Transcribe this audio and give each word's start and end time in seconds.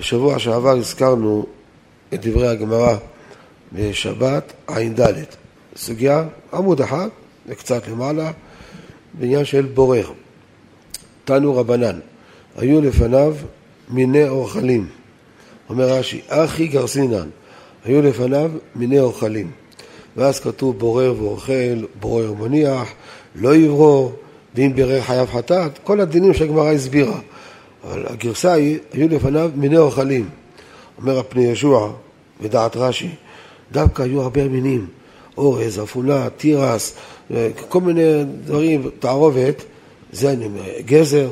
בשבוע 0.00 0.38
שעבר 0.38 0.70
הזכרנו 0.70 1.46
את 2.14 2.26
דברי 2.26 2.48
הגמרא 2.48 2.96
בשבת 3.72 4.52
ע"ד, 4.66 5.00
סוגיה 5.76 6.24
עמוד 6.52 6.80
אחד 6.80 7.08
וקצת 7.46 7.88
למעלה, 7.88 8.30
בעניין 9.14 9.44
של 9.44 9.66
בורר. 9.66 10.10
תנו 11.24 11.56
רבנן, 11.56 11.98
היו 12.56 12.80
לפניו 12.80 13.34
מיני 13.88 14.28
אוכלים. 14.28 14.88
אומר 15.68 15.84
רש"י, 15.84 16.20
אחי 16.28 16.66
גרסינן, 16.66 17.28
היו 17.84 18.02
לפניו 18.02 18.50
מיני 18.74 19.00
אוכלים. 19.00 19.50
ואז 20.16 20.40
כתוב 20.40 20.78
בורר 20.78 21.14
ואוכל, 21.22 21.84
בורר 22.00 22.32
ומניח, 22.32 22.88
לא 23.34 23.56
יברור, 23.56 24.12
ואם 24.54 24.72
בירר 24.74 25.02
חייב 25.02 25.28
חטאת, 25.28 25.78
כל 25.84 26.00
הדינים 26.00 26.34
שהגמרא 26.34 26.72
הסבירה. 26.72 27.20
אבל 27.84 28.02
הגרסה 28.06 28.52
היא, 28.52 28.78
היו 28.92 29.08
לפניו 29.08 29.50
מיני 29.54 29.78
אוכלים. 29.78 30.28
אומר 30.98 31.18
הפני 31.18 31.44
ישוע, 31.44 31.92
ודעת 32.40 32.76
רש"י, 32.76 33.08
דווקא 33.72 34.02
היו 34.02 34.22
הרבה 34.22 34.48
מינים, 34.48 34.86
אורז, 35.38 35.80
אפונה, 35.82 36.28
תירס, 36.36 36.94
כל 37.68 37.80
מיני 37.80 38.24
דברים, 38.44 38.90
תערובת, 38.98 39.64
זה 40.12 40.32
אני 40.32 40.44
אומר, 40.44 40.62
גזר, 40.86 41.28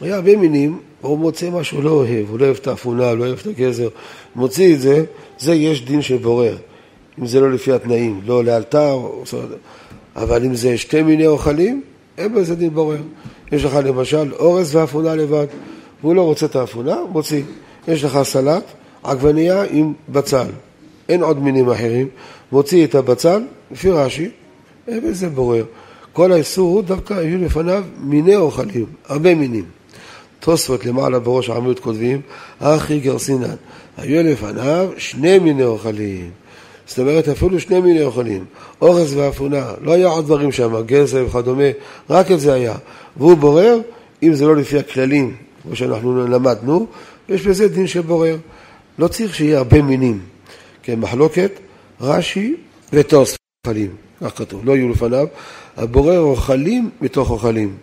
היה 0.00 0.14
הרבה 0.14 0.36
מינים, 0.36 0.78
הוא 1.00 1.18
מוצא 1.18 1.50
מה 1.50 1.64
שהוא 1.64 1.82
לא 1.82 1.90
אוהב, 1.90 2.30
הוא 2.30 2.38
לא 2.38 2.44
אוהב 2.44 2.56
את 2.56 2.66
האפונה, 2.66 3.14
לא 3.14 3.24
אוהב 3.26 3.38
את 3.38 3.46
הגזר, 3.46 3.88
מוציא 4.34 4.74
את 4.74 4.80
זה, 4.80 5.04
זה 5.38 5.54
יש 5.54 5.84
דין 5.84 6.02
של 6.02 6.16
בורר. 6.16 6.56
אם 7.18 7.26
זה 7.26 7.40
לא 7.40 7.52
לפי 7.52 7.72
התנאים, 7.72 8.20
לא 8.26 8.44
לאלתר, 8.44 8.98
אבל 10.16 10.44
אם 10.44 10.54
זה 10.54 10.78
שתי 10.78 11.02
מיני 11.02 11.26
אוכלים, 11.26 11.82
אין 12.18 12.34
בזה 12.34 12.54
דין 12.54 12.70
בורר. 12.74 13.00
יש 13.52 13.64
לך 13.64 13.78
למשל 13.84 14.32
אורז 14.32 14.74
ואפונה 14.74 15.14
לבד, 15.14 15.46
והוא 16.02 16.14
לא 16.14 16.22
רוצה 16.22 16.46
את 16.46 16.56
האפונה, 16.56 16.96
מוציא. 17.12 17.42
יש 17.88 18.04
לך 18.04 18.22
סלט, 18.22 18.64
עגבנייה 19.02 19.64
עם 19.70 19.92
בצל, 20.08 20.46
אין 21.08 21.22
עוד 21.22 21.38
מינים 21.38 21.70
אחרים, 21.70 22.08
מוציא 22.52 22.84
את 22.84 22.94
הבצל, 22.94 23.42
לפי 23.70 23.90
רש"י, 23.90 24.30
אין 24.88 25.10
בזה 25.10 25.28
בורר. 25.28 25.64
כל 26.12 26.32
האיסור 26.32 26.74
הוא 26.74 26.82
דווקא 26.82 27.14
היו 27.14 27.38
לפניו 27.38 27.84
מיני 27.98 28.36
אוכלים, 28.36 28.86
הרבה 29.08 29.34
מינים. 29.34 29.64
תוספות 30.40 30.86
למעלה 30.86 31.18
בראש 31.18 31.50
העמוד 31.50 31.80
כותבים, 31.80 32.20
אחי 32.58 33.00
גרסינן, 33.00 33.54
היו 33.98 34.22
לפניו 34.22 34.90
שני 34.96 35.38
מיני 35.38 35.64
אוכלים. 35.64 36.30
זאת 36.86 36.98
אומרת, 36.98 37.28
אפילו 37.28 37.60
שני 37.60 37.80
מיני 37.80 38.02
אוכלים, 38.02 38.44
אורז 38.82 39.14
ואפונה, 39.16 39.70
לא 39.82 39.92
היה 39.92 40.08
עוד 40.08 40.24
דברים 40.24 40.52
שם, 40.52 40.82
גזר 40.86 41.24
וכדומה, 41.26 41.64
רק 42.10 42.30
את 42.30 42.40
זה 42.40 42.52
היה. 42.52 42.74
והוא 43.16 43.34
בורר, 43.34 43.78
אם 44.22 44.34
זה 44.34 44.46
לא 44.46 44.56
לפי 44.56 44.78
הכללים, 44.78 45.34
כמו 45.62 45.76
שאנחנו 45.76 46.26
למדנו, 46.26 46.86
יש 47.28 47.46
בזה 47.46 47.68
דין 47.68 47.86
של 47.86 48.00
בורר. 48.00 48.36
לא 48.98 49.08
צריך 49.08 49.34
שיהיה 49.34 49.58
הרבה 49.58 49.82
מינים. 49.82 50.20
כן, 50.82 51.00
מחלוקת, 51.00 51.52
רש"י 52.00 52.56
ותוספות 52.92 53.38
אוכלים, 53.66 53.90
כך 54.20 54.38
כתוב, 54.38 54.60
לא 54.64 54.76
יהיו 54.76 54.88
לפניו, 54.88 55.26
הבורר 55.76 56.20
אוכלים 56.20 56.90
מתוך 57.00 57.30
אוכלים. 57.30 57.76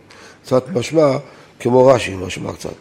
קצת 0.43 0.69
משמע 0.69 1.17
כמו 1.59 1.87
רש"י, 1.87 2.15
משמע 2.15 2.53
קצת. 2.53 2.73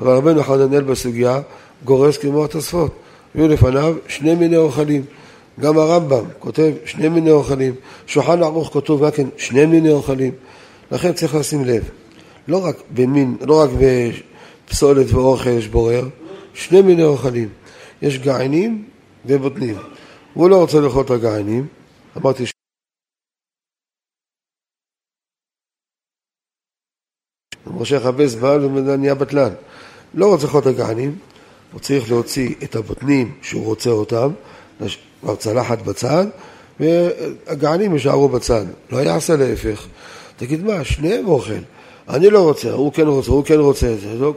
אבל 0.00 0.16
רבנו 0.16 0.42
חננאל 0.42 0.82
בסוגיה 0.82 1.40
גורס 1.84 2.18
כמו 2.18 2.44
התוספות. 2.44 2.94
יהיו 3.34 3.48
לפניו 3.48 3.94
שני 4.08 4.34
מיני 4.34 4.56
אוכלים. 4.56 5.02
גם 5.60 5.78
הרמב"ם 5.78 6.24
כותב 6.38 6.72
שני 6.84 7.08
מיני 7.08 7.30
אוכלים, 7.30 7.74
שולחן 8.06 8.42
ערוך 8.42 8.70
כתוב 8.72 9.04
גם 9.04 9.10
כן 9.10 9.26
שני 9.36 9.66
מיני 9.66 9.90
אוכלים. 9.90 10.32
לכן 10.92 11.12
צריך 11.12 11.34
לשים 11.34 11.64
לב, 11.64 11.82
לא 12.48 12.64
רק 12.64 12.76
במין, 12.94 13.36
לא 13.40 13.60
רק 13.60 13.70
בפסולת 14.68 15.10
ואוכל 15.10 15.50
יש 15.50 15.68
בורר, 15.68 16.08
שני 16.54 16.82
מיני 16.82 17.02
אוכלים. 17.02 17.48
יש 18.02 18.18
געינים 18.18 18.88
ובוטנים. 19.26 19.76
הוא 20.34 20.50
לא 20.50 20.56
רוצה 20.56 20.80
לאכול 20.80 21.04
את 21.04 21.10
הגעינים, 21.10 21.66
אמרתי 22.16 22.46
ש... 22.46 22.52
מושך 27.66 28.04
הרבה 28.04 28.26
זמן 28.26 28.64
ונהיה 28.64 29.14
בטלן. 29.14 29.54
לא 30.14 30.26
רוצה 30.26 30.46
לאכול 30.46 30.60
את 30.60 30.66
הגעינים, 30.66 31.18
הוא 31.72 31.80
צריך 31.80 32.10
להוציא 32.10 32.54
את 32.64 32.76
הבוטנים 32.76 33.34
שהוא 33.42 33.64
רוצה 33.64 33.90
אותם, 33.90 34.30
כבר 35.20 35.36
צלחת 35.36 35.82
בצד, 35.82 36.26
והגענים 36.80 37.92
יישארו 37.92 38.28
בצד. 38.28 38.64
לא 38.90 38.98
יעשה 38.98 39.36
להפך. 39.36 39.86
תגיד 40.36 40.64
מה, 40.64 40.84
שניהם 40.84 41.26
אוכל. 41.26 41.60
אני 42.08 42.30
לא 42.30 42.42
רוצה, 42.42 42.72
הוא 42.72 42.92
כן 42.92 43.06
רוצה, 43.06 43.30
הוא 43.30 43.44
כן 43.44 43.58
רוצה, 43.58 43.96
זה 43.96 44.14
לא, 44.18 44.34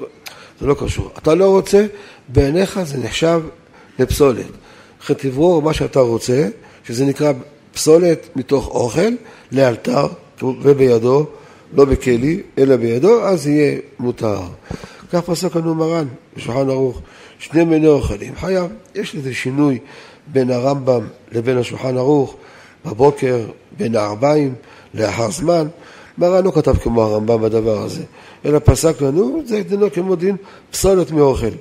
זה 0.60 0.68
לא 0.68 0.76
קשור. 0.80 1.10
אתה 1.18 1.36
לא 1.36 1.50
רוצה, 1.50 1.86
בעיניך 2.28 2.80
זה 2.84 2.98
נחשב 2.98 3.42
לפסולת. 4.00 4.46
לכן 5.02 5.14
תברור 5.14 5.62
מה 5.62 5.74
שאתה 5.74 6.00
רוצה, 6.00 6.48
שזה 6.84 7.06
נקרא 7.06 7.34
פסולת 7.74 8.30
מתוך 8.36 8.68
אוכל, 8.68 9.12
לאלתר, 9.52 10.08
ובידו, 10.44 11.26
לא 11.74 11.86
בכלי, 11.86 12.42
אלא 12.58 12.76
בידו, 12.76 13.24
אז 13.24 13.48
יהיה 13.48 13.80
מותר. 14.00 14.40
כך 15.12 15.20
פסק 15.20 15.56
לנו 15.56 15.76
מרן 15.76 16.08
בשולחן 16.38 16.70
ערוך, 16.70 17.02
שני 17.40 17.64
מיני 17.64 17.88
אוכלים, 17.88 18.36
חייב. 18.36 18.72
יש 18.96 19.16
לזה 19.16 19.34
שינוי 19.34 19.80
בין 20.28 20.52
הרמב"ם 20.52 21.08
לבין 21.32 21.58
השולחן 21.58 21.98
ערוך, 21.98 22.36
בבוקר, 22.86 23.40
בין 23.78 23.96
הארבעים, 23.96 24.54
לאחר 24.94 25.32
זמן. 25.32 25.68
מרן 26.18 26.44
לא 26.44 26.52
כתב 26.52 26.78
כמו 26.78 27.02
הרמב"ם 27.02 27.42
בדבר 27.42 27.82
הזה, 27.82 28.04
אלא 28.46 28.60
פסק 28.64 29.02
לנו, 29.02 29.42
זה 29.46 29.64
דינו 29.64 29.92
כמו 29.92 30.16
דין 30.16 30.36
פסולת 30.72 31.12
מאוכל. 31.12 31.52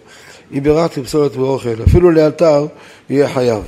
אם 0.52 0.62
ביררתי 0.62 1.02
פסולת 1.02 1.36
מאוכל, 1.36 1.82
אפילו 1.88 2.10
לאלתר, 2.10 2.66
יהיה 3.10 3.28
חייב. 3.28 3.62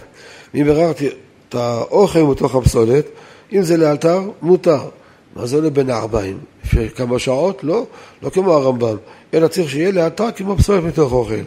אם 0.55 0.65
ביררתי 0.65 1.09
את 1.49 1.55
האוכל 1.55 2.23
מתוך 2.23 2.55
הפסולת, 2.55 3.07
אם 3.53 3.63
זה 3.63 3.77
לאלתר, 3.77 4.21
מותר. 4.43 4.89
מה 5.37 5.47
זה 5.47 5.57
עולה 5.57 5.71
בין 5.71 5.91
הארבעים? 5.91 6.39
לפני 6.65 6.91
כמה 6.91 7.19
שעות? 7.19 7.65
לא, 7.65 7.87
לא 8.23 8.31
כמו 8.31 8.53
הרמב"ם, 8.53 8.97
אלא 9.35 9.49
צריך 9.49 9.71
שיהיה 9.71 9.93
לאלתר 9.93 10.31
כמו 10.37 10.57
פסולת 10.57 10.85
מתוך 10.85 11.13
אוכל. 11.13 11.43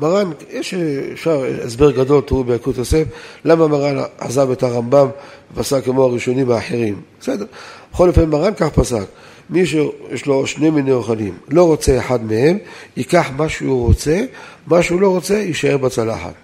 מרן, 0.00 0.30
יש 0.50 0.74
אפשר 1.12 1.44
הסבר 1.64 1.90
גדול, 1.90 2.22
תראו 2.26 2.44
ביקוד 2.44 2.78
יוסף, 2.78 3.04
למה 3.44 3.68
מרן 3.68 3.96
עזב 4.18 4.50
את 4.50 4.62
הרמב"ם 4.62 5.08
ופסק 5.54 5.84
כמו 5.84 6.02
הראשונים 6.02 6.50
האחרים. 6.50 7.00
בסדר. 7.20 7.44
בכל 7.92 8.08
אופן 8.08 8.30
מרן 8.30 8.54
כך 8.54 8.68
פסק. 8.68 9.04
מי 9.50 9.66
שיש 9.66 10.26
לו 10.26 10.46
שני 10.46 10.70
מיני 10.70 10.92
אוכלים, 10.92 11.34
לא 11.48 11.64
רוצה 11.64 11.98
אחד 11.98 12.24
מהם, 12.24 12.58
ייקח 12.96 13.30
מה 13.36 13.48
שהוא 13.48 13.86
רוצה, 13.86 14.24
מה 14.66 14.82
שהוא 14.82 15.00
לא 15.00 15.08
רוצה, 15.08 15.34
יישאר 15.34 15.76
בצלחת. 15.76 16.34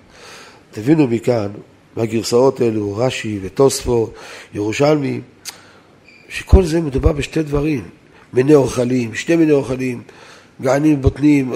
תבינו 0.70 1.06
מכאן, 1.06 1.48
מהגרסאות 1.96 2.60
האלו, 2.60 2.96
רש"י 2.96 3.38
ותוספו, 3.42 4.10
ירושלמי, 4.54 5.20
שכל 6.28 6.64
זה 6.64 6.80
מדובר 6.80 7.12
בשתי 7.12 7.42
דברים, 7.42 7.82
מיני 8.32 8.54
אוכלים, 8.54 9.14
שתי 9.14 9.36
מיני 9.36 9.52
אוכלים, 9.52 10.02
גענים, 10.62 11.02
בוטנים, 11.02 11.52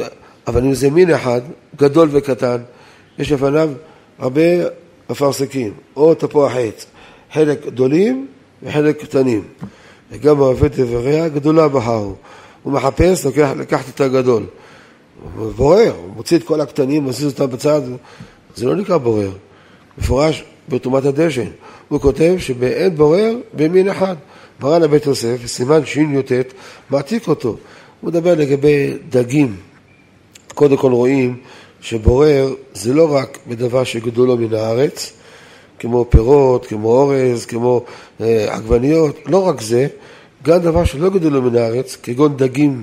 אבל 0.47 0.65
אם 0.65 0.75
זה 0.75 0.91
מין 0.91 1.11
אחד, 1.11 1.41
גדול 1.77 2.09
וקטן, 2.13 2.57
יש 3.19 3.33
לפניו 3.33 3.71
הרבה 4.19 4.43
אפרסקים, 5.11 5.73
או 5.97 6.15
תפוח 6.15 6.53
עץ, 6.57 6.87
חלק 7.33 7.67
גדולים 7.67 8.27
וחלק 8.63 9.03
קטנים. 9.03 9.43
וגם 10.11 10.41
אוהבי 10.41 10.69
דבריה 10.69 11.29
גדולה 11.29 11.69
בחרו. 11.69 12.15
הוא 12.63 12.73
מחפש, 12.73 13.27
לוקח, 13.27 13.51
לקחת 13.57 13.95
את 13.95 14.01
הגדול. 14.01 14.47
הוא 15.37 15.53
בורר, 15.53 15.93
הוא 15.97 16.15
מוציא 16.17 16.37
את 16.37 16.43
כל 16.43 16.61
הקטנים, 16.61 17.05
מזיז 17.05 17.33
אותם 17.33 17.51
בצד, 17.51 17.81
זה 18.57 18.67
לא 18.67 18.77
נקרא 18.77 18.97
בורר. 18.97 19.31
מפורש 19.99 20.45
בתרומת 20.69 21.05
הדשן. 21.05 21.47
הוא 21.89 22.01
כותב 22.01 22.35
שבאין 22.39 22.97
בורר 22.97 23.37
במין 23.55 23.89
אחד. 23.89 24.17
מרן 24.61 24.83
הבית 24.83 25.07
יוסף, 25.07 25.47
סימן 25.47 25.87
שי"ט, 25.87 26.33
מעתיק 26.91 27.29
אותו. 27.29 27.57
הוא 28.01 28.09
מדבר 28.11 28.35
לגבי 28.35 28.97
דגים. 29.09 29.57
קודם 30.55 30.77
כל 30.77 30.93
רואים 30.93 31.37
שבורר 31.81 32.55
זה 32.75 32.95
לא 32.95 33.15
רק 33.15 33.39
בדבר 33.49 33.85
שגדולו 33.85 34.37
מן 34.37 34.55
הארץ, 34.55 35.13
כמו 35.79 36.07
פירות, 36.11 36.67
כמו 36.67 36.89
אורז, 36.89 37.47
כמו 37.47 37.85
אה, 38.21 38.55
עגבניות, 38.55 39.17
לא 39.27 39.49
רק 39.49 39.61
זה, 39.61 39.87
גם 40.43 40.59
דבר 40.59 40.85
שלא 40.85 41.11
גדולו 41.11 41.43
מן 41.43 41.57
הארץ, 41.57 41.97
כגון 42.03 42.37
דגים 42.37 42.83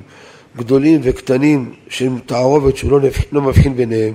גדולים 0.58 1.02
וקטנים 1.04 1.74
שהם 1.90 2.20
תערובת 2.26 2.78
שהוא 2.78 2.92
לא, 2.92 3.00
לא 3.32 3.42
מבחין 3.42 3.76
ביניהם, 3.76 4.14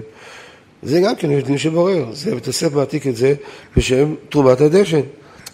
זה 0.82 1.00
גם 1.00 1.16
כן 1.16 1.30
יש 1.30 1.44
דין 1.44 1.58
שבורר, 1.58 2.06
זה 2.12 2.34
הספר 2.48 2.78
מעתיק 2.78 3.06
את 3.06 3.16
זה 3.16 3.34
בשם 3.76 4.14
תרומת 4.28 4.60
הדשן. 4.60 5.00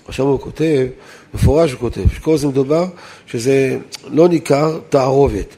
עכשיו 0.08 0.26
הוא 0.26 0.40
כותב, 0.40 0.86
מפורש 1.34 1.72
הוא 1.72 1.80
כותב, 1.80 2.00
שכל 2.14 2.36
זה 2.36 2.46
מדובר 2.46 2.86
שזה 3.26 3.78
לא 4.08 4.28
ניכר 4.28 4.78
תערובת, 4.88 5.56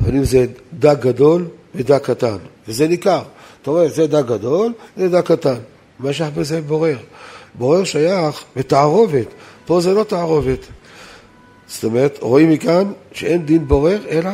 אבל 0.00 0.16
אם 0.16 0.24
זה 0.24 0.46
דג 0.78 0.96
גדול 1.00 1.46
ודג 1.74 1.98
קטן, 1.98 2.36
וזה 2.68 2.88
ניכר. 2.88 3.22
אתה 3.62 3.70
רואה, 3.70 3.88
זה 3.88 4.06
דג 4.06 4.26
גדול, 4.26 4.72
זה 4.96 5.08
דג 5.08 5.20
קטן. 5.20 5.56
מה 5.98 6.12
שייך 6.12 6.30
בזה 6.34 6.60
בורר? 6.60 6.96
בורר 7.54 7.84
שייך 7.84 8.44
בתערובת, 8.56 9.26
פה 9.66 9.80
זה 9.80 9.92
לא 9.92 10.04
תערובת. 10.04 10.66
זאת 11.66 11.84
אומרת, 11.84 12.18
רואים 12.20 12.50
מכאן 12.50 12.92
שאין 13.12 13.46
דין 13.46 13.68
בורר, 13.68 13.98
אלא 14.08 14.30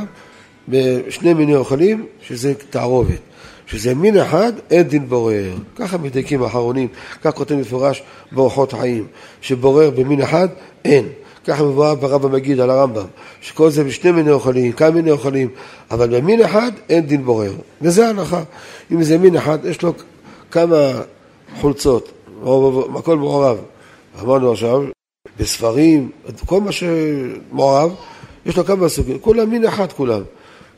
בשני 0.68 1.34
מיני 1.34 1.54
אוכלים, 1.54 2.06
שזה 2.22 2.54
תערובת. 2.70 3.20
שזה 3.66 3.94
מין 3.94 4.18
אחד, 4.18 4.52
אין 4.70 4.82
דין 4.82 5.08
בורר. 5.08 5.54
ככה 5.76 5.98
מדייקים 5.98 6.42
האחרונים, 6.42 6.88
כך 7.22 7.34
כותב 7.34 7.54
מפורש 7.54 8.02
באורחות 8.32 8.72
חיים, 8.72 9.06
שבורר 9.40 9.90
במין 9.90 10.22
אחד, 10.22 10.48
אין. 10.84 11.08
ככה 11.46 11.62
מבואר 11.62 11.94
ברב 11.94 12.26
המגיד 12.26 12.60
על 12.60 12.70
הרמב"ם, 12.70 13.04
שכל 13.40 13.70
זה 13.70 13.84
בשני 13.84 14.12
מיני 14.12 14.30
אוכלים, 14.30 14.72
כמה 14.72 14.90
מיני 14.90 15.10
אוכלים, 15.10 15.48
אבל 15.90 16.20
במין 16.20 16.42
אחד 16.42 16.72
אין 16.88 17.06
דין 17.06 17.24
בורר. 17.24 17.52
וזה 17.82 18.06
ההנחה. 18.06 18.42
אם 18.92 19.02
זה 19.02 19.18
מין 19.18 19.36
אחד, 19.36 19.58
יש 19.64 19.82
לו 19.82 19.92
כמה 20.50 20.76
חולצות, 21.60 22.12
הכל 22.94 23.16
מעורב. 23.16 23.58
אמרנו 24.22 24.52
עכשיו, 24.52 24.82
בספרים, 25.38 26.10
כל 26.46 26.60
מה 26.60 26.72
שמעורב, 26.72 27.94
יש 28.46 28.56
לו 28.56 28.64
כמה 28.64 28.88
סוגים, 28.88 29.18
כולם 29.18 29.50
מין 29.50 29.64
אחד 29.64 29.92
כולם. 29.92 30.22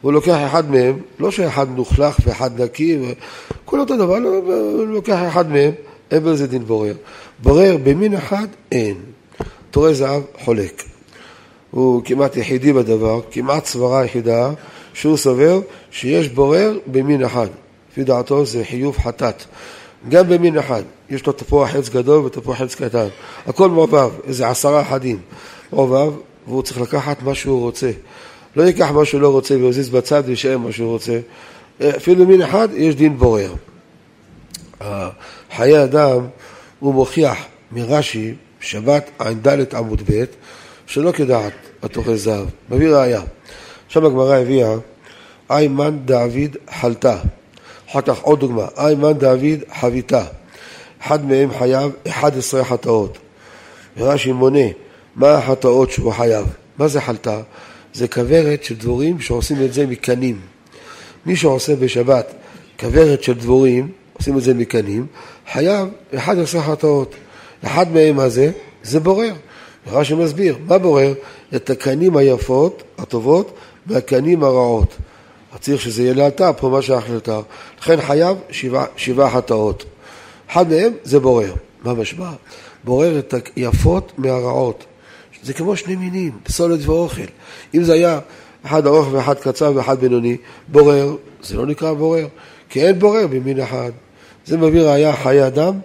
הוא 0.02 0.12
לוקח 0.12 0.38
אחד 0.46 0.70
מהם, 0.70 0.98
לא 1.18 1.30
שאחד 1.30 1.66
נוכלך 1.76 2.16
ואחד 2.26 2.60
נקי, 2.60 2.98
כולם 3.64 3.82
אותו 3.82 3.96
דבר, 3.96 4.18
לא, 4.18 4.28
הוא 4.28 4.86
לוקח 4.86 5.18
אחד 5.28 5.50
מהם, 5.50 5.70
אין 6.10 6.24
בזה 6.24 6.46
דין 6.46 6.64
בורר. 6.64 6.94
בורר 7.42 7.76
במין 7.82 8.14
אחד, 8.14 8.46
אין. 8.72 8.94
תורי 9.72 9.94
זהב 9.94 10.22
חולק. 10.38 10.82
הוא 11.70 12.02
כמעט 12.04 12.36
יחידי 12.36 12.72
בדבר, 12.72 13.20
כמעט 13.30 13.66
סברה 13.66 14.04
יחידה, 14.04 14.50
שהוא 14.94 15.16
סובר 15.16 15.60
שיש 15.90 16.28
בורר 16.28 16.78
במין 16.86 17.24
אחד. 17.24 17.46
לפי 17.92 18.04
דעתו 18.04 18.44
זה 18.44 18.64
חיוב 18.64 18.98
חטאת. 18.98 19.44
גם 20.08 20.28
במין 20.28 20.58
אחד, 20.58 20.82
יש 21.10 21.26
לו 21.26 21.32
תפוח 21.32 21.74
עץ 21.74 21.88
גדול 21.88 22.24
ותפוח 22.24 22.60
עץ 22.60 22.74
קטן. 22.74 23.06
הכל 23.46 23.68
מעובב, 23.68 24.10
איזה 24.26 24.48
עשרה 24.48 24.80
אחדים. 24.82 25.18
מעובב, 25.72 26.12
והוא 26.46 26.62
צריך 26.62 26.80
לקחת 26.80 27.22
מה 27.22 27.34
שהוא 27.34 27.60
רוצה. 27.60 27.90
לא 28.56 28.62
ייקח 28.62 28.90
מה 28.90 29.04
שהוא 29.04 29.20
לא 29.20 29.28
רוצה 29.28 29.54
ויזיז 29.54 29.88
בצד 29.88 30.22
וישאר 30.26 30.58
מה 30.58 30.72
שהוא 30.72 30.90
רוצה. 30.90 31.20
אפילו 31.96 32.26
מין 32.26 32.42
אחד, 32.42 32.68
יש 32.74 32.94
דין 32.94 33.18
בורר. 33.18 33.54
חיי 35.56 35.84
אדם, 35.84 36.26
הוא 36.80 36.94
מוכיח 36.94 37.38
מרש"י, 37.72 38.34
שבת 38.62 39.10
ע"ד 39.18 39.74
עמוד 39.74 40.02
ב', 40.10 40.24
שלא 40.86 41.12
כדעת 41.12 41.52
התוכן 41.82 42.14
זהב. 42.14 42.46
מביא 42.70 42.88
ראיה. 42.88 43.22
שם 43.88 44.04
הגמרא 44.04 44.36
הביאה, 44.36 44.74
איימן 45.50 45.98
דאביד 46.04 46.56
חלתה. 46.80 47.18
אחר 47.90 48.00
כך 48.00 48.20
עוד 48.20 48.40
דוגמה, 48.40 48.66
איימן 48.76 49.12
דאביד 49.12 49.64
חביתה. 49.80 50.24
אחד 51.02 51.24
מהם 51.24 51.50
חייב 51.58 51.92
11 52.08 52.64
חטאות. 52.64 53.18
ורש"י 53.96 54.32
מונה 54.32 54.68
מה 55.16 55.30
החטאות 55.30 55.90
שהוא 55.90 56.12
חייב. 56.12 56.46
מה 56.78 56.88
זה 56.88 57.00
חלתה? 57.00 57.40
זה 57.94 58.08
כוורת 58.08 58.64
של 58.64 58.76
דבורים 58.76 59.20
שעושים 59.20 59.56
את 59.64 59.72
זה 59.72 59.86
מקנים. 59.86 60.40
מי 61.26 61.36
שעושה 61.36 61.76
בשבת 61.76 62.32
כוורת 62.80 63.22
של 63.22 63.32
דבורים, 63.32 63.92
עושים 64.12 64.38
את 64.38 64.42
זה 64.42 64.54
מקנים, 64.54 65.06
חייב 65.52 65.88
11 66.16 66.62
חטאות. 66.62 67.14
אחד 67.64 67.92
מהם 67.92 68.18
הזה, 68.18 68.50
זה 68.82 69.00
בורר. 69.00 69.34
רש"י 69.86 70.14
מסביר, 70.14 70.58
מה 70.66 70.78
בורר? 70.78 71.14
את 71.56 71.70
הקנים 71.70 72.16
היפות, 72.16 72.82
הטובות, 72.98 73.54
והקנים 73.86 74.44
הרעות. 74.44 74.96
צריך 75.60 75.80
שזה 75.80 76.02
יהיה 76.02 76.14
לאלתר, 76.14 76.50
פה 76.56 76.68
מה 76.68 76.82
שייך 76.82 77.10
לאלתר. 77.10 77.40
לכן 77.80 78.00
חייב 78.00 78.36
שבעה, 78.50 78.84
שבעה 78.96 79.30
חטאות. 79.30 79.84
אחד 80.50 80.68
מהם 80.68 80.92
זה 81.02 81.20
בורר. 81.20 81.54
מה 81.84 81.94
משמע? 81.94 82.30
בורר 82.84 83.18
את 83.18 83.34
היפות 83.56 84.12
מהרעות. 84.18 84.84
זה 85.42 85.52
כמו 85.52 85.76
שני 85.76 85.96
מינים, 85.96 86.32
סולת 86.48 86.86
ואוכל. 86.86 87.22
אם 87.74 87.82
זה 87.82 87.92
היה 87.92 88.20
אחד 88.66 88.86
ארוך 88.86 89.08
ואחד 89.12 89.34
קצר 89.34 89.72
ואחד 89.74 90.00
בינוני, 90.00 90.36
בורר, 90.68 91.16
זה 91.42 91.56
לא 91.56 91.66
נקרא 91.66 91.92
בורר, 91.92 92.26
כי 92.68 92.86
אין 92.86 92.98
בורר 92.98 93.26
במין 93.26 93.60
אחד. 93.60 93.90
זה 94.46 94.56
מביא 94.56 94.82
ראיה 94.82 95.16
חיי 95.16 95.46
אדם, 95.46 95.78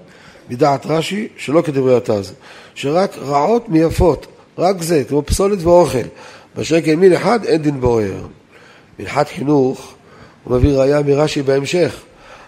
מדעת 0.49 0.85
רש"י, 0.85 1.27
שלא 1.37 1.61
כדברי 1.61 1.97
התז, 1.97 2.33
שרק 2.75 3.17
רעות 3.17 3.69
מיפות, 3.69 4.27
רק 4.57 4.81
זה, 4.81 5.03
כמו 5.03 5.23
פסולת 5.23 5.59
ואוכל. 5.61 6.07
בשקל 6.55 6.95
מין 6.95 7.13
אחד 7.13 7.45
אין 7.45 7.61
דין 7.61 7.81
בורר. 7.81 8.27
מנחת 8.99 9.29
חינוך, 9.29 9.93
הוא 10.43 10.57
מביא 10.57 10.77
ראיה 10.77 11.01
מרש"י 11.01 11.41
בהמשך. 11.41 12.01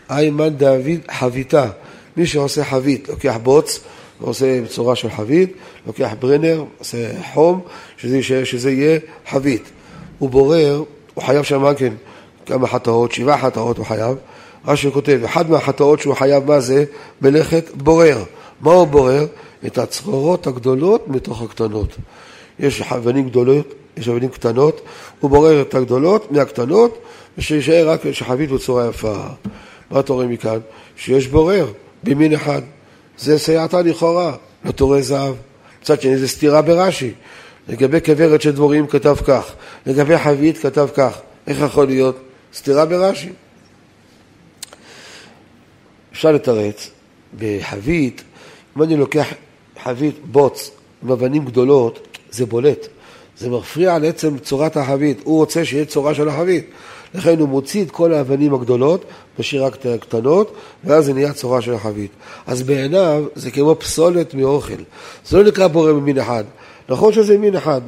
איימן 0.10 0.50
דוד 0.50 1.00
חביתה, 1.12 1.69
מי 2.18 2.28
שעושה 2.28 2.63
חבית, 2.63 3.10
לוקח 3.10 3.38
בוץ 3.44 3.80
ועושה 4.22 4.62
בצורה 4.62 4.95
של 4.95 5.10
חבית, 5.10 5.54
לוקח 5.88 6.12
ברנר, 6.19 6.63
עושה 6.80 6.98
חום, 7.34 7.62
שזה, 7.98 8.45
שזה 8.45 8.72
יהיה 8.72 9.00
חבית. 9.30 9.63
הוא 10.19 10.30
בורר, 10.30 10.84
הוא 11.13 11.24
חייב 11.24 11.44
שם 11.44 11.66
גם 11.66 11.75
כן 11.75 11.94
כמה 12.45 12.68
חטאות, 12.68 13.12
שבעה 13.12 13.38
חטאות 13.38 13.78
הוא 13.78 13.86
חייב. 13.86 14.16
רש"י 14.66 14.92
כותב, 14.92 15.20
אחד 15.26 15.50
מהחטאות 15.50 16.00
שהוא 16.00 16.14
חייב 16.14 16.46
מה 16.46 16.60
זה? 16.60 16.86
מלאכת 17.22 17.70
בורר. 17.76 18.24
מה 18.62 18.72
הוא 18.72 18.88
בורר? 18.88 19.26
את 19.66 19.78
הצרורות 19.78 20.48
הגדולות 20.48 21.08
מתוך 21.08 21.42
הקטנות. 21.42 21.96
יש 22.60 22.82
אבנים 22.82 23.30
גדולות, 23.30 23.74
יש 23.98 24.10
אבנים 24.10 24.30
קטנות, 24.30 24.82
הוא 25.20 25.30
בורר 25.30 25.62
את 25.62 25.76
הגדולות 25.76 26.32
מהקטנות, 26.32 26.98
ושישאר 27.38 27.90
רק 27.90 28.12
שחבית 28.12 28.52
בצורה 28.52 28.90
יפה. 28.90 29.16
מה 29.92 30.00
אתה 30.00 30.14
רואה 30.14 30.28
מכאן? 30.28 30.60
שיש 30.96 31.28
בורר 31.28 31.72
במין 32.04 32.34
אחד. 32.34 32.62
זה 33.18 33.40
סייעתא 33.40 33.76
לכאורה, 33.76 34.36
לתורי 34.66 35.04
זהב. 35.04 35.36
מצד 35.82 36.02
שני 36.02 36.18
זה 36.18 36.28
סתירה 36.28 36.62
ברש"י. 36.62 37.12
לגבי 37.68 38.02
כוורת 38.06 38.42
של 38.42 38.52
דבורים 38.52 38.88
כתב 38.88 39.16
כך, 39.26 39.54
לגבי 39.86 40.18
חבית 40.18 40.58
כתב 40.58 40.88
כך. 40.96 41.20
איך 41.48 41.60
יכול 41.62 41.88
להיות? 41.88 42.18
סתירה 42.54 42.86
ברש"י. 42.86 43.30
אפשר 46.19 46.31
לתרץ, 46.31 46.89
בחבית, 47.39 48.24
אם 48.77 48.83
אני 48.83 48.98
לוקח 48.98 49.27
חבית 49.83 50.16
בוץ 50.25 50.71
עם 51.04 51.12
אבנים 51.12 51.45
גדולות, 51.45 52.07
זה 52.31 52.45
בולט. 52.45 52.88
זה 53.38 53.50
מפריע 53.50 53.95
על 53.95 54.06
עצם 54.06 54.38
צורת 54.38 54.77
החבית. 54.77 55.21
הוא 55.24 55.38
רוצה 55.38 55.66
שיהיה 55.66 55.86
צורה 55.86 56.13
של 56.13 56.30
החבית. 56.30 56.66
לכן 57.13 57.39
הוא 57.39 57.50
מוציא 57.50 57.83
את 57.83 57.92
כל 57.92 58.13
האבנים 58.13 58.54
הגדולות, 58.54 59.06
משאיר 59.39 59.66
רק 59.66 59.75
את 59.75 59.86
הקטנות, 59.86 60.54
ואז 60.83 61.06
זה 61.06 61.13
נהיה 61.13 61.33
צורה 61.33 61.62
של 61.62 61.74
החבית. 61.74 62.12
אז 62.48 62.63
בעיניו 62.63 63.24
זה 63.36 63.51
כמו 63.51 63.75
פסולת 63.75 64.33
מאוכל. 64.33 64.83
זה 65.25 65.38
לא 65.38 65.44
נקרא 65.44 65.68
בורא 65.68 65.92
ממין 65.92 66.18
אחד. 66.18 66.44
נכון 66.89 67.13
שזה 67.13 67.38
מין 67.38 67.56
אחד, 67.56 67.81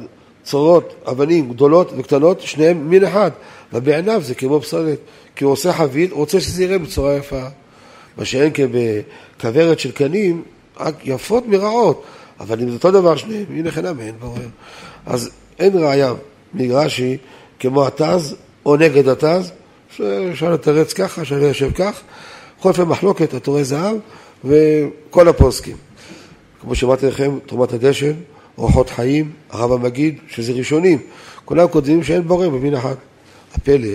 צורות, 0.44 0.94
אבנים 1.10 1.48
גדולות 1.48 1.92
וקטנות, 1.96 2.40
שניהם 2.40 2.90
מין 2.90 3.04
אחד, 3.04 3.30
אבל 3.72 3.80
בעיניו 3.80 4.22
זה 4.24 4.34
כמו 4.34 4.60
פסולת. 4.60 4.98
כי 5.36 5.44
הוא 5.44 5.52
עושה 5.52 5.72
חבית, 5.72 6.10
הוא 6.10 6.18
רוצה 6.18 6.40
שזה 6.40 6.64
יראה 6.64 6.78
בצורה 6.78 7.14
יפה. 7.16 7.61
מה 8.16 8.24
שאין 8.24 8.52
כבכוורת 8.54 9.78
של 9.78 9.90
קנים, 9.90 10.42
יפות 11.04 11.46
מרעות. 11.46 12.04
אבל 12.40 12.60
אם 12.60 12.68
זה 12.68 12.74
אותו 12.74 12.90
דבר 12.90 13.16
שניהם, 13.16 13.44
הנה 13.50 13.70
חינם 13.70 14.00
אין 14.00 14.14
בורר. 14.20 14.48
אז 15.06 15.30
אין 15.58 15.78
ראיה 15.78 16.12
מרש"י 16.54 17.16
כמו 17.60 17.86
התז 17.86 18.36
או 18.66 18.76
נגד 18.76 19.08
התז, 19.08 19.52
שאפשר 19.96 20.52
לתרץ 20.52 20.92
ככה, 20.92 21.24
שאני 21.24 21.44
יושב 21.44 21.72
כך, 21.72 22.00
חולפי 22.58 22.82
מחלוקת, 22.82 23.34
התורי 23.34 23.64
זהב 23.64 23.96
וכל 24.44 25.28
הפוסקים. 25.28 25.76
כמו 26.60 26.74
שאמרתי 26.74 27.06
לכם, 27.06 27.38
תרומת 27.46 27.72
הדשן, 27.72 28.12
אורחות 28.58 28.90
חיים, 28.90 29.32
הרב 29.50 29.72
המגיד, 29.72 30.18
שזה 30.28 30.52
ראשונים. 30.52 30.98
כולם 31.44 31.68
כותבים 31.68 32.04
שאין 32.04 32.22
בורר 32.22 32.50
במין 32.50 32.74
אחד. 32.74 32.94
הפלא, 33.54 33.88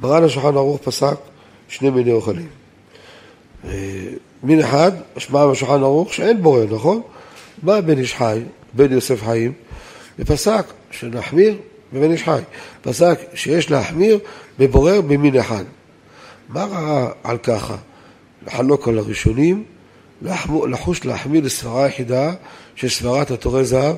מרן 0.00 0.24
השולחן 0.24 0.56
ערוך 0.56 0.80
פסק 0.82 1.16
שני 1.68 1.90
מיני 1.90 2.12
אוכלים. 2.12 2.59
מין 4.42 4.60
אחד, 4.60 4.92
משמע 5.16 5.46
בשולחן 5.46 5.82
ערוך 5.82 6.14
שאין 6.14 6.42
בורר, 6.42 6.66
נכון? 6.74 7.02
בא 7.62 7.80
בן 7.80 7.98
איש 7.98 8.14
חי, 8.14 8.40
בן 8.72 8.92
יוסף 8.92 9.22
חיים, 9.22 9.52
ופסק 10.18 10.64
שנחמיר 10.90 11.56
בבן 11.92 12.12
איש 12.12 12.22
חי. 12.22 12.40
פסק 12.82 13.18
שיש 13.34 13.70
להחמיר 13.70 14.18
בבורר 14.58 15.00
במין 15.00 15.36
אחד. 15.36 15.64
מה 16.48 16.64
ראה 16.64 17.08
על 17.24 17.38
ככה? 17.38 17.76
לחלוק 18.46 18.88
על 18.88 18.98
הראשונים, 18.98 19.64
לחוש 20.68 21.04
להחמיר 21.04 21.44
לסברה 21.44 21.86
יחידה 21.88 22.32
של 22.74 22.88
סברת 22.88 23.30
התורי 23.30 23.64
זהב? 23.64 23.96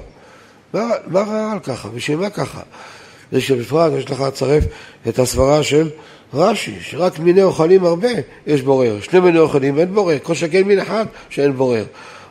מה, 0.75 0.90
מה 1.07 1.21
ראה 1.21 1.52
על 1.52 1.59
ככה? 1.59 1.88
בשביל 1.88 2.19
מה 2.19 2.31
ככה? 2.31 2.61
זה 3.33 3.40
שבפרט 3.40 3.92
יש 3.99 4.11
לך 4.11 4.21
לצרף 4.21 4.64
את 5.09 5.19
הסברה 5.19 5.62
של 5.62 5.90
רש"י, 6.35 6.75
שרק 6.81 7.19
מיני 7.19 7.43
אוכלים 7.43 7.85
הרבה 7.85 8.09
יש 8.47 8.62
בורר. 8.62 9.01
שני 9.01 9.21
מיני 9.21 9.39
אוכלים 9.39 9.77
ואין 9.77 9.95
בורר, 9.95 10.19
כל 10.23 10.35
שכן 10.35 10.62
מין 10.62 10.79
אחד 10.79 11.07
שאין 11.31 11.53
בורר. 11.53 11.85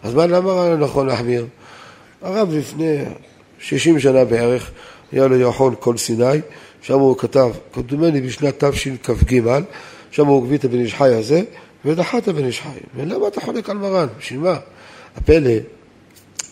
אז 0.03 0.13
מה, 0.13 0.27
למה 0.27 0.75
נכון 0.75 1.07
להחמיר? 1.07 1.45
הרב 2.21 2.49
לפני 2.53 2.97
60 3.59 3.99
שנה 3.99 4.25
בערך, 4.25 4.71
היה 5.11 5.27
לו 5.27 5.39
ירחון 5.39 5.75
כל 5.79 5.97
סיני, 5.97 6.39
שם 6.81 6.99
הוא 6.99 7.17
כתב, 7.17 7.49
כמדומני 7.73 8.21
בשנת 8.21 8.63
תשכ"ג, 8.63 9.41
שם 10.11 10.27
הוא 10.27 10.45
הביא 10.45 10.57
את 10.57 10.65
הבן 10.65 10.79
איש 10.79 10.93
חי 10.93 11.13
הזה, 11.13 11.41
ודחה 11.85 12.17
את 12.17 12.27
הבן 12.27 12.45
איש 12.45 12.61
חי. 12.61 12.79
ולמה 12.95 13.27
אתה 13.27 13.41
חולק 13.41 13.69
על 13.69 13.77
מרן? 13.77 14.07
בשביל 14.19 14.39
מה? 14.39 14.55
הפלא, 15.17 15.51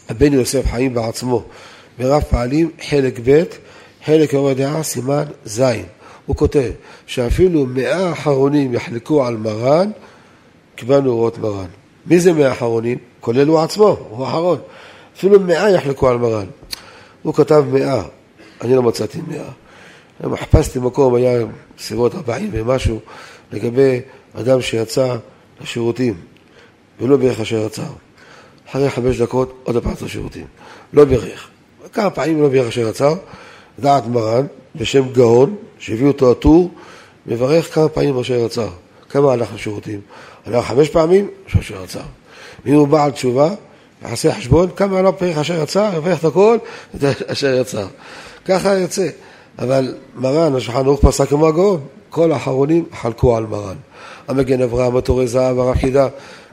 הבן 0.10 0.34
יוסף 0.34 0.72
חיים 0.72 0.94
בעצמו, 0.94 1.44
ברב 2.00 2.22
פעלים, 2.22 2.70
חלק 2.90 3.20
ב', 3.24 3.44
חלק 4.06 4.34
יום 4.34 4.46
הדעה, 4.46 4.84
סימן 4.84 5.24
ז'. 5.46 5.62
הוא 6.30 6.36
כותב 6.36 6.72
שאפילו 7.08 7.66
מאה 7.66 8.12
אחרונים 8.12 8.74
יחלקו 8.74 9.26
על 9.26 9.38
מרן, 9.38 9.92
קיבלנו 10.76 11.10
אורות 11.12 11.38
מרן. 11.38 11.66
מי 12.06 12.20
זה 12.20 12.34
מאה 12.34 12.52
אחרונים? 12.52 12.98
כולל 13.20 13.48
הוא 13.48 13.60
עצמו, 13.60 13.98
הוא 14.10 14.26
האחרון. 14.26 14.58
אפילו 15.18 15.40
מאה 15.40 15.70
יחלקו 15.70 16.10
על 16.10 16.18
מרן. 16.18 16.46
הוא 17.22 17.34
כתב 17.34 17.64
מאה, 17.72 18.02
אני 18.62 18.76
לא 18.76 18.84
מצאתי 18.84 19.20
מאה. 19.28 20.38
חיפשתי 20.38 20.80
מקום, 20.80 21.16
היה 21.16 21.46
בסביבות 21.78 22.16
ארבעים 22.16 22.50
ומשהו, 22.52 23.00
לגבי 23.52 24.00
אדם 24.34 24.62
שיצא 24.62 25.16
לשירותים, 25.62 26.14
ולא 27.02 27.18
בירך 27.18 27.40
אשר 27.40 27.66
יצא. 27.66 27.86
אחרי 28.70 28.90
חמש 28.90 29.22
דקות 29.22 29.62
עוד 29.64 29.76
הפעם 29.76 29.94
לשירותים. 30.02 30.46
לא 30.94 31.06
בירך. 31.06 31.48
כמה 31.94 32.10
פעמים 32.10 32.42
לא 32.42 32.50
בירך 32.50 32.68
אשר 32.68 32.90
יצא, 32.90 33.14
דעת 33.80 34.08
מרן, 34.08 34.46
בשם 34.76 35.10
גאון, 35.12 35.56
שהביאו 35.80 36.08
אותו 36.08 36.32
הטור, 36.32 36.70
מברך 37.26 37.76
כמה 37.76 37.90
פעמים 37.90 38.20
אשר 38.20 38.34
יצא. 38.34 38.68
כמה 39.10 39.34
הלך 39.34 39.54
לשירותים? 39.56 40.00
הלך 40.46 40.66
חמש 40.66 40.90
פעמים, 40.90 41.28
אשר 41.60 41.84
יצא. 41.84 42.02
אם 42.66 42.74
הוא 42.74 42.88
בעל 42.88 43.12
תשובה, 43.12 43.50
יעשה 44.04 44.36
חשבון, 44.36 44.70
כמה 44.76 45.02
לא 45.02 45.12
פרח 45.12 45.38
אשר 45.38 45.64
יצא, 45.64 45.92
יברך 45.98 46.20
את 46.20 46.26
הכל, 46.26 46.58
את 46.96 47.04
אשר 47.28 47.54
יצא. 47.62 47.86
ככה 48.46 48.74
יוצא. 48.78 49.08
אבל 49.60 49.96
מרן, 50.16 50.56
השולחן 50.56 50.86
ערוך 50.86 51.06
פסק 51.06 51.30
כמו 51.30 51.48
הגאון, 51.48 51.80
כל 52.10 52.32
האחרונים 52.32 52.86
חלקו 53.02 53.38
על 53.38 53.46
מרן. 53.46 53.76
המגן 54.28 54.62
אברהם, 54.62 54.96
התורי 54.96 55.28
זהב, 55.28 55.60
הרב 55.60 55.76
חידה, 55.76 56.08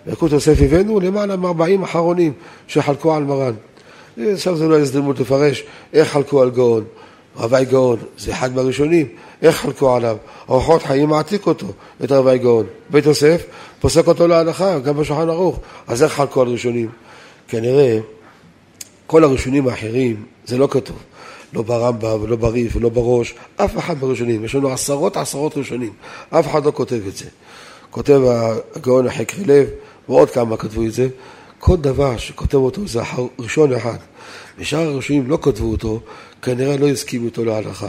יקוד 0.07 0.33
יוסף 0.33 0.57
הבאנו 0.61 1.01
למעלה 1.01 1.37
מ-40 1.37 1.85
אחרונים 1.85 2.33
שחלקו 2.69 3.15
על 3.15 3.25
מרן. 3.25 3.53
עכשיו 4.19 4.57
זה 4.57 4.69
לא 4.69 4.79
הזדמנות 4.79 5.21
לפרש 5.21 5.65
איך 5.93 6.09
חלקו 6.09 6.43
על 6.43 6.51
גאון. 6.51 6.85
רבי 7.37 7.65
גאון 7.65 7.99
זה 8.19 8.33
אחד 8.33 8.55
מהראשונים, 8.55 9.07
איך 9.43 9.57
חלקו 9.57 9.97
עליו? 9.97 10.17
אורחות 10.49 10.83
חיים 10.83 11.09
מעתיק 11.09 11.47
אותו, 11.47 11.67
את 12.05 12.13
רבי 12.13 12.39
גאון. 12.39 12.67
בית 12.91 13.07
יוסף 13.07 13.43
פוסק 13.81 14.07
אותו 14.07 14.29
להלכה, 14.29 14.79
גם 14.79 14.97
בשולחן 14.97 15.29
ערוך. 15.29 15.61
אז 15.87 16.03
איך 16.03 16.13
חלקו 16.13 16.43
על 16.43 16.49
ראשונים? 16.49 16.89
כנראה 17.49 17.99
כל 19.07 19.25
הראשונים 19.25 19.69
האחרים 19.69 20.25
זה 20.47 20.59
לא 20.59 20.69
כתוב. 20.71 20.97
לא 21.53 21.63
ברמב"ם 21.63 22.23
ולא 22.23 22.37
בריף 22.37 22.77
ולא 22.77 22.89
בראש, 22.89 23.35
אף 23.57 23.79
אחד 23.79 24.01
בראשונים. 24.01 24.45
יש 24.45 24.55
לנו 24.55 24.73
עשרות 24.73 25.17
עשרות 25.17 25.57
ראשונים, 25.57 25.93
אף 26.31 26.47
אחד 26.47 26.65
לא 26.65 26.71
כותב 26.71 27.01
את 27.09 27.17
זה. 27.17 27.25
כותב 27.91 28.21
הגאון 28.77 29.07
החקרי 29.07 29.45
לב, 29.45 29.69
ועוד 30.09 30.31
כמה 30.31 30.57
כתבו 30.57 30.83
את 30.83 30.93
זה. 30.93 31.09
כל 31.59 31.77
דבר 31.77 32.17
שכותב 32.17 32.55
אותו 32.55 32.87
זה 32.87 33.01
ראשון 33.39 33.73
אחד. 33.73 33.97
ושאר 34.59 34.79
הראשונים 34.79 35.31
לא 35.31 35.39
כתבו 35.43 35.71
אותו, 35.71 36.01
כנראה 36.43 36.77
לא 36.77 36.89
הסכימו 36.89 37.27
איתו 37.27 37.45
להלכה. 37.45 37.89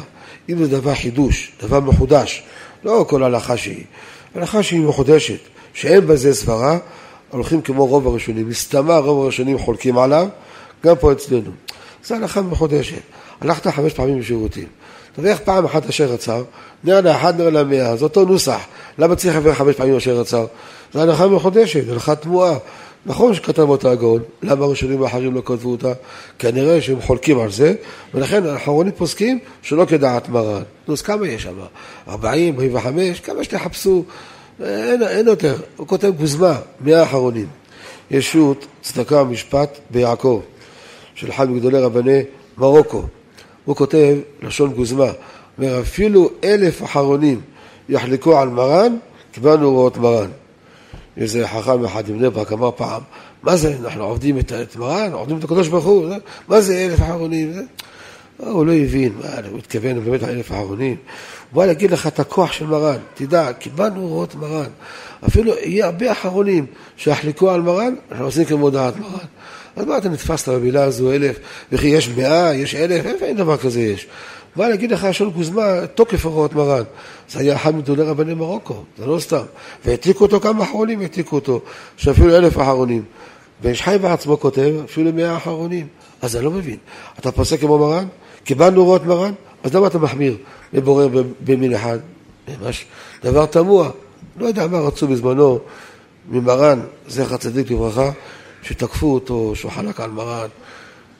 אם 0.49 0.57
זה 0.57 0.67
דבר 0.67 0.95
חידוש, 0.95 1.51
דבר 1.63 1.79
מחודש, 1.79 2.43
לא 2.83 3.05
כל 3.09 3.23
הלכה 3.23 3.57
שהיא, 3.57 3.83
הלכה 4.35 4.63
שהיא 4.63 4.81
מחודשת, 4.81 5.39
שאין 5.73 6.07
בזה 6.07 6.33
סברה, 6.33 6.77
הולכים 7.29 7.61
כמו 7.61 7.85
רוב 7.85 8.07
הראשונים. 8.07 8.49
מסתמה 8.49 8.97
רוב 8.97 9.23
הראשונים 9.23 9.57
חולקים 9.57 9.97
עליו, 9.97 10.27
גם 10.83 10.95
פה 10.95 11.11
אצלנו. 11.11 11.51
זו 12.05 12.15
הלכה 12.15 12.41
מחודשת. 12.41 13.01
הלכת 13.41 13.67
חמש 13.67 13.93
פעמים 13.93 14.19
בשירותים. 14.19 14.67
תברך 15.15 15.39
פעם 15.39 15.65
אחת 15.65 15.89
אשר 15.89 16.05
רצה, 16.05 16.37
נר 16.83 17.01
לאחד 17.01 17.41
נר 17.41 17.49
למאה, 17.49 17.95
זה 17.95 18.03
אותו 18.03 18.25
נוסח. 18.25 18.59
למה 18.97 19.15
צריך 19.15 19.35
לברך 19.35 19.57
חמש 19.57 19.75
פעמים 19.75 19.95
אשר 19.95 20.19
רצה? 20.19 20.43
זו 20.93 21.01
הלכה 21.01 21.27
מחודשת, 21.27 21.89
הלכה 21.89 22.15
תמוהה. 22.15 22.57
נכון 23.07 23.33
שכתב 23.33 23.69
אותה 23.69 23.91
הגאון, 23.91 24.21
למה 24.43 24.65
הראשונים 24.65 25.03
האחרים 25.03 25.33
לא 25.33 25.41
כתבו 25.45 25.71
אותה? 25.71 25.93
כנראה 26.39 26.81
שהם 26.81 27.01
חולקים 27.01 27.39
על 27.39 27.51
זה, 27.51 27.73
ולכן 28.13 28.45
האחרונים 28.45 28.93
פוסקים 28.97 29.39
שלא 29.61 29.85
כדעת 29.85 30.29
מרן. 30.29 30.61
נו, 30.87 30.93
אז 30.93 31.01
כמה 31.01 31.27
יש 31.27 31.43
שם? 31.43 31.53
40, 32.07 32.55
45, 32.55 33.19
כמה 33.19 33.43
שתחפשו, 33.43 34.03
אין, 34.63 35.03
אין 35.03 35.27
יותר. 35.27 35.55
הוא 35.77 35.87
כותב 35.87 36.11
גוזמה, 36.17 36.59
מאה 36.81 36.99
האחרונים. 36.99 37.47
ישות, 38.11 38.65
צדקה 38.81 39.21
ומשפט 39.21 39.77
ביעקב, 39.89 40.41
של 41.15 41.29
אחד 41.29 41.49
מגדולי 41.49 41.79
רבני 41.79 42.21
מרוקו. 42.57 43.03
הוא 43.65 43.75
כותב, 43.75 44.15
לשון 44.41 44.73
גוזמה, 44.73 45.11
אומר 45.57 45.81
אפילו 45.81 46.29
אלף 46.43 46.83
אחרונים 46.83 47.41
יחלקו 47.89 48.37
על 48.37 48.49
מרן, 48.49 48.97
קיבלנו 49.31 49.65
הוראות 49.65 49.97
מרן. 49.97 50.29
איזה 51.17 51.47
חכם 51.47 51.85
אחד 51.85 52.11
מבני 52.11 52.29
ברק 52.29 52.51
אמר 52.51 52.71
פעם, 52.75 53.01
מה 53.43 53.55
זה, 53.55 53.75
אנחנו 53.85 54.03
עובדים 54.03 54.39
את 54.39 54.75
מרן, 54.75 55.13
עובדים 55.13 55.37
את 55.37 55.43
הקדוש 55.43 55.67
ברוך 55.67 55.85
הוא, 55.85 56.15
מה 56.47 56.61
זה 56.61 56.77
אלף 56.77 57.01
אחרונים? 57.01 57.67
הוא 58.37 58.65
לא 58.65 58.73
הבין, 58.73 59.13
מה, 59.19 59.47
הוא 59.51 59.59
התכוון 59.59 60.03
באמת 60.03 60.21
לאלף 60.21 60.51
האחרונים. 60.51 60.95
הוא 61.51 61.57
בא 61.57 61.65
להגיד 61.65 61.91
לך 61.91 62.07
את 62.07 62.19
הכוח 62.19 62.51
של 62.51 62.65
מרן, 62.65 62.97
תדע, 63.13 63.53
קיבלנו 63.53 64.01
הוראות 64.01 64.35
מרן. 64.35 64.69
אפילו 65.27 65.53
יהיה 65.57 65.85
הרבה 65.85 66.11
אחרונים 66.11 66.65
שיחלקו 66.97 67.51
על 67.51 67.61
מרן, 67.61 67.95
אנחנו 68.11 68.25
עושים 68.25 68.45
כמו 68.45 68.69
דעת 68.69 68.97
מרן. 68.97 69.25
אז 69.75 69.85
מה 69.85 69.97
אתה 69.97 70.09
נתפסת 70.09 70.49
במילה 70.49 70.83
הזו 70.83 71.11
אלף, 71.11 71.39
וכי 71.71 71.87
יש 71.87 72.09
מאה, 72.09 72.53
יש 72.53 72.75
אלף, 72.75 73.05
איפה 73.05 73.25
אין 73.25 73.37
דבר 73.37 73.57
כזה 73.57 73.81
יש? 73.81 74.07
הוא 74.57 74.63
בא 74.63 74.69
להגיד 74.69 74.91
לך 74.91 75.03
לשון 75.03 75.29
גוזמה, 75.29 75.87
תוקף 75.95 76.25
הוראות 76.25 76.53
מרן. 76.53 76.83
זה 77.29 77.39
היה 77.39 77.55
אחד 77.55 77.75
מגדולי 77.75 78.03
רבני 78.03 78.33
מרוקו, 78.33 78.83
זה 78.97 79.05
לא 79.05 79.19
סתם. 79.19 79.43
והעתיקו 79.85 80.23
אותו 80.23 80.39
כמה 80.39 80.63
אחרונים, 80.63 81.01
העתיקו 81.01 81.35
אותו, 81.35 81.61
שאפילו 81.97 82.35
אלף 82.35 82.57
אחרונים. 82.57 83.03
ויש 83.61 83.81
חי 83.81 83.97
בעצמו 84.01 84.39
כותב, 84.39 84.73
אפילו 84.85 85.13
מאה 85.13 85.37
אחרונים. 85.37 85.87
אז 86.21 86.35
אני 86.35 86.45
לא 86.45 86.51
מבין. 86.51 86.77
אתה 87.19 87.31
פוסק 87.31 87.59
כמו 87.59 87.77
מרן? 87.77 88.07
קיבלנו 88.43 88.81
הוראות 88.81 89.05
מרן? 89.05 89.33
אז 89.63 89.75
למה 89.75 89.87
אתה 89.87 89.99
מחמיר 89.99 90.37
ובורר 90.73 91.07
במין 91.45 91.73
אחד? 91.73 91.99
ממש 92.61 92.85
דבר 93.23 93.45
תמוה. 93.45 93.89
לא 94.37 94.45
יודע 94.45 94.67
מה 94.67 94.79
רצו 94.79 95.07
בזמנו 95.07 95.59
ממרן, 96.29 96.79
זכר 97.07 97.37
צדיק 97.37 97.71
לברכה, 97.71 98.11
שתקפו 98.61 99.13
אותו, 99.13 99.51
שהוא 99.55 99.71
חלק 99.71 99.99
על 99.99 100.11
מרן, 100.11 100.47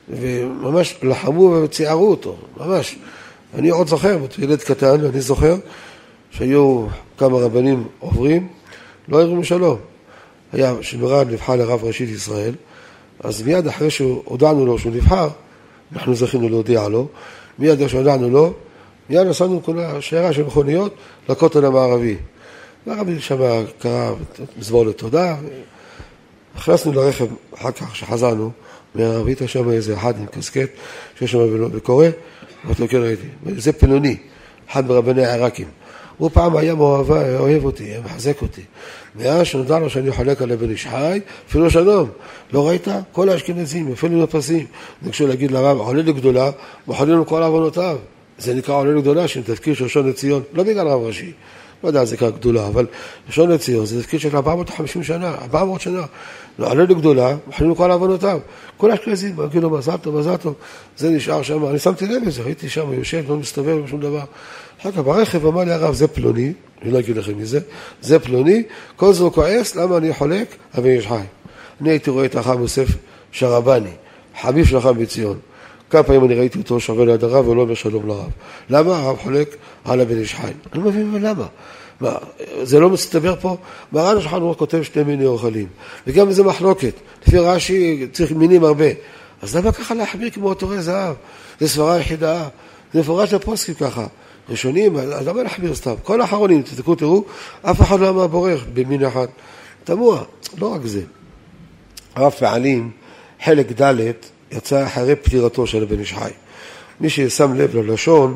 וממש 0.09 0.95
לחמו 1.03 1.61
וציערו 1.63 2.09
אותו, 2.09 2.35
ממש. 2.57 2.95
אני 3.57 3.69
עוד 3.69 3.87
זוכר, 3.87 4.17
ילד 4.37 4.61
קטן, 4.61 5.05
אני 5.05 5.21
זוכר 5.21 5.55
שהיו 6.31 6.85
כמה 7.17 7.37
רבנים 7.37 7.87
עוברים, 7.99 8.47
לא 9.07 9.21
הרימו 9.21 9.43
שלום. 9.43 9.77
היה, 10.53 10.73
שמרן 10.81 11.29
נבחר 11.29 11.55
לרב 11.55 11.83
ראשית 11.83 12.09
ישראל, 12.09 12.55
אז 13.19 13.41
מיד 13.41 13.67
אחרי 13.67 13.89
שהודענו 13.89 14.65
לו 14.65 14.79
שהוא 14.79 14.91
נבחר, 14.91 15.29
אנחנו 15.93 16.15
זכינו 16.15 16.49
להודיע 16.49 16.87
לו, 16.87 17.07
מיד 17.59 17.73
אחרי 17.73 17.89
שהודענו 17.89 18.29
לו, 18.29 18.53
מיד 19.09 19.27
נסענו 19.27 19.63
כולה 19.63 20.01
שיירה 20.01 20.33
של 20.33 20.43
מכוניות 20.43 20.95
לכותל 21.29 21.65
המערבי. 21.65 22.15
והרבי 22.87 23.19
שם 23.19 23.37
קרא 23.79 24.11
מזמור 24.57 24.85
לתודה, 24.85 25.35
נכנסנו 26.55 26.91
לרכב 26.91 27.27
אחר 27.55 27.71
כך, 27.71 27.91
כשחזרנו, 27.91 28.51
והראית 28.95 29.41
שם 29.45 29.69
איזה 29.69 29.93
אחד 29.93 30.19
עם 30.19 30.25
קסקט 30.25 30.69
שיש 31.19 31.31
שם 31.31 31.39
וקורא, 31.71 32.07
אמרתי 32.65 32.81
לו, 32.81 32.87
כן 32.87 32.97
ראיתי, 32.97 33.27
זה 33.57 33.73
פלוני, 33.73 34.17
אחד 34.71 34.87
מרבני 34.87 35.25
העיראקים. 35.25 35.67
הוא 36.17 36.29
פעם 36.33 36.57
היה 36.57 36.75
מאוהבה, 36.75 37.39
אוהב 37.39 37.65
אותי, 37.65 37.83
היה 37.83 38.01
מחזק 38.01 38.41
אותי. 38.41 38.61
מאז 39.15 39.45
שנודע 39.45 39.79
לו 39.79 39.89
שאני 39.89 40.11
חולק 40.11 40.41
על 40.41 40.51
אבן 40.51 40.69
איש 40.69 40.87
חי, 40.87 41.19
אפילו 41.49 41.69
שלום. 41.69 42.09
לא 42.53 42.67
ראית? 42.67 42.87
כל 43.11 43.29
האשכנזים, 43.29 43.91
אפילו 43.91 44.23
מפסים, 44.23 44.65
ניגשו 45.01 45.27
להגיד 45.27 45.51
לרב, 45.51 45.77
עולה 45.77 46.01
לגדולה, 46.01 46.51
מחוללים 46.87 47.25
כל 47.25 47.43
עוונותיו. 47.43 47.97
זה 48.37 48.53
נקרא 48.53 48.75
עולה 48.75 48.91
לגדולה, 48.91 49.27
של 49.27 49.43
תפקיד 49.43 49.75
של 49.75 49.83
ראשון 49.83 50.09
לציון, 50.09 50.41
לא 50.53 50.63
בגלל 50.63 50.87
רב 50.87 51.01
ראשי. 51.01 51.31
לא 51.83 51.89
יודע, 51.89 52.05
זה 52.05 52.17
כאן 52.17 52.29
גדולה, 52.29 52.67
אבל 52.67 52.85
ראשון 53.27 53.51
לציון 53.51 53.85
זה 53.85 54.03
תפקיד 54.03 54.19
של 54.19 54.35
450 54.35 55.03
שנה, 55.03 55.35
400 55.41 55.81
שנה. 55.81 56.01
עלה 56.65 56.83
לגדולה, 56.83 57.35
מחלימים 57.47 57.75
כל 57.75 57.91
עוונותיו. 57.91 58.39
כל 58.77 58.91
האשכנזים, 58.91 59.35
אמרו 59.39 59.61
לו 59.61 59.69
מזל 59.69 59.97
טוב, 59.97 60.19
מזל 60.19 60.37
טוב, 60.37 60.53
זה 60.97 61.09
נשאר 61.09 61.41
שם, 61.41 61.65
אני 61.65 61.79
שמתי 61.79 62.05
לב 62.07 62.23
לזה, 62.25 62.41
ראיתי 62.41 62.69
שם, 62.69 62.93
יושב, 62.93 63.23
לא 63.29 63.37
מסתובב, 63.37 63.77
לא 63.81 63.87
שום 63.87 63.99
דבר. 63.99 64.23
אחר 64.81 64.91
כך 64.91 64.97
ברכב 64.97 65.45
אמר 65.45 65.63
לי 65.63 65.71
הרב, 65.71 65.93
זה 65.93 66.07
פלוני, 66.07 66.53
אני 66.81 66.91
לא 66.91 66.99
אגיד 66.99 67.17
לכם 67.17 67.37
מי 67.37 67.45
זה, 68.01 68.19
פלוני, 68.19 68.63
כל 68.95 69.13
זה 69.13 69.23
הוא 69.23 69.31
כועס, 69.31 69.75
למה 69.75 69.97
אני 69.97 70.13
חולק? 70.13 70.55
אבי 70.77 70.89
יש 70.89 71.07
חי. 71.07 71.21
אני 71.81 71.89
הייתי 71.89 72.09
רואה 72.09 72.25
את 72.25 72.35
החם 72.35 72.61
יוסף 72.61 72.87
שרבני, 73.31 73.89
חביב 74.41 74.65
של 74.65 74.77
החם 74.77 74.99
בציון. 74.99 75.37
כמה 75.89 76.03
פעמים 76.03 76.25
אני 76.25 76.35
ראיתי 76.35 76.57
אותו 76.57 76.79
שווה 76.79 77.05
ליד 77.05 77.23
הרב 77.23 77.47
ולא 77.47 77.61
אומר 77.61 77.73
שלום 77.73 78.07
לרב. 78.07 78.29
למה 78.69 78.97
הרב 78.97 79.17
חולק 79.17 79.55
על 79.85 80.01
הבן 80.01 80.17
איש 80.17 80.35
חי? 80.35 80.51
אני 80.73 80.83
לא 80.83 80.89
מבין 80.89 81.21
למה. 81.21 81.45
מה, 82.01 82.11
זה 82.63 82.79
לא 82.79 82.89
מסתבר 82.89 83.35
פה? 83.41 83.57
מרן 83.91 84.17
השולחן 84.17 84.35
ערוך 84.35 84.57
כותב 84.57 84.83
שני 84.83 85.03
מיני 85.03 85.25
אוכלים, 85.25 85.67
וגם 86.07 86.31
זה 86.31 86.43
מחלוקת. 86.43 86.93
לפי 87.27 87.37
רש"י 87.37 88.07
צריך 88.13 88.31
מינים 88.31 88.63
הרבה. 88.63 88.85
אז 89.41 89.55
למה 89.55 89.71
ככה 89.71 89.93
להחמיר 89.93 90.29
כמו 90.29 90.51
עטורי 90.51 90.81
זהב? 90.81 91.15
זה 91.59 91.67
סברה 91.67 91.99
יחידה, 91.99 92.47
זה 92.93 92.99
מפורש 92.99 93.33
לפוסקים 93.33 93.75
ככה. 93.75 94.05
ראשונים, 94.49 94.97
למה 94.97 95.43
להחמיר 95.43 95.75
סתם? 95.75 95.93
כל 96.03 96.21
האחרונים, 96.21 96.61
תתקעו, 96.61 96.95
תראו, 96.95 97.23
אף 97.61 97.81
אחד 97.81 97.99
לא 97.99 98.09
אמר 98.09 98.27
בורר 98.27 98.59
במין 98.73 99.05
אחד. 99.05 99.27
תמוה, 99.83 100.23
לא 100.57 100.67
רק 100.67 100.81
זה. 100.85 101.01
הרב 102.15 102.31
פעלים, 102.31 102.91
חלק 103.43 103.81
ד' 103.81 103.93
יצא 104.51 104.85
אחרי 104.85 105.15
פטירתו 105.15 105.67
של 105.67 105.83
הבן 105.83 105.99
איש 105.99 106.13
חי. 106.13 106.31
מי 106.99 107.09
ששם 107.09 107.53
לב 107.53 107.75
ללשון, 107.75 108.35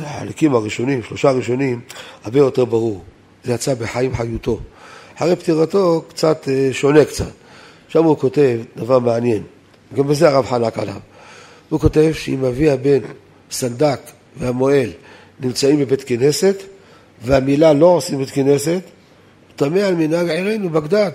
החלקים 0.00 0.54
הראשונים, 0.54 1.02
שלושה 1.02 1.28
הראשונים, 1.28 1.80
הרבה 2.24 2.38
יותר 2.38 2.64
ברור. 2.64 3.02
זה 3.44 3.52
יצא 3.52 3.74
בחיים 3.74 4.16
חיותו. 4.16 4.60
אחרי 5.16 5.36
פטירתו 5.36 6.04
קצת 6.08 6.48
אה, 6.48 6.68
שונה 6.72 7.04
קצת. 7.04 7.30
שם 7.88 8.04
הוא 8.04 8.18
כותב 8.18 8.58
דבר 8.76 8.98
מעניין, 8.98 9.42
גם 9.94 10.08
בזה 10.08 10.28
הרב 10.28 10.46
חלק 10.46 10.78
עליו. 10.78 11.00
הוא 11.68 11.80
כותב 11.80 12.10
שאם 12.12 12.44
אבי 12.44 12.70
הבן, 12.70 12.98
סנדק 13.50 14.00
והמוהל 14.36 14.90
נמצאים 15.40 15.80
בבית 15.80 16.04
כנסת, 16.04 16.62
והמילה 17.24 17.72
לא 17.72 17.86
עושים 17.86 18.18
בית 18.18 18.30
כנסת, 18.30 18.80
טמא 19.56 19.78
על 19.78 19.94
מנהג 19.94 20.28
עירנו, 20.28 20.70
בגדד. 20.70 21.10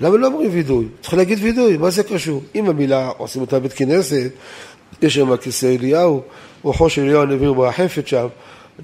למה 0.00 0.16
לא 0.16 0.26
אומרים 0.26 0.50
וידוי? 0.52 0.86
צריך 1.02 1.14
להגיד 1.14 1.38
וידוי, 1.42 1.76
מה 1.76 1.90
זה 1.90 2.02
קשור? 2.02 2.42
אם 2.54 2.68
המילה 2.68 3.10
עושים 3.16 3.40
אותה 3.40 3.58
בבית 3.58 3.72
כנסת, 3.72 4.30
יש 5.02 5.14
שם 5.14 5.36
כיסא 5.36 5.66
אליהו, 5.66 6.22
רוחו 6.62 6.90
של 6.90 7.02
אליהו 7.02 7.22
הנביא 7.22 7.48
מרחפת 7.48 8.06
שם, 8.06 8.26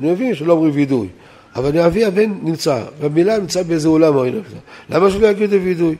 אני 0.00 0.12
מבין 0.12 0.34
שלא 0.34 0.52
אומרים 0.52 0.74
וידוי. 0.74 1.08
אבל 1.56 1.78
אבי 1.78 2.04
הבן 2.04 2.32
נמצא, 2.42 2.82
והמילה 3.00 3.38
נמצא 3.38 3.62
באיזה 3.62 3.88
אולם 3.88 4.16
או 4.16 4.24
נמצא. 4.24 4.56
למה 4.90 5.10
שלא 5.10 5.26
יגיד 5.26 5.52
וידוי? 5.52 5.96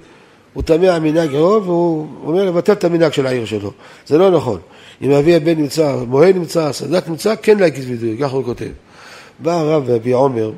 הוא 0.53 0.63
טמא 0.63 0.87
המנהג 0.87 1.31
עירו, 1.31 1.63
והוא 1.65 2.07
אומר 2.25 2.45
לבטל 2.45 2.73
את 2.73 2.85
המנהג 2.85 3.13
של 3.13 3.27
העיר 3.27 3.45
שלו. 3.45 3.73
זה 4.07 4.19
לא 4.19 4.31
נכון. 4.31 4.61
אם 5.03 5.11
אבי 5.11 5.35
הבן 5.35 5.55
נמצא, 5.55 5.97
מוהל 6.07 6.33
נמצא, 6.33 6.73
סדק 6.73 7.09
נמצא, 7.09 7.35
כן 7.43 7.59
להגיד 7.59 7.85
וידוי, 7.89 8.17
ככה 8.21 8.37
הוא 8.37 8.45
כותב. 8.45 8.71
בא 9.39 9.53
הרב 9.53 9.83
ואבי 9.87 10.13
עומר, 10.13 10.53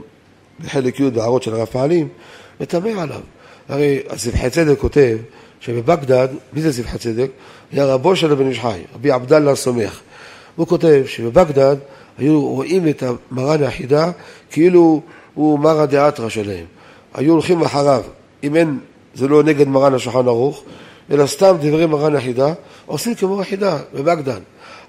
בחלק 0.61 1.01
י' 1.01 1.11
בהערות 1.11 1.43
של 1.43 1.55
הרב 1.55 1.67
פעלים, 1.67 2.09
ותמה 2.61 3.03
עליו. 3.03 3.21
הרי 3.69 3.99
זבחי 4.17 4.51
צדק 4.51 4.79
כותב 4.79 5.17
שבבגדד, 5.61 6.29
מי 6.53 6.61
זה 6.61 6.71
זבחי 6.71 6.99
צדק? 6.99 7.31
היה 7.73 7.87
רבו 7.87 8.17
של 8.17 8.33
הבן 8.33 8.49
איש 8.49 8.61
חי, 8.61 8.81
רבי 8.95 9.11
עבדאללה 9.11 9.51
הסומך. 9.51 10.01
הוא 10.57 10.67
כותב 10.67 11.03
שבבגדד 11.07 11.77
היו 12.19 12.41
רואים 12.41 12.89
את 12.89 13.03
המרן 13.03 13.63
היחידה 13.63 14.11
כאילו 14.51 15.01
הוא 15.35 15.59
מרא 15.59 15.87
דאתרא 15.87 16.29
שלהם. 16.29 16.65
היו 17.15 17.33
הולכים 17.33 17.63
אחריו, 17.63 18.03
אם 18.45 18.57
אין, 18.57 18.79
זה 19.15 19.29
לא 19.29 19.43
נגד 19.43 19.69
מרן 19.69 19.95
השולחן 19.95 20.29
ערוך, 20.29 20.65
אלא 21.11 21.27
סתם 21.27 21.57
דברי 21.61 21.87
מרן 21.87 22.15
היחידה, 22.15 22.53
עושים 22.87 23.15
כמו 23.15 23.39
היחידה 23.39 23.79
בבגדד. 23.95 24.41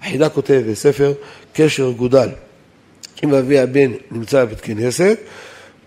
היחידה 0.01 0.29
כותב 0.29 0.63
בספר 0.69 1.13
קשר 1.53 1.91
גודל. 1.91 2.29
אם 3.23 3.33
אבי 3.33 3.59
הבן 3.59 3.91
נמצא 4.11 4.45
בבית 4.45 4.61
כנסת, 4.61 5.17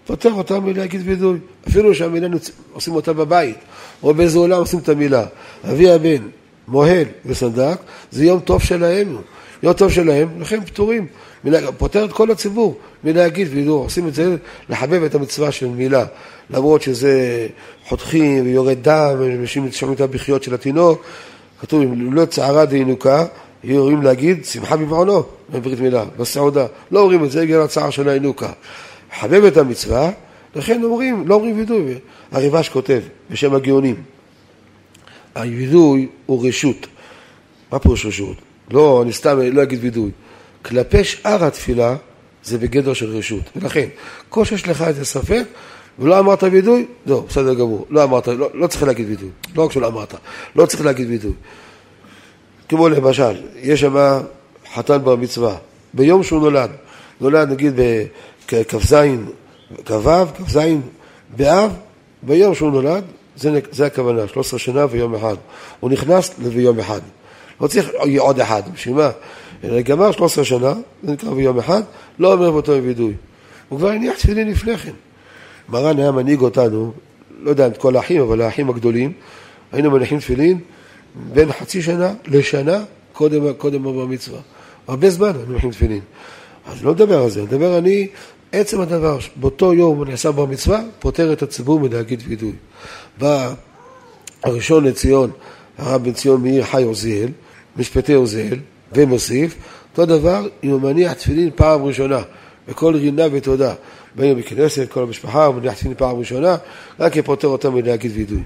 פותר 0.07 0.33
אותם 0.33 0.65
מלהגיד 0.65 1.01
וידוי. 1.05 1.39
אפילו 1.69 1.95
שהמילה 1.95 2.29
עושים 2.73 2.95
אותה 2.95 3.13
בבית, 3.13 3.57
או 4.03 4.15
באיזה 4.15 4.39
עולם 4.39 4.59
עושים 4.59 4.79
את 4.79 4.89
המילה. 4.89 5.25
אבי 5.71 5.91
הבן, 5.91 6.29
מוהל 6.69 7.05
וסנדק, 7.27 7.79
זה 8.11 8.25
יום 8.25 8.41
טוב 8.41 8.63
שלהם. 8.63 9.17
יום 9.63 9.73
טוב 9.73 9.91
שלהם, 9.91 10.29
לכן 10.41 10.65
פטורים. 10.65 11.07
פותר 11.79 12.05
את 12.05 12.13
כל 12.13 12.31
הציבור 12.31 12.79
מלהגיד 13.05 13.49
וידוי. 13.51 13.73
עושים 13.73 14.09
את 14.09 14.15
זה 14.15 14.37
לחבב 14.69 15.03
את 15.03 15.15
המצווה 15.15 15.53
של 15.53 15.69
מילה. 15.69 16.05
למרות 16.51 16.83
שזה 16.83 17.47
חותכים 17.87 18.45
ויורד 18.45 18.79
דם, 18.83 19.17
אנשים 19.41 19.73
שומעים 19.73 19.97
את 19.97 20.01
הבכיות 20.01 20.43
של 20.43 20.55
התינוק. 20.55 21.03
כתוב, 21.61 21.83
אם 21.83 22.15
לא 22.15 22.25
צערה 22.25 22.65
דינוקה, 22.65 23.25
יהיו 23.65 23.81
אומרים 23.81 24.03
להגיד 24.03 24.45
שמחה 24.45 24.77
במעונו 24.77 25.23
בברית 25.51 25.81
מילה, 25.81 26.05
בסעודה. 26.17 26.67
לא 26.91 27.01
אומרים 27.01 27.25
את 27.25 27.31
זה 27.31 27.43
בגלל 27.43 27.63
הצער 27.63 27.91
של 27.91 28.09
האינוקה. 28.09 28.53
חבב 29.21 29.45
את 29.45 29.57
המצווה, 29.57 30.11
לכן 30.57 30.83
אומרים, 30.83 31.29
לא 31.29 31.35
אומרים 31.35 31.59
וידוי. 31.59 31.95
הריבש 32.33 32.69
כותב 32.69 33.01
בשם 33.31 33.55
הגאונים, 33.55 34.03
הווידוי 35.37 36.09
הוא 36.27 36.49
רשות. 36.49 36.87
מה 37.73 37.79
פירוש 37.79 38.07
רשות? 38.07 38.48
לא, 38.71 39.03
אני 39.03 39.13
סתם 39.13 39.39
לא 39.41 39.63
אגיד 39.63 39.79
וידוי. 39.83 40.11
כלפי 40.63 41.05
שאר 41.05 41.45
התפילה 41.45 41.97
זה 42.45 42.59
בגדר 42.59 42.93
של 42.93 43.17
רשות. 43.17 43.43
ולכן, 43.57 43.89
כל 44.29 44.45
שיש 44.45 44.69
לך 44.69 44.83
איזה 44.83 45.05
ספק, 45.05 45.45
ולא 45.99 46.19
אמרת 46.19 46.43
וידוי, 46.43 46.87
לא, 47.07 47.25
בסדר 47.29 47.55
גמור. 47.55 47.87
לא 47.91 48.05
אמרת, 48.05 48.29
לא, 48.29 48.51
לא 48.55 48.67
צריך 48.67 48.83
להגיד 48.83 49.09
וידוי. 49.09 49.29
לא 49.57 49.65
רק 49.65 49.73
שלא 49.73 49.87
אמרת, 49.87 50.15
לא 50.57 50.67
צריך 50.67 50.85
להגיד 50.85 51.09
וידוי. 51.11 51.33
כמו 52.69 52.89
למשל, 52.89 53.37
יש 53.57 53.81
שם 53.81 54.21
חתן 54.75 54.99
בר 55.05 55.17
מצווה, 55.17 55.57
ביום 55.95 56.23
שהוא 56.23 56.41
נולד, 56.41 56.71
נולד 57.21 57.51
נגיד 57.51 57.73
בכ"ז, 57.77 58.95
כ"ו, 59.85 60.11
כ"ז 60.47 60.59
באב, 61.37 61.71
ביום 62.23 62.55
שהוא 62.55 62.71
נולד, 62.71 63.05
זה, 63.37 63.61
זה 63.73 63.87
הכוונה, 63.87 64.29
13 64.29 64.59
שנה 64.59 64.87
ויום 64.91 65.15
אחד. 65.15 65.35
הוא 65.81 65.91
נכנס 65.91 66.31
לביום 66.39 66.79
אחד. 66.79 67.01
לא 67.61 67.67
צריך 67.67 67.89
עוד 68.19 68.41
אחד, 68.41 68.63
בשביל 68.75 68.95
מה? 68.95 69.11
גמר 69.85 70.13
13 70.13 70.45
שנה, 70.45 70.75
זה 71.03 71.13
נקרא 71.13 71.31
ביום 71.31 71.59
אחד, 71.59 71.83
לא 72.19 72.33
אומר 72.33 72.51
באותו 72.51 72.73
וידוי. 72.83 73.15
הוא 73.69 73.79
כבר 73.79 73.89
הניח 73.89 74.17
תפילין 74.17 74.49
לפני 74.49 74.79
כן. 74.79 74.93
מרן 75.69 75.99
היה 75.99 76.11
מנהיג 76.11 76.41
אותנו, 76.41 76.93
לא 77.43 77.51
יודע 77.51 77.67
את 77.67 77.77
כל 77.77 77.97
האחים, 77.97 78.21
אבל 78.21 78.43
האחים 78.43 78.71
הגדולים, 78.71 79.13
היינו 79.73 79.91
מניחים 79.91 80.19
תפילין 80.19 80.61
בין 81.15 81.53
חצי 81.53 81.83
שנה 81.83 82.13
לשנה 82.27 82.85
קודם, 83.13 83.53
קודם 83.53 83.87
הבר 83.87 84.07
מצווה. 84.07 84.41
הרבה 84.89 85.11
זמן 85.11 85.33
אני 85.47 85.55
מכין 85.57 85.71
תפילין. 85.71 86.01
אז 86.67 86.85
לא 86.85 86.93
מדבר 86.93 87.23
על 87.23 87.31
זה, 87.31 87.43
מדבר 87.43 87.79
אני, 87.79 88.09
עצם 88.53 88.81
הדבר, 88.81 89.19
באותו 89.37 89.75
יום 89.75 90.03
אני 90.03 90.13
אעשה 90.13 90.33
בר 90.33 90.47
מצווה, 90.47 90.81
פוטר 90.99 91.33
את 91.33 91.43
הציבור 91.43 91.81
מלהגיד 91.81 92.23
וידוי. 92.27 92.53
בא 93.19 93.55
הראשון 94.43 94.85
לציון, 94.85 95.31
הרב 95.79 96.05
בן 96.05 96.13
ציון 96.13 96.43
מאיר 96.43 96.65
חי 96.65 96.83
עוזיאל, 96.83 97.29
משפטי 97.79 98.13
עוזיאל, 98.13 98.59
ומוסיף, 98.93 99.55
אותו 99.91 100.07
דבר 100.07 100.47
אם 100.65 100.71
הוא 100.71 100.81
מניח 100.81 101.13
תפילין 101.13 101.51
פעם 101.55 101.85
ראשונה, 101.85 102.21
בכל 102.69 102.95
רינה 102.97 103.25
ותודה. 103.33 103.75
באים 104.15 104.39
בכנסת, 104.39 104.87
כל 104.91 105.03
המשפחה, 105.03 105.45
הוא 105.45 105.55
מניח 105.55 105.75
תפילין 105.75 105.97
פעם 105.97 106.19
ראשונה, 106.19 106.57
רק 107.01 107.17
יפוטר 107.17 107.49
אותם 107.49 107.75
מלהגיד 107.75 108.13
וידוי. 108.15 108.43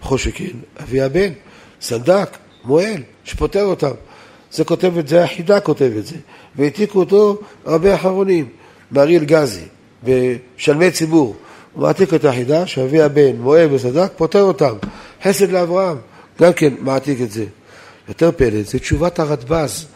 בכל 0.00 0.18
שכן, 0.18 0.56
אבי 0.82 1.00
הבן. 1.00 1.32
סנדק, 1.80 2.36
מועל, 2.64 3.02
שפוטר 3.24 3.64
אותם. 3.64 3.90
זה 4.52 4.64
כותב 4.64 4.98
את 4.98 5.08
זה, 5.08 5.24
החידה 5.24 5.60
כותב 5.60 5.90
את 5.98 6.06
זה. 6.06 6.16
והעתיקו 6.56 6.98
אותו 6.98 7.38
הרבה 7.64 7.94
אחרונים, 7.94 8.48
באריאל 8.90 9.24
גזי, 9.24 9.64
בשלמי 10.04 10.90
ציבור. 10.90 11.36
הוא 11.72 11.82
מעתיק 11.82 12.14
את 12.14 12.24
החידה, 12.24 12.66
שאבי 12.66 13.02
הבן, 13.02 13.36
מועל 13.36 13.74
וסדק, 13.74 14.12
פוטר 14.16 14.42
אותם. 14.42 14.74
חסד 15.24 15.50
לאברהם, 15.50 15.96
גם 16.40 16.52
כן 16.52 16.74
מעתיק 16.80 17.20
את 17.20 17.30
זה. 17.30 17.44
יותר 18.12 18.32
פלא, 18.36 18.62
זה 18.62 18.78
תשובת 18.78 19.18
הרדב"ז. 19.18 19.86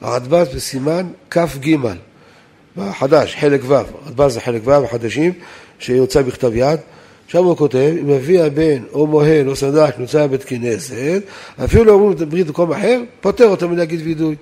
הרדב"ז 0.00 0.54
בסימן 0.54 1.06
כ"ג, 1.30 1.76
בחדש, 2.76 3.36
חלק 3.40 3.60
ו', 3.66 3.74
הרדב"ז 3.74 4.32
זה 4.32 4.40
חלק 4.40 4.62
ו', 4.64 4.70
החדשים, 4.70 5.32
שיוצא 5.78 6.22
בכתב 6.22 6.50
יד. 6.54 6.80
שם 7.28 7.44
הוא 7.44 7.56
כותב, 7.56 7.94
אם 8.00 8.10
אבי 8.10 8.40
הבן 8.40 8.82
או 8.92 9.06
מוהל 9.06 9.48
או 9.48 9.56
סדק 9.56 9.98
נמצא 9.98 10.26
בבית 10.26 10.44
כנסת, 10.44 11.22
אפילו 11.64 11.84
לא 11.84 11.92
אומרים 11.92 12.12
את 12.12 12.20
הברית 12.20 12.46
במקום 12.46 12.72
אחר, 12.72 13.00
פוטר 13.20 13.46
אותו 13.46 13.68
מלהגיד 13.68 14.00
וידוי. 14.04 14.36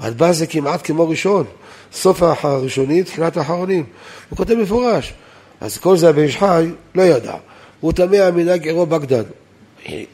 הדבא 0.00 0.32
זה 0.32 0.46
כמעט 0.46 0.86
כמו 0.86 1.08
ראשון, 1.08 1.44
סוף 1.92 2.22
הראשוני, 2.22 3.02
תחילת 3.02 3.36
האחרונים. 3.36 3.84
הוא 4.30 4.36
כותב 4.36 4.54
מפורש. 4.54 5.12
אז 5.60 5.78
כל 5.78 5.96
זה 5.96 6.08
הבן 6.08 6.22
איש 6.22 6.36
חי 6.36 6.70
לא 6.94 7.02
ידע. 7.02 7.34
הוא 7.80 7.92
טמא 7.92 8.30
מנהג 8.30 8.66
עירו 8.66 8.86
בגדד. 8.86 9.24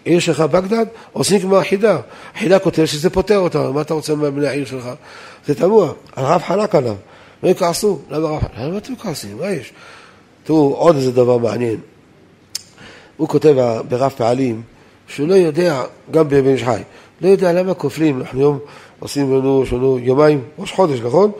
עיר 0.04 0.18
שלך 0.20 0.40
בגדד, 0.40 0.86
עושים 1.12 1.40
כמו 1.40 1.56
החידה. 1.56 1.98
החידה 2.34 2.58
כותב 2.58 2.84
שזה 2.84 3.10
פוטר 3.10 3.38
אותה, 3.38 3.70
מה 3.70 3.80
אתה 3.80 3.94
רוצה 3.94 4.14
מבני 4.14 4.48
העיר 4.48 4.64
שלך? 4.64 4.88
זה 5.46 5.54
תמוה, 5.54 5.92
הרב 6.16 6.42
חלק 6.42 6.74
עליו. 6.74 6.94
לא 7.42 7.48
יכעסו, 7.48 7.98
למה 8.10 8.28
הרב 8.28 8.40
חלק? 8.40 8.50
למה 8.58 8.78
אתם 8.78 8.96
כועסים? 8.96 9.38
מה 9.40 9.50
יש? 9.50 9.72
תראו, 10.44 10.74
עוד 10.74 10.96
איזה 10.96 11.12
דבר 11.12 11.38
מעניין. 11.38 11.76
הוא 13.16 13.28
כותב 13.28 13.80
ברב 13.88 14.12
פעלים 14.16 14.62
שהוא 15.08 15.28
לא 15.28 15.34
יודע, 15.34 15.82
גם 16.10 16.28
בבן 16.28 16.52
איש 16.52 16.64
חי, 16.64 16.82
לא 17.20 17.28
יודע 17.28 17.52
למה 17.52 17.74
כופלים, 17.74 18.20
אנחנו 18.20 18.40
היום 18.40 18.58
עושים 18.98 19.36
לנו, 19.36 19.62
יש 19.62 19.72
לנו 19.72 19.98
יומיים, 19.98 20.42
ראש 20.58 20.72
חודש, 20.72 21.00
נכון? 21.00 21.32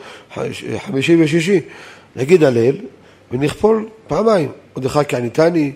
חמישי 0.77 1.23
ושישי, 1.23 1.59
נגיד 2.15 2.43
הלל 2.43 2.75
ונכפול 3.31 3.87
פעמיים, 4.07 4.51
עוד 4.73 4.85
אחד 4.85 5.03
כעניתני, 5.07 5.71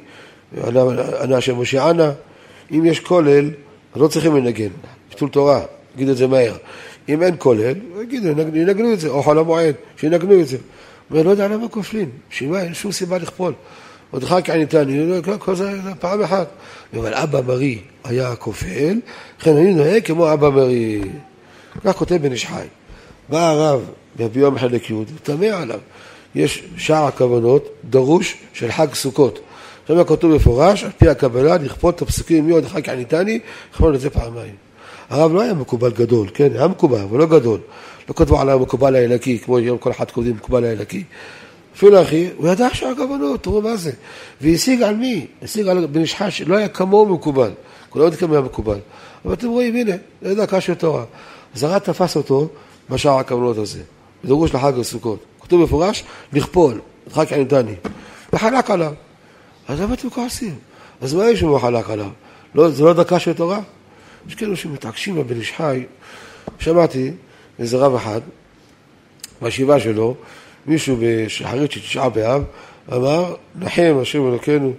ענה 1.22 1.38
השם 1.38 1.56
מושיענה, 1.56 2.12
אם 2.72 2.86
יש 2.86 3.00
כולל, 3.00 3.50
אז 3.94 4.02
לא 4.02 4.08
צריכים 4.08 4.36
לנגן, 4.36 4.70
ביטול 5.10 5.30
תורה, 5.30 5.62
נגיד 5.96 6.10
את 6.10 6.18
זה 6.18 6.28
מהר. 6.28 6.56
אם 7.10 7.24
אין 7.24 7.36
כולל, 7.38 7.74
יגידו, 8.02 8.28
ינגנו 8.54 8.94
את 8.94 9.00
זה, 9.00 9.08
או 9.08 9.24
חול 9.24 9.40
המועד, 9.40 9.76
שינגנו 9.98 10.40
את 10.40 10.48
זה. 10.48 10.58
אבל 11.12 11.26
לא 11.26 11.30
יודע 11.30 11.48
למה 11.48 11.68
כופלים, 11.68 12.10
בשביל 12.30 12.50
מה, 12.50 12.62
אין 12.62 12.74
שום 12.74 12.92
סיבה 12.92 13.18
לכפול. 13.18 13.54
עוד 14.12 14.24
אחר 14.24 14.42
כך 14.42 14.50
ניתן, 14.50 14.86
כל 15.40 15.56
זה 15.56 15.72
פעם 16.00 16.22
אחת. 16.22 16.48
אבל 16.98 17.14
אבא 17.14 17.42
מרי 17.48 17.80
היה 18.04 18.36
כופל, 18.36 19.00
לכן 19.40 19.58
אני 19.58 19.74
נוהג 19.74 20.06
כמו 20.06 20.34
אבא 20.34 20.50
מרי. 20.50 21.02
כך 21.84 21.96
כותב 21.96 22.16
בן 22.16 22.32
איש 22.32 22.46
חי. 22.46 22.66
בא 23.30 23.50
הרב 23.50 23.90
ביום 24.34 24.58
חלק 24.58 24.90
י' 24.90 24.94
ותמה 24.94 25.46
עליו. 25.46 25.80
יש 26.36 26.64
שער 26.78 27.06
הכוונות 27.06 27.70
דרוש 27.90 28.38
של 28.54 28.72
חג 28.72 28.94
סוכות. 28.94 29.40
שם 29.88 30.04
כתוב 30.04 30.36
מפורש, 30.36 30.84
על 30.84 30.90
פי 30.98 31.10
הקבלה, 31.10 31.58
לכפות 31.58 31.96
את 31.96 32.02
הפסוקים 32.02 32.46
מי 32.46 32.52
עוד 32.52 32.66
אחר 32.66 32.82
כך 32.82 32.90
ניתני, 32.90 33.40
לכפות 33.72 33.96
את 33.96 34.00
זה 34.00 34.10
פעמיים. 34.10 34.56
הרב 35.10 35.34
לא 35.34 35.42
היה 35.42 35.54
מקובל 35.54 35.92
גדול, 35.92 36.28
כן, 36.34 36.50
היה 36.56 36.68
מקובל, 36.68 37.00
אבל 37.00 37.20
לא 37.20 37.26
גדול. 37.26 37.60
לא 38.10 38.14
כתבו 38.14 38.40
עליו 38.42 38.60
מקובל 38.60 38.96
האלקי, 38.96 39.40
כמו 39.40 39.58
היום 39.58 39.78
כל 39.78 39.92
אחד 39.92 40.12
כותבים 40.12 40.36
מקובל 40.36 40.66
האלקי. 40.66 41.04
אפילו 41.76 42.02
אחי, 42.02 42.30
הוא 42.38 42.48
ידע 42.48 42.68
שהכוונות, 42.74 43.44
תראו 43.44 43.62
מה 43.62 43.76
זה. 43.76 43.92
והשיג 44.42 44.82
על 44.82 44.96
מי? 44.96 45.28
השיג 45.42 45.68
על 45.68 45.86
בן 45.86 46.02
איש 46.02 46.16
חש, 46.16 46.42
לא 46.42 46.56
היה 46.56 46.68
כמוהו 46.68 47.06
מקובל. 47.06 47.52
כולם 47.90 48.06
יודעים 48.06 48.20
כמה 48.20 48.34
היה 48.34 48.42
מקובל. 48.42 48.80
אבל 49.26 49.34
אתם 49.34 49.48
רואים, 49.48 49.76
הנה, 49.76 49.96
לא 50.22 50.30
יודע 50.30 50.46
קשי 50.46 50.76
תורה. 50.76 51.04
אז 51.56 51.64
הרב 51.64 51.78
תפס 51.78 52.16
אותו 52.16 52.50
בשער 52.90 53.20
הכוונות 53.20 53.58
הזה, 53.58 53.80
בדרוש 54.24 54.56
לחג 54.56 54.80
הסוכות. 54.80 55.20
כתוב 55.42 55.64
מפורש, 55.64 56.04
לכפול, 56.34 56.82
חג 57.14 57.34
עינתני. 57.34 57.76
וחלק 58.34 58.72
עליו. 58.72 58.94
אז 59.72 59.82
למה 59.82 59.94
אתם 59.94 60.10
כועסים? 60.10 60.56
אז 61.02 61.14
מה 61.14 61.30
יש 61.30 61.44
לנו 61.44 61.60
חלק 61.60 61.90
עליו? 61.90 62.10
לא, 62.56 62.70
זה 62.70 62.84
לא 62.84 62.94
דקה 62.94 63.20
של 63.20 63.34
תורה? 63.34 63.60
יש 64.28 64.36
כאלו 64.36 64.56
שמתעקשים 64.56 65.16
בבן 65.16 65.36
איש 65.36 65.52
חי. 65.52 65.86
שמעתי 66.60 67.12
איזה 67.60 67.78
רב 67.78 67.96
אחד, 67.96 68.22
בישיבה 69.42 69.80
שלו, 69.80 70.16
מישהו 70.66 70.98
בשחרית 71.00 71.72
של 71.72 71.80
תשעה 71.80 72.10
באב, 72.10 72.44
אמר, 72.94 73.36
נחם 73.56 73.98
השם 74.02 74.28
אלוקינו, 74.28 74.74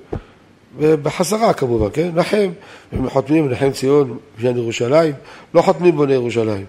בחזרה 0.78 1.52
כמובן, 1.52 1.88
כן? 1.92 2.11
נחם, 2.14 2.50
הם 2.92 3.11
חותמים 3.11 3.48
נחם 3.48 3.70
ציון 3.70 4.18
בניין 4.38 4.57
ירושלים, 4.57 5.14
לא 5.55 5.62
חותמים 5.62 5.96
בוני 5.96 6.12
ירושלים. 6.12 6.64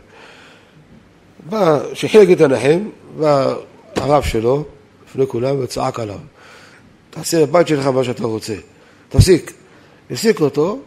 בא, 1.50 1.80
כשחילק 1.92 2.32
את 2.32 2.42
הנחם, 2.42 2.80
בא 3.20 3.56
הרב 3.96 4.24
שלו, 4.24 4.64
לפני 5.10 5.28
כולם, 5.28 5.56
וצעק 5.60 6.00
עליו, 6.00 6.20
תעשה 7.14 7.46
בבית 7.46 7.68
שלך 7.68 7.86
מה 7.86 8.04
שאתה 8.04 8.24
רוצה, 8.24 8.56
תפסיק. 9.10 9.54
הפסיק 10.12 10.40
אותו, 10.40 10.80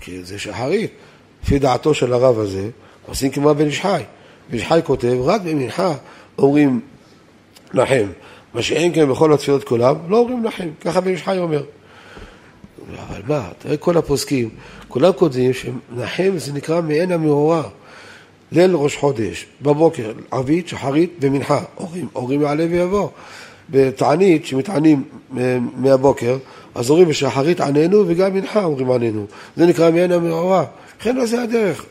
כי 0.00 0.24
זה 0.24 0.38
שחרית, 0.38 0.90
לפי 1.44 1.58
דעתו 1.58 1.94
של 1.94 2.12
הרב 2.12 2.38
הזה, 2.38 2.70
עושים 3.06 3.30
כמו 3.30 3.54
בן 3.54 3.66
איש 3.66 3.80
חי. 3.80 4.02
בן 4.50 4.54
איש 4.54 4.66
חי 4.66 4.80
כותב, 4.84 5.16
רק 5.24 5.40
במנחה 5.40 5.94
אומרים 6.38 6.80
נחם. 7.74 8.06
מה 8.54 8.62
שאין 8.62 8.94
כן 8.94 9.10
בכל 9.10 9.32
התפילות 9.32 9.64
כולם, 9.64 9.96
לא 10.08 10.18
אומרים 10.18 10.42
נחם, 10.42 10.68
ככה 10.80 11.00
בן 11.00 11.10
איש 11.10 11.22
חי 11.22 11.38
אומר. 11.38 11.64
אבל 13.08 13.20
מה, 13.28 13.48
תראה 13.58 13.76
כל 13.76 13.96
הפוסקים, 13.96 14.48
כולם 14.88 15.12
כותבים 15.12 15.52
שנחם 15.52 16.32
זה 16.36 16.52
נקרא 16.52 16.80
מעין 16.80 17.12
המאורע. 17.12 17.62
ליל 18.52 18.74
ראש 18.74 18.96
חודש, 18.96 19.46
בבוקר, 19.62 20.12
ערבית, 20.30 20.68
שחרית 20.68 21.12
ומנחה, 21.20 21.62
הורים, 21.74 22.08
הורים 22.12 22.42
יעלה 22.42 22.66
ויבוא. 22.70 23.08
בתענית, 23.70 24.46
שמתענים 24.46 25.02
מהבוקר, 25.76 26.36
אז 26.74 26.90
אומרים 26.90 27.08
בשחרית 27.08 27.60
עננו 27.60 28.04
וגם 28.06 28.34
מנחה 28.34 28.64
אומרים 28.64 28.90
עננו. 28.90 29.26
זה 29.56 29.66
נקרא 29.66 29.90
מעין 29.90 30.12
המאורע. 30.12 30.64
לכן 31.00 31.16
לא 31.16 31.26
זה 31.26 31.42
הדרך. 31.42 31.84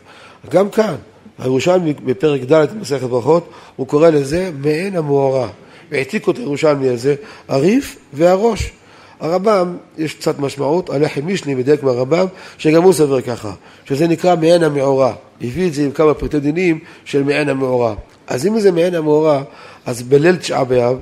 גם 0.50 0.70
כאן, 0.70 0.96
הירושלמי 1.40 1.94
בפרק 1.94 2.42
ד' 2.42 2.68
במסכת 2.76 3.04
ברכות, 3.04 3.50
הוא 3.76 3.88
קורא 3.88 4.10
לזה 4.10 4.52
מעין 4.62 4.96
המאורע. 4.96 5.48
והעתיקו 5.92 6.32
את 6.32 6.38
הירושלמי 6.38 6.90
הזה, 6.90 7.16
הריף 7.48 7.98
והראש. 8.14 8.72
הרמב"ם, 9.20 9.78
יש 9.98 10.14
קצת 10.14 10.40
משמעות, 10.40 10.90
הלחם 10.90 11.22
מישני 11.26 11.56
מדייק 11.56 11.84
מהרמב"ם, 11.84 12.26
שגם 12.58 12.84
הוא 12.84 12.94
סבר 12.94 13.22
ככה, 13.22 13.52
שזה 13.86 14.08
נקרא 14.08 14.36
מעין 14.36 14.64
המאורע. 14.64 15.14
הביא 15.42 15.68
את 15.68 15.74
זה 15.74 15.84
עם 15.84 15.92
כמה 15.92 16.14
פרטי 16.14 16.40
דינים 16.40 16.80
של 17.06 17.24
מעין 17.24 17.50
המאורע. 17.50 17.96
אז 18.28 18.48
אם 18.48 18.60
זה 18.60 18.72
מעין 18.72 18.96
המאורע, 18.96 19.44
אז 19.86 20.02
בליל 20.02 20.36
תשעה 20.36 20.64
באב, 20.64 20.98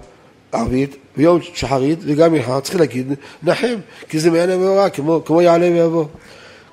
ערבית, 0.55 0.95
ביום 1.17 1.39
שחרית 1.53 1.99
וגם 2.01 2.33
מלחה, 2.33 2.61
צריך 2.61 2.79
להגיד 2.79 3.13
נחם, 3.43 3.75
כי 4.09 4.19
זה 4.19 4.31
מעין 4.31 4.49
המאורע, 4.49 4.89
כמו, 4.89 5.21
כמו 5.25 5.41
יעלה 5.41 5.69
ויבוא. 5.71 6.05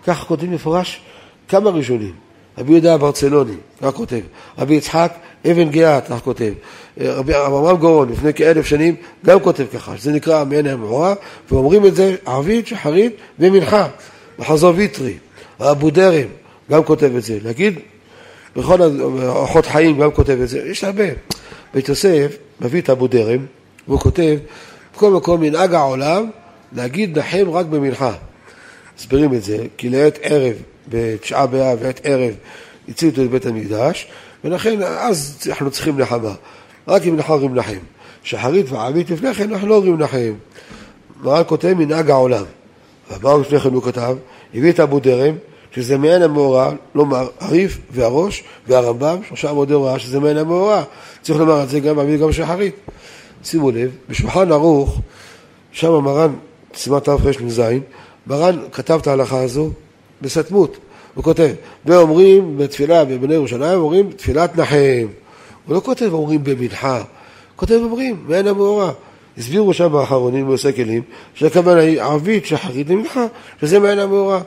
ככה 0.07 0.25
כותבים 0.25 0.53
מפורש 0.53 1.01
כמה 1.49 1.71
ראשונים. 1.71 2.13
רבי 2.59 2.73
יהודה 2.73 2.99
ברצלוני, 2.99 3.55
כך 3.83 3.95
כותב. 3.95 4.21
רבי 4.59 4.75
יצחק 4.75 5.13
אבן 5.51 5.71
גאה, 5.71 6.01
כך 6.01 6.21
כותב. 6.25 6.53
רבי 7.01 7.33
אברהם 7.35 7.77
גורון, 7.77 8.09
לפני 8.09 8.35
כאלף 8.35 8.67
שנים, 8.67 8.97
גם 9.27 9.41
כותב 9.41 9.65
ככה, 9.73 9.97
שזה 9.97 10.13
נקרא 10.13 10.45
מעין 10.45 10.67
המאורע, 10.67 11.15
ואומרים 11.51 11.87
את 11.87 11.95
זה 11.95 12.17
ערבית, 12.27 12.67
שחרית 12.67 13.17
ומנחה. 13.39 13.89
בחזור 14.39 14.73
ויטרי, 14.77 15.15
אבו 15.61 15.91
דרם, 15.91 16.29
גם 16.71 16.85
כותב 16.85 17.17
את 17.17 17.23
זה. 17.23 17.39
להגיד, 17.45 17.79
בכל 18.57 18.83
אורחות 18.83 19.67
חיים 19.67 19.99
גם 19.99 20.11
כותב 20.11 20.39
את 20.43 20.49
זה, 20.49 20.59
יש 20.67 20.85
הרבה. 20.85 21.05
בית 21.75 21.89
יוסף 21.89 22.37
מביא 22.61 22.81
את 22.81 22.91
אבו 22.91 23.07
דרם, 23.07 23.47
והוא 23.89 24.01
כותב, 24.01 24.39
בכל 24.95 25.11
מקום 25.11 25.41
מנהג 25.41 25.75
העולם 25.75 26.31
להגיד 26.73 27.19
נחם 27.19 27.51
רק 27.51 27.67
במנחה. 27.67 28.13
מסבירים 28.99 29.35
את 29.35 29.43
זה, 29.43 29.67
כי 29.77 29.89
לעת 29.89 30.19
ערב, 30.23 30.55
בתשעה 30.89 31.47
באב, 31.47 31.83
לעת 31.83 32.01
ערב, 32.05 32.35
הצילו 32.89 33.11
אותו 33.11 33.25
לבית 33.25 33.47
המקדש, 33.47 34.07
ולכן 34.45 34.83
אז 34.83 35.39
אנחנו 35.49 35.71
צריכים 35.71 36.01
נחמה. 36.01 36.35
רק 36.89 37.03
אם 37.03 37.15
אנחנו 37.15 37.35
אומרים 37.35 37.55
נחם. 37.55 37.79
שחרית 38.23 38.67
וערבית 38.71 39.11
לפני 39.11 39.35
כן 39.35 39.53
אנחנו 39.53 39.69
לא 39.69 39.75
אומרים 39.75 39.99
נחם. 39.99 40.33
מרן 41.23 41.43
כותב 41.47 41.75
מנהג 41.75 42.11
העולם. 42.11 42.45
ומה 43.11 43.39
לפני 43.39 43.61
כן 43.61 43.75
הוא 43.75 43.83
כתב? 43.83 44.17
הביא 44.55 44.71
את 44.71 44.81
אבו 44.81 45.01
דרם, 45.01 45.35
שזה 45.75 45.99
מעין 45.99 46.23
המאורע, 46.23 46.73
לומר 46.95 47.29
הריף 47.41 47.79
והראש 47.91 48.45
והרמב"ם, 48.67 49.17
שלושה 49.29 49.51
עמודי 49.51 49.75
הוראה 49.75 49.99
שזה 49.99 50.21
מעין 50.21 50.37
המאורע. 50.37 50.83
צריך 51.23 51.39
לומר 51.39 51.63
את 51.63 51.69
זה 51.69 51.81
גם 51.81 51.97
בערבית 51.97 52.21
וגם 52.21 52.33
שחרית. 52.33 52.75
שימו 53.45 53.71
לב, 53.71 53.91
בשולחן 54.09 54.53
ערוך, 54.53 55.01
שם 55.73 55.93
מרן, 55.93 56.33
סימן 56.75 56.99
תרמ"ז, 56.99 57.63
מרן 58.27 58.59
כתב 58.73 58.99
את 59.03 59.07
ההלכה 59.07 59.43
הזו 59.43 59.71
בסתמות. 60.23 60.77
הוא 61.15 61.25
כותב, 61.25 61.51
ואומרים 61.87 62.59
בתפילה 62.59 63.05
בבני 63.05 63.35
ירושלים, 63.35 63.79
אומרים 63.79 64.13
תפילת 64.13 64.57
נחם. 64.57 65.07
הוא 65.67 65.75
לא 65.75 65.81
כותב 65.81 66.09
אומרים 66.13 66.45
במנחה, 66.45 67.03
כותב 67.57 67.79
אומרים, 67.83 68.25
מעין 68.29 68.47
המאורע. 68.47 68.93
הסבירו 69.39 69.75
שם 69.75 69.97
האחרונים 69.97 70.47
בעושה 70.47 70.73
כלים, 70.73 71.03
שהכוונה 71.35 71.81
היא 71.81 72.03
ערבית 72.03 72.47
שחרית 72.47 72.91
למנחה, 72.91 73.27
שזה 73.61 73.79
מעין 73.79 73.99
המאורע. 73.99 74.41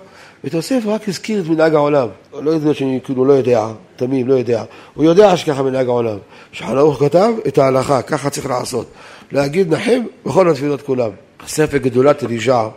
ותוסף 0.45 0.81
רק 0.85 1.09
הזכיר 1.09 1.41
את 1.41 1.47
מנהג 1.47 1.75
העולם. 1.75 2.07
לא 2.33 2.51
יודע 2.51 2.73
שאני 2.73 2.99
כאילו 3.03 3.25
לא 3.25 3.33
יודע, 3.33 3.67
תמים, 3.95 4.27
לא 4.27 4.33
יודע. 4.33 4.63
הוא 4.93 5.03
יודע 5.05 5.37
שככה 5.37 5.63
מנהג 5.63 5.87
העולם. 5.87 6.17
שחן 6.51 6.77
ערוך 6.77 6.99
כתב 6.99 7.31
את 7.47 7.57
ההלכה, 7.57 8.01
ככה 8.01 8.29
צריך 8.29 8.45
לעשות. 8.45 8.87
להגיד 9.31 9.73
נחם 9.73 10.01
בכל 10.25 10.49
התפילות 10.49 10.81
כולם. 10.81 11.09
ספר 11.47 11.77
גדולת 11.77 12.23
אלישע 12.23 12.67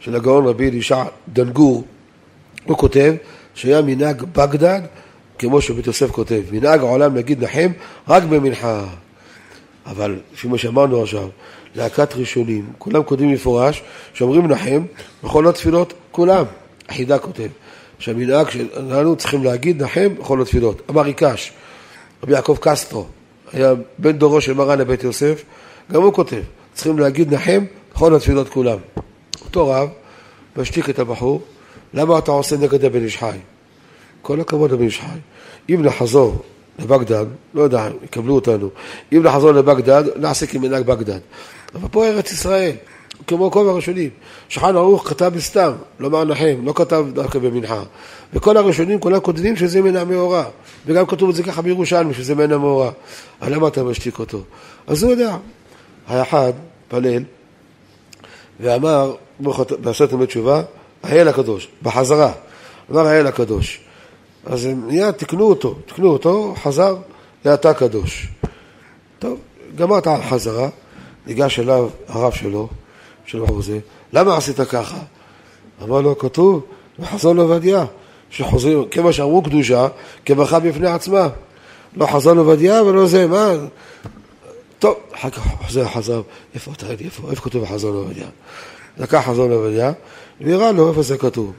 של 0.00 0.16
הגאון 0.16 0.46
רבי 0.46 0.68
אלישע 0.68 1.04
דנגור, 1.28 1.84
הוא 2.64 2.76
כותב 2.76 3.14
שהיה 3.54 3.82
מנהג 3.82 4.22
בגדד, 4.22 4.80
כמו 5.38 5.60
שבית 5.60 5.86
יוסף 5.86 6.10
כותב, 6.10 6.42
מנהג 6.52 6.80
העולם 6.80 7.14
להגיד 7.14 7.44
נחם 7.44 7.68
רק 8.08 8.22
במנחה. 8.22 8.84
אבל 9.86 10.16
לפי 10.32 10.48
מה 10.48 10.58
שאמרנו 10.58 11.02
עכשיו, 11.02 11.28
להקת 11.76 12.14
ראשונים, 12.16 12.72
כולם 12.78 13.02
כותבים 13.02 13.32
מפורש, 13.32 13.82
שאומרים 14.14 14.46
נחם 14.46 14.82
בכל 15.24 15.48
התפילות 15.48 15.94
כולם. 16.10 16.44
החידה 16.92 17.18
כותב, 17.18 17.48
שהמנהג 17.98 18.50
שלנו 18.50 19.16
צריכים 19.16 19.44
להגיד 19.44 19.82
נחם 19.82 20.08
בכל 20.18 20.42
התפילות. 20.42 20.82
אמר 20.90 21.04
עיקש, 21.04 21.52
רבי 22.22 22.32
יעקב 22.32 22.56
קסטרו, 22.60 23.06
היה 23.52 23.72
בן 23.98 24.12
דורו 24.12 24.40
של 24.40 24.52
מרן 24.52 24.78
לבית 24.78 25.04
יוסף, 25.04 25.42
גם 25.92 26.02
הוא 26.02 26.12
כותב, 26.12 26.42
צריכים 26.74 26.98
להגיד 26.98 27.34
נחם 27.34 27.64
בכל 27.94 28.14
התפילות 28.14 28.48
כולם. 28.48 28.78
אותו 29.44 29.68
רב, 29.68 29.88
משתיק 30.56 30.90
את 30.90 30.98
הבחור, 30.98 31.42
למה 31.94 32.18
אתה 32.18 32.30
עושה 32.30 32.56
נגד 32.56 32.84
הבן 32.84 33.04
איש 33.04 33.18
חי? 33.18 33.38
כל 34.22 34.40
הכבוד 34.40 34.72
לבן 34.72 34.84
איש 34.84 35.00
חי. 35.00 35.74
אם 35.74 35.82
נחזור 35.82 36.42
לבגדד, 36.78 37.26
לא 37.54 37.62
יודע, 37.62 37.88
יקבלו 38.04 38.34
אותנו, 38.34 38.68
אם 39.12 39.22
נחזור 39.22 39.52
לבגדד, 39.52 40.04
נעשה 40.16 40.46
כמנהג 40.46 40.86
בגדד. 40.86 41.18
אבל 41.74 41.88
פה 41.90 42.06
ארץ 42.06 42.32
ישראל, 42.32 42.72
כמו 43.26 43.50
כל 43.50 43.68
הראשונים. 43.68 44.10
שולחן 44.48 44.76
ערוך 44.76 45.08
כתב 45.08 45.32
בסתם, 45.34 45.72
לומר 45.98 46.24
נחם, 46.24 46.56
לא 46.64 46.72
כתב 46.76 47.06
דווקא 47.12 47.38
במנחה. 47.38 47.82
וכל 48.32 48.56
הראשונים 48.56 49.00
כולם 49.00 49.20
כותבים 49.20 49.56
שזה 49.56 49.82
מן 49.82 49.96
המאורע. 49.96 50.44
וגם 50.86 51.06
כתוב 51.06 51.28
את 51.28 51.34
זה 51.34 51.42
ככה 51.42 51.62
בירושלמי, 51.62 52.14
שזה 52.14 52.34
מן 52.34 52.52
המאורע. 52.52 52.90
אבל 53.42 53.54
למה 53.54 53.68
אתה 53.68 53.82
משתיק 53.82 54.18
אותו? 54.18 54.40
אז 54.86 55.02
הוא 55.02 55.10
יודע. 55.10 55.36
היה 56.08 56.22
אחד, 56.22 56.52
פלל, 56.88 57.22
ואמר, 58.60 59.14
בעשרת 59.80 60.12
ימי 60.12 60.26
תשובה, 60.26 60.62
האל 61.02 61.28
הקדוש, 61.28 61.68
בחזרה. 61.82 62.32
אמר 62.90 63.06
האל 63.06 63.26
הקדוש. 63.26 63.80
אז 64.46 64.66
מיד 64.66 65.10
תקנו 65.10 65.44
אותו, 65.44 65.74
תקנו 65.86 66.08
אותו, 66.08 66.54
חזר 66.62 66.96
לאתה 67.44 67.74
קדוש. 67.74 68.28
טוב, 69.18 69.38
גמרת 69.76 70.06
על 70.06 70.22
חזרה, 70.22 70.68
ניגש 71.26 71.58
אליו 71.58 71.88
הרב 72.08 72.32
שלו, 72.32 72.68
של 73.26 73.40
בחור 73.40 73.62
זה, 73.62 73.78
למה 74.12 74.36
עשית 74.36 74.60
ככה? 74.60 74.98
אמר 75.82 76.00
לו, 76.00 76.18
כתוב 76.18 76.62
בחזון 76.98 77.38
עובדיה, 77.38 77.84
שחוזרים, 78.30 78.84
כמו 78.90 79.12
שאמרו 79.12 79.42
קדושה, 79.42 79.88
כברכה 80.26 80.60
בפני 80.60 80.88
עצמה. 80.88 81.28
לא 81.96 82.06
חזון 82.06 82.38
עובדיה 82.38 82.82
ולא 82.82 83.06
זה, 83.06 83.26
מה? 83.26 83.52
טוב, 84.78 84.96
אחר 85.14 85.30
כך 85.30 85.38
חוזר 85.66 85.88
חזר, 85.88 86.22
איפה, 86.54 86.74
תראה 86.74 86.94
לי, 86.98 87.04
איפה, 87.04 87.30
איפה 87.30 87.42
כתוב 87.42 87.62
בחזון 87.62 87.94
עובדיה? 87.94 88.26
לקח 88.98 89.24
חזון 89.26 89.52
עובדיה, 89.52 89.92
והראה 90.40 90.72
לו 90.72 90.88
איפה 90.88 91.02
זה 91.02 91.18
כתוב. 91.18 91.52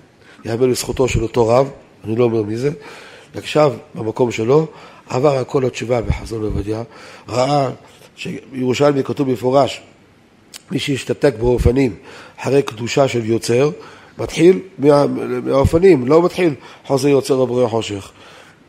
יאמר 0.46 0.66
לזכותו 0.66 1.08
של 1.08 1.24
אותו 1.24 1.48
רב, 1.48 1.70
אני 2.04 2.16
לא 2.16 2.24
אומר 2.24 2.42
מי 2.42 2.58
זה, 2.58 2.70
ישב 3.36 3.72
במקום 3.96 4.32
שלו, 4.32 4.66
עבר 5.10 5.38
על 5.38 5.44
כל 5.44 5.66
התשובה 5.66 6.02
בחזון 6.02 6.44
עובדיה, 6.44 6.84
ראה 7.30 7.70
שירושלמי 8.16 9.04
כתוב 9.04 9.30
במפורש, 9.30 9.82
מי 10.74 10.80
שהשתתק 10.80 11.34
באופנים 11.40 11.96
אחרי 12.42 12.62
קדושה 12.62 13.08
של 13.08 13.26
יוצר, 13.26 13.70
מתחיל 14.18 14.60
מה, 14.78 15.06
מהאופנים, 15.44 16.08
לא 16.08 16.24
מתחיל 16.24 16.54
חוזר 16.86 17.08
יוצר 17.08 17.36
או 17.36 17.48
בורא 17.48 17.68
חושך. 17.68 18.12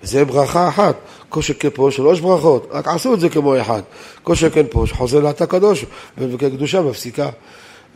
זה 0.03 0.25
ברכה 0.25 0.69
אחת, 0.69 0.97
כל 1.29 1.43
שכן 1.43 1.69
פה 1.75 1.89
שלוש 1.91 2.21
ברכות, 2.21 2.69
רק 2.71 2.89
עשו 2.89 3.15
את 3.15 3.21
זה 3.21 3.29
כמו 3.29 3.61
אחד. 3.61 3.83
כל 4.23 4.35
שכן 4.35 4.67
פה 4.71 4.85
שחוזר 4.87 5.21
לעתה 5.21 5.47
קדוש, 5.47 5.85
וכקדושה 6.19 6.83
מפסיקה. 6.83 7.31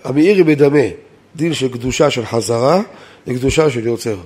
המאירי 0.04 0.42
בדמה, 0.42 0.88
דין 1.36 1.54
של 1.54 1.68
קדושה 1.68 2.10
של 2.10 2.26
חזרה 2.26 2.80
לקדושה 3.26 3.70
של 3.70 3.86
יוצר. 3.86 4.16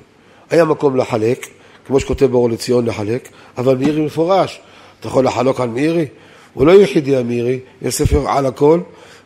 היה 0.51 0.64
מקום 0.64 0.97
לחלק, 0.97 1.47
כמו 1.87 2.01
שכותב 2.01 2.27
באור 2.27 2.51
לציון 2.51 2.87
לחלק, 2.87 3.29
אבל 3.59 3.77
מאירי 3.77 4.01
מפורש. 4.01 4.61
אתה 5.01 5.09
יכול 5.09 5.27
לחלוק 5.27 5.61
על 5.61 5.68
מאירי? 5.68 6.07
הוא 6.55 6.66
לא 6.66 6.73
יחידי 6.73 7.16
המאירי, 7.16 7.59
יש 7.83 7.95
ספר 7.95 8.29
על 8.29 8.47
הכל, 8.47 8.81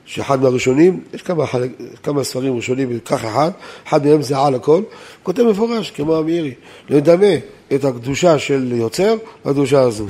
שאחד 0.07 0.43
מהראשונים, 0.43 1.01
יש 1.15 1.23
כמה, 1.23 1.47
חלק, 1.47 1.71
כמה 2.03 2.25
ספרים 2.25 2.57
ראשונים, 2.57 2.99
כך 3.05 3.25
אחד, 3.25 3.51
אחד 3.89 4.07
מהם 4.07 4.23
זה 4.23 4.39
על 4.39 4.55
הכל, 4.55 4.83
כותב 5.23 5.43
מפורש, 5.43 5.91
כמו 5.91 6.17
המאירי, 6.17 6.55
לדמה 6.89 7.35
את 7.75 7.85
הקדושה 7.85 8.39
של 8.39 8.73
יוצר 8.73 9.15
לקדושה 9.45 9.81
הזו. 9.81 10.07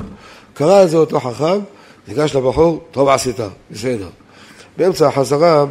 קרא 0.53 0.83
את 0.83 0.89
זה 0.89 0.97
אותו 0.97 1.19
חכם, 1.19 1.59
ניגש 2.07 2.35
לבחור, 2.35 2.83
טוב 2.91 3.09
עשית, 3.09 3.39
בסדר. 3.71 4.09
באמצע 4.77 5.07
החזרה, 5.07 5.65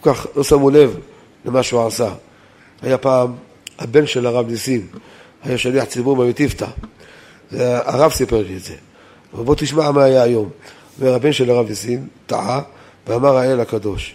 כל 0.00 0.14
כך 0.14 0.26
לא 0.36 0.44
שמו 0.44 0.70
לב 0.70 0.96
למה 1.44 1.62
שהוא 1.62 1.86
עשה. 1.86 2.12
היה 2.82 2.98
פעם 2.98 3.32
הבן 3.78 4.06
של 4.06 4.26
הרב 4.26 4.48
ניסים, 4.48 4.86
היה 5.44 5.58
שליח 5.58 5.84
ציבור 5.84 6.16
במטיפתא. 6.16 6.66
הרב 7.52 8.12
סיפר 8.12 8.42
לי 8.42 8.56
את 8.56 8.64
זה. 8.64 8.74
אבל 9.34 9.44
בוא 9.44 9.54
תשמע 9.54 9.90
מה 9.90 10.04
היה 10.04 10.22
היום. 10.22 10.48
אומר, 11.00 11.14
הבן 11.14 11.32
של 11.32 11.50
הרב 11.50 11.68
ניסים 11.68 12.06
טעה 12.26 12.60
ואמר 13.08 13.36
האל 13.36 13.60
הקדוש. 13.60 14.14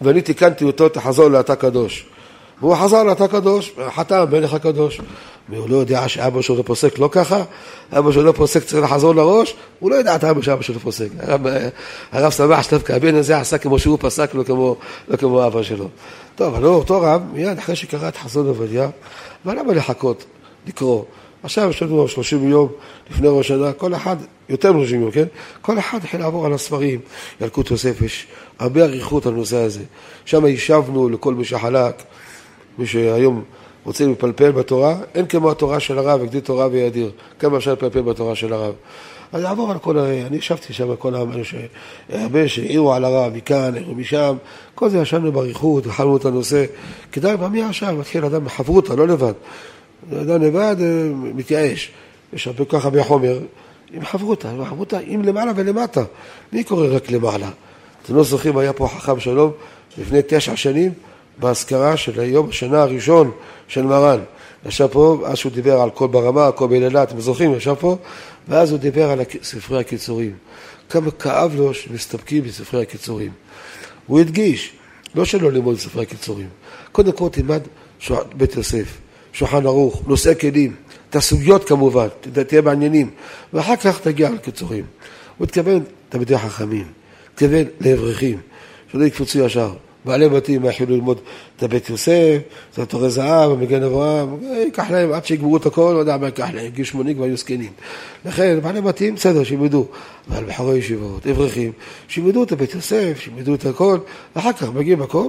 ואני 0.00 0.22
תיקנתי 0.22 0.64
אותו, 0.64 0.88
תחזור 0.88 1.28
לאתה 1.28 1.56
קדוש. 1.56 2.06
והוא 2.60 2.76
חזר 2.76 3.04
לאתה 3.04 3.28
קדוש, 3.28 3.72
חתם 3.96 4.24
מלך 4.30 4.54
הקדוש. 4.54 5.00
והוא 5.48 5.70
לא 5.70 5.76
יודע 5.76 6.08
שאבא 6.08 6.42
שלו 6.42 6.64
פוסק 6.64 6.98
לא 6.98 7.08
ככה, 7.12 7.42
אבא 7.92 8.12
שלו 8.12 8.22
לא 8.22 8.32
פוסק 8.32 8.64
צריך 8.64 8.84
לחזור 8.84 9.14
לראש, 9.14 9.54
הוא 9.78 9.90
לא 9.90 9.94
יודע 9.96 10.16
את 10.16 10.24
אבא 10.24 10.42
שאבא 10.42 10.62
שלו 10.62 10.80
פוסק. 10.80 11.08
הרב, 11.18 11.46
הרב 12.12 12.30
שמח 12.30 12.62
שדווקא 12.62 12.92
הבן 12.92 13.14
הזה 13.14 13.38
עשה 13.38 13.58
כמו 13.58 13.78
שהוא 13.78 13.98
פסק, 14.00 14.34
לא 14.34 14.42
כמו, 14.42 14.76
לא 15.08 15.16
כמו 15.16 15.46
אבא 15.46 15.62
שלו. 15.62 15.88
טוב, 16.36 16.54
אבל 16.54 16.64
אותו 16.64 17.00
רב, 17.00 17.22
מיד 17.32 17.58
אחרי 17.58 17.76
שקרא 17.76 18.08
את 18.08 18.16
חזון 18.16 18.46
עובדיה, 18.46 18.88
אבל 19.44 19.58
למה 19.58 19.72
לחכות, 19.72 20.24
לקרוא? 20.66 21.04
עכשיו 21.42 21.70
יש 21.70 21.82
לנו 21.82 22.08
30 22.08 22.48
יום 22.48 22.68
לפני 23.10 23.28
ראש 23.28 23.50
השנה, 23.50 23.72
כל 23.72 23.94
אחד, 23.94 24.16
יותר 24.48 24.72
מ-30 24.72 24.94
יום, 24.94 25.10
כן? 25.10 25.24
כל 25.60 25.78
אחד 25.78 25.98
התחיל 25.98 26.20
לעבור 26.20 26.46
על 26.46 26.52
הספרים, 26.52 27.00
ילקוט 27.40 27.70
יוסף, 27.70 28.02
יש 28.02 28.26
הרבה 28.58 28.84
אריכות 28.84 29.26
על 29.26 29.32
הנושא 29.32 29.56
הזה. 29.56 29.82
שם 30.24 30.44
השבנו 30.54 31.08
לכל 31.08 31.34
מי 31.34 31.44
שחלק, 31.44 32.02
מי 32.78 32.86
שהיום 32.86 33.44
רוצה 33.84 34.06
לפלפל 34.06 34.50
בתורה, 34.50 34.96
אין 35.14 35.26
כמו 35.26 35.50
התורה 35.50 35.80
של 35.80 35.98
הרב, 35.98 36.22
הגדיל 36.22 36.40
תורה 36.40 36.66
וידיר. 36.66 37.10
כמה 37.38 37.56
אפשר 37.56 37.72
לפלפל 37.72 38.00
בתורה 38.00 38.34
של 38.34 38.52
הרב. 38.52 38.74
אז 39.32 39.42
לעבור 39.42 39.70
על 39.70 39.78
כל. 39.78 39.98
אני 39.98 40.36
ישבתי 40.36 40.72
שם, 40.72 40.96
כל 40.96 41.14
ה... 41.14 41.18
הרבה 42.08 42.48
שהעירו 42.48 42.92
על 42.92 43.04
הרב, 43.04 43.32
מכאן, 43.34 43.74
משם, 43.96 44.36
כל 44.74 44.88
זה 44.88 44.98
ישבנו 44.98 45.32
באריכות, 45.32 45.86
אכלנו 45.86 46.16
את 46.16 46.24
הנושא. 46.24 46.64
כדאי, 47.12 47.36
מי 47.50 47.62
עכשיו? 47.62 47.96
מתחיל 47.96 48.24
אדם 48.24 48.44
בחברותא, 48.44 48.92
לא 48.92 49.08
לבד. 49.08 49.32
אדם 50.12 50.42
לבד 50.42 50.76
אה, 50.80 51.10
מתייאש. 51.14 51.90
יש 52.32 52.46
הרבה 52.46 52.64
כל 52.64 52.78
כך 52.78 52.84
הרבה 52.84 53.04
חומר, 53.04 53.38
עם 53.92 54.04
חברותא, 54.04 54.48
עם 54.48 54.64
חברותא, 54.64 54.98
עם 55.06 55.22
למעלה 55.22 55.52
ולמטה. 55.56 56.04
מי 56.52 56.64
קורא 56.64 56.86
רק 56.90 57.10
למעלה? 57.10 57.50
אתם 58.02 58.16
לא 58.16 58.24
זוכרים, 58.24 58.58
היה 58.58 58.72
פה 58.72 58.88
חכם 58.88 59.20
שלום 59.20 59.52
לפני 59.98 60.20
תשע 60.26 60.56
שנים, 60.56 60.92
באזכרה 61.38 61.96
של 61.96 62.20
היום, 62.20 62.48
השנה 62.48 62.82
הראשון 62.82 63.30
של 63.68 63.82
מרן. 63.82 64.20
ישב 64.66 64.86
פה, 64.86 65.22
אז 65.26 65.36
שהוא 65.36 65.52
דיבר 65.52 65.80
על 65.80 65.90
כל 65.90 66.06
ברמה, 66.06 66.52
כל 66.52 66.66
בלילה, 66.66 67.02
אתם 67.02 67.20
זוכרים, 67.20 67.54
ישב 67.54 67.74
פה, 67.80 67.96
ואז 68.48 68.70
הוא 68.70 68.78
דיבר 68.78 69.10
על 69.10 69.20
ספרי 69.42 69.80
הקיצורים. 69.80 70.32
כמה 70.90 71.10
כאב 71.10 71.54
לו 71.56 71.74
שמסתפקים 71.74 72.42
בספרי 72.42 72.82
הקיצורים. 72.82 73.32
הוא 74.06 74.20
הדגיש, 74.20 74.72
לא 75.14 75.24
שלא 75.24 75.52
ללמוד 75.52 75.78
ספרי 75.78 76.02
הקיצורים, 76.02 76.48
קודם 76.92 77.12
כל 77.12 77.28
תלמד 77.28 77.60
בית 78.34 78.56
יוסף, 78.56 78.98
שולחן 79.38 79.66
ערוך, 79.66 80.02
נושאי 80.06 80.34
כלים, 80.40 80.74
את 81.10 81.16
הסוגיות 81.16 81.64
כמובן, 81.64 82.06
תהיה 82.46 82.62
בעניינים, 82.62 83.10
ואחר 83.52 83.76
כך 83.76 84.00
תגיע 84.00 84.30
לקיצורים. 84.30 84.84
הוא 85.38 85.44
התכוון 85.44 85.82
תלמידי 86.08 86.38
חכמים, 86.38 86.84
התכוון 87.34 87.64
לאברכים, 87.80 88.38
שלא 88.92 89.04
יקפצו 89.04 89.38
ישר. 89.38 89.72
בעלי 90.04 90.28
בתים 90.28 90.64
יחילו 90.64 90.94
ללמוד 90.94 91.18
את 91.56 91.62
הבית 91.62 91.90
יוסף, 91.90 92.38
את 92.72 92.78
התורי 92.78 93.10
זהב, 93.10 93.50
המגן 93.50 93.82
אברהם, 93.82 94.36
ייקח 94.42 94.90
להם 94.90 95.12
עד 95.12 95.24
שיגמרו 95.24 95.56
את 95.56 95.66
הכל, 95.66 95.90
לא 95.94 95.98
יודע 95.98 96.16
מה 96.16 96.26
ייקח 96.26 96.48
להם, 96.54 96.68
גיל 96.68 96.84
שמונים 96.84 97.14
כבר 97.14 97.24
היו 97.24 97.36
זקנים. 97.36 97.70
לכן, 98.24 98.60
בעלי 98.62 98.80
בתים, 98.80 99.14
בסדר, 99.14 99.44
שילמדו, 99.44 99.86
אבל 100.30 100.44
בחורי 100.44 100.78
ישיבות, 100.78 101.26
אברכים, 101.26 101.72
שילמדו 102.08 102.42
את 102.42 102.52
הבית 102.52 102.74
יוסף, 102.74 103.20
שילמדו 103.20 103.54
את 103.54 103.66
הכל, 103.66 103.98
ואחר 104.36 104.52
כך 104.52 104.68
מגיעים 104.74 105.02
הכל. 105.02 105.26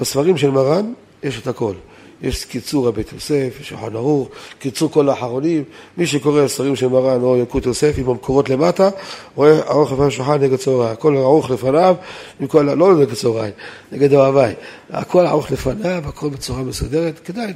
בספרים 0.00 0.36
של 0.36 0.50
מרן 0.50 0.92
יש 1.22 1.38
את 1.38 1.46
הכל. 1.46 1.74
יש 2.22 2.44
קיצור 2.44 2.88
הבית 2.88 3.12
יוסף, 3.12 3.60
יש 3.60 3.68
שולחן 3.68 3.96
ערוך, 3.96 4.28
קיצור 4.58 4.90
כל 4.90 5.08
האחרונים. 5.08 5.64
מי 5.96 6.06
שקורא 6.06 6.48
ספרים 6.48 6.76
של 6.76 6.88
מרן 6.88 7.22
או 7.22 7.36
ילקוט 7.36 7.66
יוסף 7.66 7.94
עם 7.98 8.08
המקורות 8.08 8.50
למטה, 8.50 8.88
רואה 9.34 9.58
ערוך 9.58 9.92
לפני 9.92 10.06
השולחן 10.06 10.42
נגד 10.42 10.56
צהריים. 10.56 10.92
הכל 10.92 11.16
ערוך 11.16 11.50
לפניו, 11.50 11.96
כל, 12.48 12.62
לא 12.62 12.94
נגד 12.94 13.14
צהריים, 13.14 13.52
נגד 13.92 14.14
אוהביי. 14.14 14.54
הכל 14.90 15.26
ערוך 15.26 15.50
לפניו, 15.50 16.02
הכל 16.06 16.28
בצורה 16.28 16.62
מסודרת. 16.62 17.18
כדאי, 17.24 17.52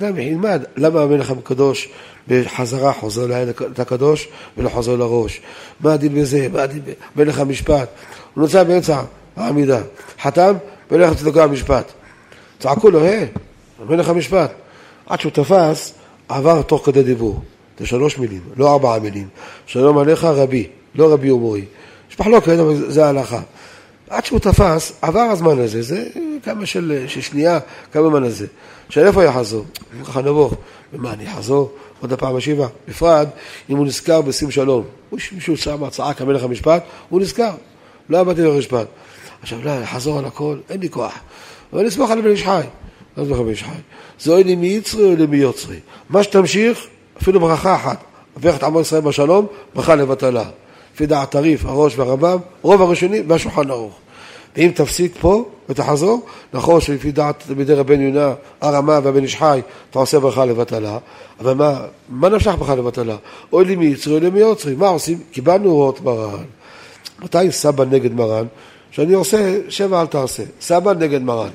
אדם 0.00 0.18
ילמד 0.18 0.62
למה 0.76 1.02
המלך 1.02 1.30
הקדוש 1.30 1.88
בחזרה 2.28 2.92
חוזר 2.92 3.26
לעת 3.26 3.78
הקדוש 3.78 4.28
ולא 4.56 4.68
חוזר 4.68 4.96
לראש. 4.96 5.40
מה 5.80 5.92
הדין 5.92 6.14
בזה? 6.14 6.48
מה 6.52 6.62
הדין 6.62 6.82
במלך 7.16 7.38
המשפט? 7.38 7.88
הוא 8.34 8.42
נמצא 8.42 8.64
באמצע 8.64 9.02
העמידה. 9.36 9.80
חתם, 10.22 10.54
מלך 10.90 11.14
צדקה 11.14 11.44
המשפט. 11.44 11.92
צעקו 12.58 12.90
לו, 12.90 13.02
היי, 13.02 13.26
מלך 13.88 14.08
המשפט. 14.08 14.52
עד 15.06 15.20
שהוא 15.20 15.32
תפס, 15.32 15.94
עבר 16.28 16.62
תוך 16.62 16.86
כדי 16.86 17.02
דיבור. 17.02 17.40
זה 17.78 17.86
שלוש 17.86 18.18
מילים, 18.18 18.40
לא 18.56 18.72
ארבעה 18.72 18.98
מילים. 18.98 19.28
שלום 19.66 19.98
עליך 19.98 20.24
רבי, 20.24 20.66
לא 20.94 21.12
רבי 21.12 21.30
ומורי. 21.30 21.64
יש 22.10 22.20
מחלוקת, 22.20 22.48
אבל 22.48 22.90
זה 22.90 23.06
ההלכה. 23.06 23.40
עד 24.10 24.24
שהוא 24.24 24.38
תפס, 24.38 24.92
עבר 25.02 25.20
הזמן 25.20 25.58
הזה, 25.58 25.82
זה 25.82 26.04
כמה 26.42 26.66
של, 26.66 27.04
של 27.06 27.20
שנייה, 27.20 27.58
כמה 27.92 28.08
זמן 28.08 28.22
הזה. 28.22 28.46
של 28.88 29.06
איפה 29.06 29.24
יחזור? 29.24 29.64
ככה 30.04 30.22
נבוך. 30.22 30.54
ומה, 30.92 31.12
אני 31.12 31.32
אחזור 31.32 31.72
עוד 32.00 32.12
הפעם 32.12 32.36
השיבה? 32.36 32.66
בפרט, 32.88 33.28
אם 33.70 33.76
הוא 33.76 33.86
נזכר 33.86 34.20
בשים 34.20 34.50
שלום. 34.50 34.84
מישהו 35.12 35.56
שם 35.56 35.88
צעק 35.90 36.20
המלך 36.20 36.42
המשפט, 36.42 36.84
הוא 37.08 37.20
נזכר. 37.20 37.54
לא 38.08 38.20
עמדתי 38.20 38.42
במשפט. 38.42 38.86
עכשיו, 39.42 39.58
לא, 39.64 39.80
לחזור 39.80 40.18
על 40.18 40.24
הכל, 40.24 40.58
אין 40.70 40.80
לי 40.80 40.88
כוח. 40.88 41.12
אבל 41.72 41.86
נסמוך 41.86 42.10
על 42.10 42.20
בן 42.20 42.30
איש 42.30 42.42
חי. 42.42 42.62
בן 43.16 43.48
איש 43.48 43.62
חי. 43.62 43.70
זוהי 44.20 44.44
לי 44.44 44.56
מיצרי 44.56 45.04
או 45.04 45.16
לי 45.16 45.26
מיוצרי. 45.26 45.76
מה 46.10 46.22
שתמשיך, 46.22 46.86
אפילו 47.22 47.40
ברכה 47.40 47.74
אחת. 47.74 48.04
הברך 48.36 48.56
את 48.56 48.62
עמו 48.62 48.80
ישראל 48.80 49.00
בשלום, 49.00 49.46
ברכה 49.74 49.94
לבטלה. 49.94 50.44
לפי 50.94 51.06
דעת 51.06 51.34
הריף, 51.34 51.66
הראש 51.66 51.98
והרמב"ם, 51.98 52.38
רוב 52.62 52.82
הראשונים 52.82 53.30
והשולחן 53.30 53.70
ערוך. 53.70 53.98
ואם 54.56 54.70
תפסיק 54.74 55.12
פה 55.20 55.44
ותחזור, 55.68 56.26
נכון 56.52 56.80
שלפי 56.80 57.12
דעת 57.12 57.42
תלמידי 57.46 57.74
רבנו 57.74 58.02
יונה, 58.02 58.34
הרמה 58.60 59.00
והבן 59.02 59.22
איש 59.22 59.36
חי, 59.36 59.60
אתה 59.90 59.98
עושה 59.98 60.20
ברכה 60.20 60.44
לבטלה, 60.44 60.98
אבל 61.40 61.54
מה, 61.54 61.80
מה 62.08 62.28
נמשך 62.28 62.54
ברכה 62.58 62.74
לבטלה? 62.74 63.16
אוי 63.52 63.64
לי 63.64 63.76
מיצרי, 63.76 64.12
אוי 64.12 64.20
לי 64.20 64.30
מיוצרי, 64.30 64.74
מה 64.74 64.88
עושים? 64.88 65.18
קיבלנו 65.30 65.70
הוראות 65.70 66.00
מרן. 66.00 66.44
מתי 67.22 67.52
סבא 67.52 67.84
נגד 67.84 68.12
מרן? 68.12 68.46
שאני 68.90 69.12
עושה 69.12 69.58
שבע 69.68 70.00
אל 70.00 70.06
תעשה, 70.06 70.42
סבא 70.60 70.92
נגד 70.92 71.22
מרן. 71.22 71.50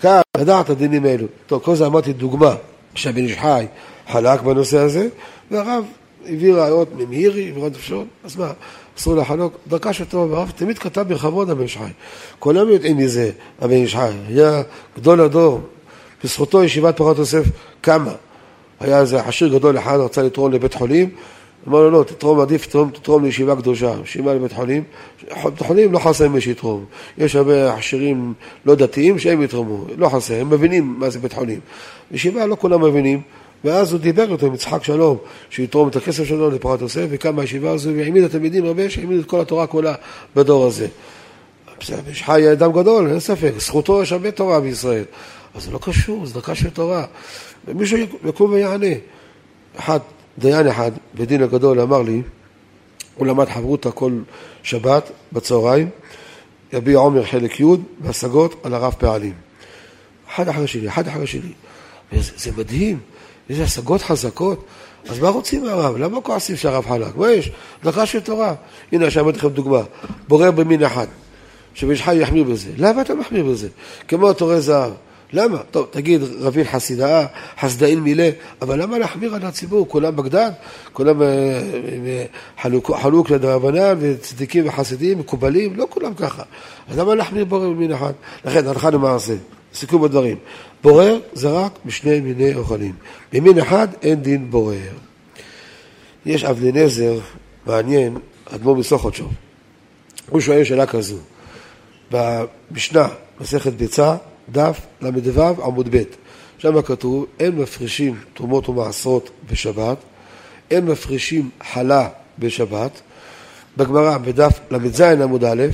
כאן, 0.00 0.20
לדעת 0.36 0.70
הדינים 0.70 1.04
האלו. 1.04 1.26
טוב, 1.46 1.62
כל 1.62 1.74
זה 1.74 1.86
אמרתי 1.86 2.12
דוגמה, 2.12 2.54
שהבן 2.94 3.24
איש 3.24 3.36
חי 3.38 3.66
חלק 4.08 4.40
בנושא 4.40 4.78
הזה, 4.78 5.08
והרב 5.50 5.84
הביא 6.26 6.54
ראיות 6.54 6.88
ממאירי 6.96 7.52
ורד 7.56 7.74
אפשון, 7.74 8.06
אז 8.24 8.36
מה, 8.36 8.52
אסור 8.98 9.16
לחלוק? 9.16 9.54
דרכה 9.68 9.92
של 9.92 10.04
טוב 10.04 10.34
הרב 10.34 10.52
תמיד 10.56 10.78
כתב 10.78 11.04
בכבוד 11.08 11.50
הבן 11.50 11.62
איש 11.62 11.76
חי. 11.76 11.90
כולם 12.38 12.68
יודעים 12.68 12.96
מזה, 12.96 13.30
הבן 13.60 13.72
איש 13.72 13.94
חי. 13.94 14.12
היה 14.28 14.62
גדול 14.96 15.20
הדור, 15.20 15.60
בזכותו 16.24 16.64
ישיבת 16.64 16.96
פרות 16.96 17.18
יוסף 17.18 17.44
קמה. 17.80 18.12
היה 18.80 19.00
איזה 19.00 19.20
עשיר 19.20 19.48
גדול 19.48 19.78
אחד, 19.78 19.96
רצה 19.96 20.22
לתרום 20.22 20.52
לבית 20.52 20.74
חולים, 20.74 21.10
אמר 21.68 21.80
לו, 21.80 21.90
לא, 21.90 22.04
תתרום 22.04 22.40
עדיף, 22.40 22.66
תתרום, 22.66 22.90
תתרום 22.90 23.24
לישיבה 23.24 23.56
קדושה, 23.56 23.94
ישיבה 24.04 24.34
לבית 24.34 24.52
חולים. 24.52 24.82
בית 25.44 25.62
חולים 25.62 25.92
לא 25.92 25.98
חסר 25.98 26.28
מי 26.28 26.40
שיתרום. 26.40 26.84
יש 27.18 27.36
הרבה 27.36 27.74
עשירים 27.74 28.34
לא 28.66 28.74
דתיים 28.74 29.18
שהם 29.18 29.42
יתרמו, 29.42 29.84
לא 29.98 30.08
חסר, 30.08 30.34
הם 30.34 30.50
מבינים 30.50 30.94
מה 30.98 31.10
זה 31.10 31.18
בית 31.18 31.32
חולים. 31.32 31.60
ישיבה 32.10 32.46
לא 32.46 32.56
כולם 32.60 32.84
מבינים, 32.84 33.20
ואז 33.64 33.92
הוא 33.92 34.00
דיבר 34.00 34.32
איתו 34.32 34.46
עם 34.46 34.54
יצחק 34.54 34.84
שלום, 34.84 35.16
שיתרום 35.50 35.88
את 35.88 35.96
הכסף 35.96 36.24
שלו 36.24 36.50
לפרט 36.50 36.80
יוסף, 36.80 37.06
וקם 37.10 37.36
מהישיבה 37.36 37.70
הזו 37.70 37.90
והעמיד 37.96 38.24
התלמידים 38.24 38.64
הרבה 38.64 38.90
שהעמיד 38.90 39.18
את 39.18 39.26
כל 39.26 39.40
התורה 39.40 39.66
כולה 39.66 39.94
בדור 40.36 40.66
הזה. 40.66 40.86
בסדר, 41.80 42.12
חי 42.12 42.52
אדם 42.52 42.72
גדול, 42.72 43.10
אין 43.10 43.20
ספק, 43.20 43.52
זכותו 43.58 44.02
יש 44.02 44.12
הרבה 44.12 44.30
תורה 44.30 44.60
בישראל. 44.60 45.04
אז 45.54 45.64
זה 45.64 45.70
לא 45.70 45.78
קשור, 45.82 46.26
זה 46.26 46.34
דרכה 46.34 46.54
של 46.54 46.70
תורה. 46.70 47.04
ומישהו 47.68 47.98
יקום 48.24 48.52
ויענה. 48.52 48.86
אחד, 49.76 49.98
דיין 50.38 50.66
אחד, 50.66 50.92
בדין 51.14 51.42
הגדול, 51.42 51.80
אמר 51.80 52.02
לי, 52.02 52.22
הוא 53.16 53.26
למד 53.26 53.48
חברותא 53.48 53.90
כל 53.94 54.12
שבת 54.62 55.10
בצהריים, 55.32 55.88
יביע 56.72 56.98
עומר 56.98 57.24
חלק 57.24 57.60
י' 57.60 57.64
בהשגות 57.98 58.60
על 58.62 58.74
הרב 58.74 58.94
פעלים. 58.98 59.32
אחד 60.30 60.48
אחרי 60.48 60.66
שלי, 60.66 60.88
אחד 60.88 61.08
אחרי 61.08 61.26
שלי. 61.26 61.52
וזה, 62.12 62.32
זה 62.36 62.50
מדהים, 62.56 62.98
איזה 63.50 63.64
השגות 63.64 64.02
חזקות. 64.02 64.64
אז 65.08 65.18
מה 65.18 65.28
רוצים 65.28 65.62
מהרב? 65.64 65.96
למה 65.96 66.20
כועסים 66.20 66.56
שהרב 66.56 66.86
חלק? 66.86 67.16
מה 67.16 67.30
יש? 67.30 67.50
דרכה 67.82 68.06
של 68.06 68.20
תורה. 68.20 68.54
הנה, 68.92 69.06
עכשיו 69.06 69.24
אמרתי 69.24 69.38
לכם 69.38 69.48
דוגמה. 69.48 69.82
בורר 70.28 70.50
במין 70.50 70.82
אחד. 70.82 71.06
חי 71.96 72.16
יחמיר 72.16 72.44
בזה. 72.44 72.70
למה 72.76 73.02
אתה 73.02 73.14
מחמיר 73.14 73.44
בזה? 73.44 73.68
כמו 74.08 74.32
תורי 74.32 74.60
זהב. 74.60 74.92
למה? 75.32 75.58
טוב, 75.70 75.86
תגיד, 75.90 76.20
רבין 76.40 76.64
חסידאה, 76.64 77.26
חסדאין 77.60 78.00
מילה, 78.00 78.30
אבל 78.62 78.82
למה 78.82 78.98
להחמיר 78.98 79.34
על 79.34 79.44
הציבור? 79.44 79.88
כולם 79.88 80.16
בגדד? 80.16 80.50
כולם 80.92 81.22
אה, 81.22 81.26
אה, 81.26 82.24
חלוק, 82.62 82.90
חלוק 83.02 83.30
לדרבנן 83.30 83.96
וצדיקים 84.00 84.68
וחסידים, 84.68 85.18
מקובלים? 85.18 85.76
לא 85.76 85.86
כולם 85.90 86.14
ככה. 86.14 86.42
אז 86.88 86.98
למה 86.98 87.14
להחמיר 87.14 87.44
בורר 87.44 87.70
במין 87.70 87.92
אחד? 87.92 88.12
לכן, 88.44 88.66
הלכה 88.66 88.90
למעשה, 88.90 89.34
סיכום 89.74 90.04
הדברים. 90.04 90.36
בורר 90.82 91.18
זה 91.32 91.48
רק 91.48 91.78
בשני 91.84 92.20
מיני 92.20 92.54
אוכלים. 92.54 92.92
במין 93.32 93.58
אחד 93.58 93.88
אין 94.02 94.22
דין 94.22 94.50
בורר. 94.50 94.92
יש 96.26 96.44
אבני 96.44 96.72
נזר 96.72 97.18
מעניין, 97.66 98.18
אדמו"ר 98.44 98.76
מסוכותשוב. 98.76 99.32
הוא 100.28 100.40
שואל 100.40 100.64
שאלה 100.64 100.86
כזו. 100.86 101.16
במשנה, 102.10 103.08
מסכת 103.40 103.72
ביצה, 103.72 104.16
דף 104.52 104.80
ל"ו 105.02 105.64
עמוד 105.64 105.88
ב', 105.96 106.02
שם 106.58 106.82
כתוב, 106.82 107.26
אין 107.40 107.56
מפרישים 107.56 108.18
תרומות 108.34 108.68
ומעשרות 108.68 109.30
בשבת, 109.50 109.96
אין 110.70 110.84
מפרישים 110.84 111.50
חלה 111.72 112.08
בשבת. 112.38 113.00
בגמרא, 113.76 114.18
בדף 114.18 114.60
ל"ז 114.70 115.00
עמוד 115.00 115.44
א', 115.44 115.64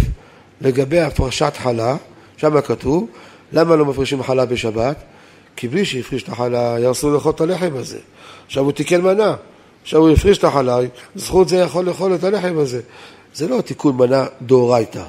לגבי 0.61 1.01
הפרשת 1.01 1.53
חלה, 1.57 1.97
שם 2.37 2.61
כתוב, 2.61 3.07
למה 3.53 3.77
לא 3.77 3.85
מפרישים 3.85 4.23
חלה 4.23 4.47
בשבת? 4.47 4.97
כי 5.57 5.69
בלי 5.69 5.85
שהפריש 5.85 6.23
את 6.23 6.29
החלה, 6.29 6.91
אסור 6.91 7.11
לאכול 7.11 7.33
את 7.33 7.41
הלחם 7.41 7.71
הזה. 7.75 7.99
עכשיו 8.47 8.65
הוא 8.65 8.73
תיקן 8.73 9.01
מנה, 9.01 9.35
עכשיו 9.83 10.01
הוא 10.01 10.11
הפריש 10.11 10.39
את 10.39 10.45
החלה, 10.45 10.79
זכות 11.15 11.49
זה 11.49 11.57
יכול 11.57 11.85
לאכול 11.85 12.15
את 12.15 12.25
הלחם 12.25 12.59
הזה. 12.59 12.81
זה 13.35 13.49
לא 13.49 13.61
תיקון 13.61 13.97
מנה 13.97 14.27
דאורייתא. 14.43 15.05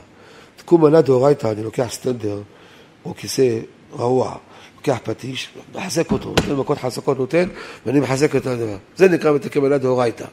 תיקון 0.55 0.81
מנה 0.81 1.01
דאורייתא, 1.01 1.47
אני 1.47 1.63
לוקח 1.63 1.87
סטנדר 1.91 2.41
או 3.05 3.15
כיסא 3.15 3.59
רעוע, 3.99 4.35
לוקח 4.77 4.97
פטיש, 5.03 5.49
מחזק 5.75 6.11
אותו, 6.11 6.29
נותן 6.29 6.53
מכות 6.53 6.77
חזקות 6.77 7.19
נותן, 7.19 7.47
ואני 7.85 7.99
מחזק 7.99 8.35
את 8.35 8.45
הדבר. 8.45 8.77
זה 8.97 9.09
נקרא 9.09 9.31
מתקן 9.31 9.59
מנה 9.59 9.77
דאורייתא. 9.77 10.25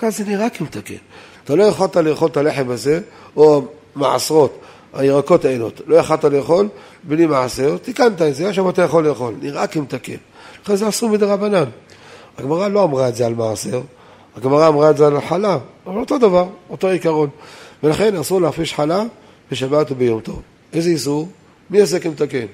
כאן 0.00 0.10
זה 0.10 0.24
נראה 0.24 0.50
כמתקן. 0.50 0.94
אתה 1.44 1.54
לא 1.54 1.64
יכולת 1.64 1.96
לאכול 1.96 2.28
את 2.28 2.36
הלחם 2.36 2.70
הזה, 2.70 3.00
או 3.36 3.62
מעשרות, 3.94 4.58
הירקות 4.92 5.44
האלה, 5.44 5.64
לא 5.86 5.96
יכולת 5.96 6.24
לאכול 6.24 6.68
בלי 7.02 7.26
מעשר, 7.26 7.76
תיקנת 7.76 8.22
את 8.22 8.34
זה, 8.34 8.48
עכשיו 8.48 8.70
אתה 8.70 8.82
יכול 8.82 9.08
לאכול, 9.08 9.34
נראה 9.42 9.66
כמתקן. 9.66 10.16
לכן 10.64 10.76
זה 10.76 10.88
אסור 10.88 11.10
מדי 11.10 11.24
רבנן. 11.24 11.64
הגמרא 12.38 12.68
לא 12.68 12.84
אמרה 12.84 13.08
את 13.08 13.16
זה 13.16 13.26
על 13.26 13.34
מעשר, 13.34 13.80
הגמרא 14.36 14.68
אמרה 14.68 14.90
את 14.90 14.96
זה 14.96 15.06
על 15.06 15.20
חלב, 15.20 15.60
אבל 15.86 16.00
אותו 16.00 16.18
דבר, 16.18 16.46
אותו 16.70 16.88
עיקרון. 16.88 17.28
ולכן 17.82 18.16
אסור 18.16 18.40
להפריש 18.40 18.74
חלב 18.74 19.06
בשבת 19.50 19.90
וביום 19.90 20.20
טוב. 20.20 20.42
איזה 20.72 20.90
איסור? 20.90 21.28
מי 21.70 21.78
יעשה 21.78 21.98
כמתקן? 21.98 22.46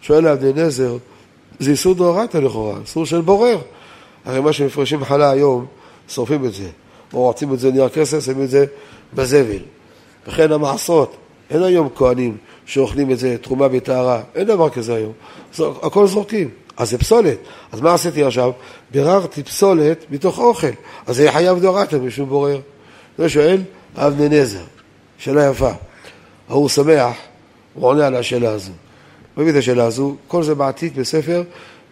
שואל 0.00 0.28
אבני 0.28 0.52
נזר, 0.52 0.96
זה 1.58 1.70
איסור 1.70 1.94
דאורייתא 1.94 2.38
לכאורה, 2.38 2.78
איסור 2.80 3.06
של 3.06 3.20
בורר. 3.20 3.58
הרי 4.24 4.40
מה 4.40 4.52
שמפרשים 4.52 5.04
חלה 5.04 5.30
היום, 5.30 5.66
שורפים 6.08 6.44
את 6.44 6.54
זה. 6.54 6.68
או 7.12 7.18
רוצים 7.22 7.54
את 7.54 7.58
זה 7.58 7.72
נייר 7.72 7.88
כסף, 7.88 8.24
שמים 8.24 8.44
את 8.44 8.50
זה 8.50 8.66
בזבל. 9.14 9.62
וכן 10.28 10.52
המעשרות, 10.52 11.16
אין 11.50 11.62
היום 11.62 11.88
כהנים 11.94 12.36
שאוכלים 12.66 13.10
את 13.10 13.18
זה, 13.18 13.36
תרומה 13.42 13.66
וטהרה, 13.72 14.22
אין 14.34 14.46
דבר 14.46 14.70
כזה 14.70 14.94
היום. 14.94 15.12
הכל 15.58 16.06
זורקים. 16.06 16.50
אז 16.76 16.90
זה 16.90 16.98
פסולת. 16.98 17.38
אז 17.72 17.80
מה 17.80 17.94
עשיתי 17.94 18.24
עכשיו? 18.24 18.52
ביררתי 18.90 19.42
פסולת 19.42 20.04
מתוך 20.10 20.38
אוכל. 20.38 20.66
אז 21.06 21.16
זה 21.16 21.32
חייב 21.32 21.58
דאורייתא 21.58 21.96
משום 21.96 22.28
בורר. 22.28 22.60
זה 23.18 23.28
שואל 23.28 23.62
אבני 23.96 24.28
נזר, 24.28 24.62
שאלה 25.18 25.50
יפה. 25.50 25.70
ההוא 26.48 26.68
שמח, 26.68 27.16
הוא 27.74 27.86
עונה 27.86 28.06
על 28.06 28.14
השאלה 28.14 28.50
הזו. 28.50 28.72
מביא 29.36 29.50
את 29.50 29.56
השאלה 29.56 29.84
הזו, 29.84 30.16
כל 30.28 30.42
זה 30.42 30.54
מעתיק 30.54 30.94
בספר 30.96 31.42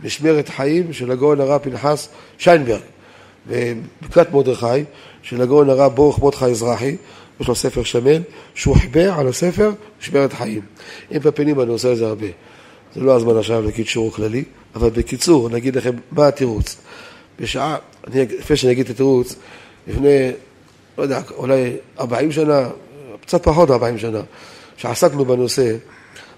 משמרת 0.04 0.48
חיים 0.48 0.92
של 0.92 1.10
הגאון 1.10 1.40
הרב 1.40 1.60
פנחס 1.62 2.08
שיינברג. 2.38 2.80
ובקלט 3.48 4.30
מרדכי 4.32 4.84
של 5.22 5.42
הגאון 5.42 5.70
הרב 5.70 5.94
ברוך 5.94 6.18
מרדכי 6.18 6.44
אזרחי, 6.44 6.96
יש 7.40 7.48
לו 7.48 7.54
ספר 7.54 7.82
שמן, 7.82 8.22
שהוא 8.54 8.76
חיבר 8.76 9.12
על 9.18 9.28
הספר 9.28 9.70
משמרת 10.00 10.32
חיים. 10.32 10.60
עם 11.10 11.20
פפינים 11.20 11.60
אני 11.60 11.70
עושה 11.70 11.92
את 11.92 11.96
זה 11.96 12.06
הרבה. 12.06 12.26
זה 12.94 13.00
לא 13.00 13.16
הזמן 13.16 13.36
עכשיו 13.36 13.62
להגיד 13.62 13.86
שיעור 13.86 14.12
כללי, 14.12 14.44
אבל 14.74 14.90
בקיצור, 14.90 15.48
נגיד 15.48 15.76
לכם 15.76 15.94
מה 16.10 16.28
התירוץ. 16.28 16.76
בשעה, 17.40 17.76
אני, 18.06 18.26
לפני 18.38 18.56
שאני 18.56 18.72
אגיד 18.72 18.84
את 18.84 18.90
התירוץ, 18.90 19.36
לפני, 19.88 20.30
לא 20.98 21.02
יודע, 21.02 21.20
אולי 21.36 21.76
40 21.98 22.32
שנה, 22.32 22.68
קצת 23.22 23.42
פחות 23.42 23.70
40 23.70 23.98
שנה, 23.98 24.20
שעסקנו 24.76 25.24
בנושא, 25.24 25.76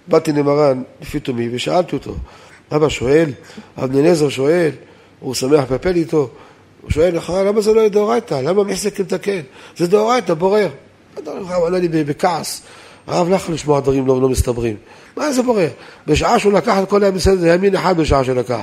באתי 0.06 0.32
למרן 0.32 0.82
לפי 1.00 1.20
תומי 1.20 1.48
ושאלתי 1.52 1.96
אותו, 1.96 2.14
אבא 2.72 2.88
שואל, 2.88 3.30
אבני 3.78 4.02
נזר 4.02 4.28
שואל, 4.28 4.70
הוא 5.20 5.34
שמח 5.34 5.60
לפפל 5.60 5.96
איתו, 5.96 6.30
הוא 6.82 6.90
שואל, 6.90 7.18
למה 7.28 7.60
זה 7.60 7.72
לא 7.72 7.88
דאורייתא? 7.88 8.34
למה 8.34 8.64
מחזק 8.64 9.00
לתקן? 9.00 9.40
זה 9.76 9.86
דאורייתא, 9.86 10.34
בורר. 10.34 10.68
הרב 11.26 11.64
ענה 11.66 11.78
לי 11.78 11.88
בכעס, 12.04 12.62
הרב 13.06 13.28
לא 13.28 13.34
יכול 13.34 13.54
לשמוע 13.54 13.80
דברים 13.80 14.06
לא, 14.06 14.20
לא 14.20 14.28
מסתברים. 14.28 14.76
מה 15.16 15.32
זה 15.32 15.42
בורר? 15.42 15.68
בשעה 16.06 16.38
שהוא 16.38 16.52
לקח 16.52 16.78
את 16.82 16.88
כל 16.88 17.02
הימים 17.02 17.18
בסדר, 17.18 17.36
זה 17.36 17.48
ימין 17.48 17.74
אחד 17.74 17.96
בשעה 17.96 18.24
שלקח. 18.24 18.60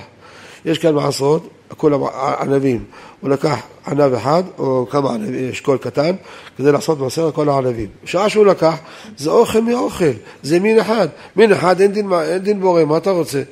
יש 0.65 0.77
כאן 0.77 0.93
מעשרות, 0.93 1.49
הכל 1.71 1.93
ענבים. 2.39 2.84
הוא 3.21 3.30
לקח 3.30 3.60
ענב 3.88 4.13
אחד, 4.13 4.43
או 4.58 4.88
כמה 4.89 5.13
ענבים, 5.13 5.49
אשכול 5.49 5.78
קטן, 5.78 6.15
כדי 6.58 6.71
לעשות 6.71 6.99
מעשר 6.99 7.32
כל 7.32 7.49
הענבים. 7.49 7.88
בשעה 8.04 8.30
שהוא 8.30 8.45
לקח, 8.45 8.75
זה 9.17 9.30
אוכל 9.30 9.62
מאוכל, 9.62 10.12
זה 10.43 10.60
מין 10.60 10.80
אחד. 10.80 11.08
מין 11.36 11.51
אחד, 11.51 11.82
אין 11.82 11.91
דין, 11.91 12.13
אין 12.13 12.38
דין 12.38 12.62
בורא, 12.62 12.86
מה 12.86 12.97
אתה 12.97 13.12
רוצה? 13.12 13.43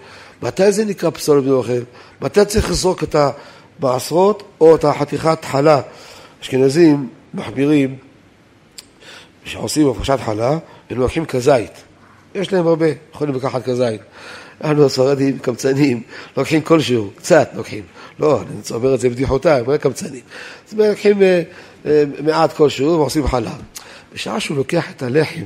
מתי 0.41 0.71
זה 0.71 0.85
נקרא 0.85 1.09
פסולת 1.09 1.45
מאוכל? 1.45 1.81
מתי 2.21 2.45
צריך 2.45 2.69
לזרוק 2.69 3.03
את 3.03 3.15
המעשרות 3.79 4.43
או 4.61 4.75
את 4.75 4.83
החתיכת 4.83 5.45
חלה? 5.45 5.81
אשכנזים 6.41 7.09
מחמירים, 7.33 7.95
כשעושים 9.45 9.89
הפרשת 9.89 10.19
חלה, 10.25 10.57
הם 10.89 10.99
לוקחים 10.99 11.25
כזית. 11.25 11.71
יש 12.35 12.53
להם 12.53 12.67
הרבה, 12.67 12.85
יכולים 13.13 13.35
לקחת 13.35 13.63
כזית. 13.63 14.01
אנחנו 14.63 14.85
הספרדים 14.85 15.39
קמצנים, 15.39 16.01
לוקחים 16.37 16.61
כלשהו, 16.61 17.11
קצת 17.15 17.49
לוקחים. 17.55 17.83
לא, 18.19 18.41
אני 18.41 18.61
אומר 18.71 18.95
את 18.95 18.99
זה 18.99 19.09
בבדיחותיי, 19.09 19.61
אבל 19.61 19.77
קמצנים. 19.77 20.21
אז 20.67 20.73
לוקחים 20.77 21.21
אה, 21.21 21.41
אה, 21.85 22.03
מעט 22.19 22.53
כלשהו 22.53 22.99
ועושים 22.99 23.27
חלב. 23.27 23.61
בשעה 24.13 24.39
שהוא 24.39 24.57
לוקח 24.57 24.91
את 24.91 25.03
הלחם 25.03 25.43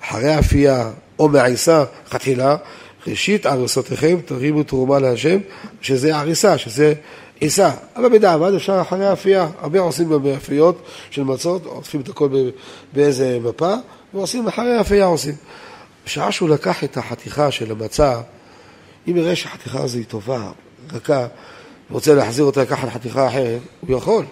אחרי 0.00 0.38
אפייה 0.38 0.90
או 1.18 1.28
מעיסה, 1.28 1.84
חתילה, 2.08 2.56
ראשית 3.06 3.46
עריסותיכם 3.46 4.16
תרימו 4.24 4.62
תרומה 4.62 4.98
להשם, 4.98 5.38
שזה 5.80 6.16
עריסה, 6.16 6.58
שזה 6.58 6.94
עיסה. 7.40 7.70
אבל 7.96 8.08
בדיעבד 8.08 8.54
אפשר 8.54 8.80
אחרי 8.80 9.12
אפייה, 9.12 9.48
הרבה 9.60 9.80
עושים 9.80 10.12
גם 10.12 10.22
באפיות 10.22 10.82
של 11.10 11.24
מצות, 11.24 11.66
עוטפים 11.66 12.00
את 12.00 12.08
הכל 12.08 12.28
באיזה 12.92 13.38
מפה, 13.42 13.74
ועושים 14.14 14.48
אחרי 14.48 14.80
אפייה 14.80 15.04
עושים. 15.04 15.34
בשעה 16.06 16.32
שהוא 16.32 16.48
לקח 16.48 16.84
את 16.84 16.96
החתיכה 16.96 17.50
של 17.50 17.70
המצה, 17.70 18.20
אם 19.08 19.16
יראה 19.16 19.36
שהחתיכה 19.36 19.82
הזו 19.82 19.98
היא 19.98 20.04
טובה, 20.06 20.50
רכה, 20.92 21.26
ורוצה 21.90 22.14
להחזיר 22.14 22.44
אותה 22.44 22.62
לקחת 22.62 22.88
חתיכה 22.88 23.28
אחרת, 23.28 23.60
הוא 23.80 23.98
יכול. 23.98 24.24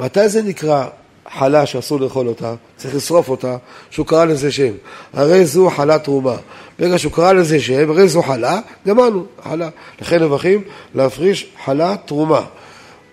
מתי 0.00 0.28
זה 0.28 0.42
נקרא 0.42 0.86
חלה 1.30 1.66
שאסור 1.66 2.00
לאכול 2.00 2.28
אותה, 2.28 2.54
צריך 2.76 2.94
לשרוף 2.94 3.28
אותה, 3.28 3.56
שהוא 3.90 4.06
קרא 4.06 4.24
לזה 4.24 4.52
שם. 4.52 4.72
הרי 5.12 5.46
זו 5.46 5.70
חלה 5.70 5.98
תרומה. 5.98 6.36
ברגע 6.78 6.98
שהוא 6.98 7.12
קרא 7.12 7.32
לזה 7.32 7.60
שם, 7.60 7.90
הרי 7.90 8.08
זו 8.08 8.22
חלה, 8.22 8.60
גמרנו, 8.86 9.26
חלה. 9.44 9.68
לכן 10.00 10.22
נבחים 10.22 10.62
להפריש 10.94 11.46
חלה 11.64 11.96
תרומה. 12.04 12.40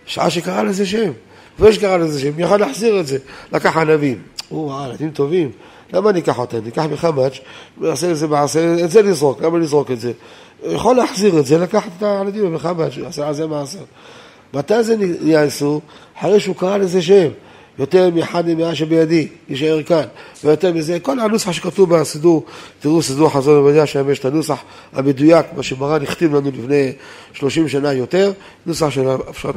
שעה 0.05 0.29
שקרא 0.29 0.63
לזה 0.63 0.85
שם. 0.85 1.11
לפני 1.55 1.73
שקרא 1.73 1.97
לזה 1.97 2.19
שם, 2.19 2.39
יכל 2.39 2.57
להחזיר 2.57 2.99
את 2.99 3.07
זה. 3.07 3.17
לקח 3.51 3.77
ענבים. 3.77 4.21
ראה, 4.51 4.87
ילדים 4.87 5.11
טובים. 5.11 5.51
למה 5.93 6.11
ניקח 6.11 6.39
אותם? 6.39 6.57
ניקח 6.63 6.83
מחמאץ', 6.91 7.39
נעשה 7.77 8.11
את 8.11 8.17
זה 8.17 8.27
מעשה, 8.27 8.83
את 8.83 8.91
זה 8.91 9.03
נזרוק, 9.03 9.41
למה 9.41 9.59
נזרוק 9.59 9.91
את 9.91 9.99
זה? 9.99 10.11
יכול 10.63 10.95
להחזיר 10.95 11.39
את 11.39 11.45
זה, 11.45 11.57
לקחת 11.57 11.89
את 11.97 12.03
הילדים 12.03 12.53
מחמאץ', 12.53 12.93
עשה 13.05 13.27
על 13.27 13.33
זה 13.33 13.47
מעשה. 13.47 13.79
מתי 14.53 14.83
זה 14.83 14.95
נהיה 14.97 15.43
איסור? 15.43 15.81
אחרי 16.19 16.39
שהוא 16.39 16.55
קרא 16.55 16.77
לזה 16.77 17.01
שם. 17.01 17.27
יותר 17.79 18.09
מאחד 18.09 18.49
ממאה 18.49 18.75
שבידי, 18.75 19.27
יישאר 19.49 19.83
כאן. 19.83 20.03
ויותר 20.43 20.73
מזה, 20.73 20.99
כל 20.99 21.19
הנוסח 21.19 21.51
שכתוב 21.51 21.95
בסידור, 21.95 22.45
תראו 22.79 23.01
סידור 23.01 23.29
חזון 23.29 23.57
עובדיה, 23.57 23.85
שם 23.85 24.09
יש 24.09 24.19
את 24.19 24.25
הנוסח 24.25 24.57
המדויק, 24.93 25.45
מה 25.55 25.63
שמרן 25.63 26.01
הכתיב 26.01 26.35
לנו 26.35 26.49
לפני 26.49 26.91
שלושים 27.33 27.67
שנה 27.67 27.93
יותר, 27.93 28.31
נוסח 28.65 28.89
של 28.89 29.09
הפשרת 29.09 29.55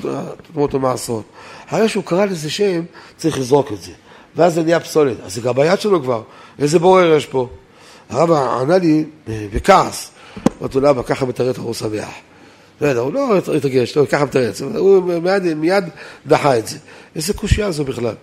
תמות 0.53 0.75
ומעשרות. 0.75 1.25
אחרי 1.69 1.89
שהוא 1.89 2.05
קרא 2.05 2.25
לזה 2.25 2.51
שם, 2.51 2.83
צריך 3.17 3.39
לזרוק 3.39 3.73
את 3.73 3.83
זה. 3.83 3.93
ואז 4.37 4.55
זה 4.55 4.63
נהיה 4.63 4.81
פסולת. 4.81 5.17
אז 5.25 5.35
זה 5.35 5.41
גם 5.41 5.55
ביד 5.55 5.81
שלו 5.81 6.03
כבר, 6.03 6.23
איזה 6.59 6.79
בורר 6.79 7.17
יש 7.17 7.27
פה? 7.27 7.49
הרב 8.11 8.33
ענה 8.33 8.79
לי 8.79 9.05
בכעס, 9.29 10.11
אמרתי 10.61 10.81
לו, 10.81 10.89
למה 10.89 11.03
ככה 11.03 11.27
מתרץ 11.27 11.59
הוא 11.59 11.75
שמח. 11.75 12.09
בסדר, 12.77 13.01
הוא 13.01 13.13
לא 13.13 13.39
התרגש, 13.57 13.97
לא, 13.97 14.07
ככה 14.07 14.25
מתרץ, 14.25 14.61
הוא 14.61 15.21
מיד, 15.23 15.55
מיד 15.55 15.85
דחה 16.27 16.59
את 16.59 16.67
זה. 16.67 16.79
איזה 17.17 17.33
קושייה 17.33 17.71
זו 17.71 17.85
בכלל. 17.85 18.15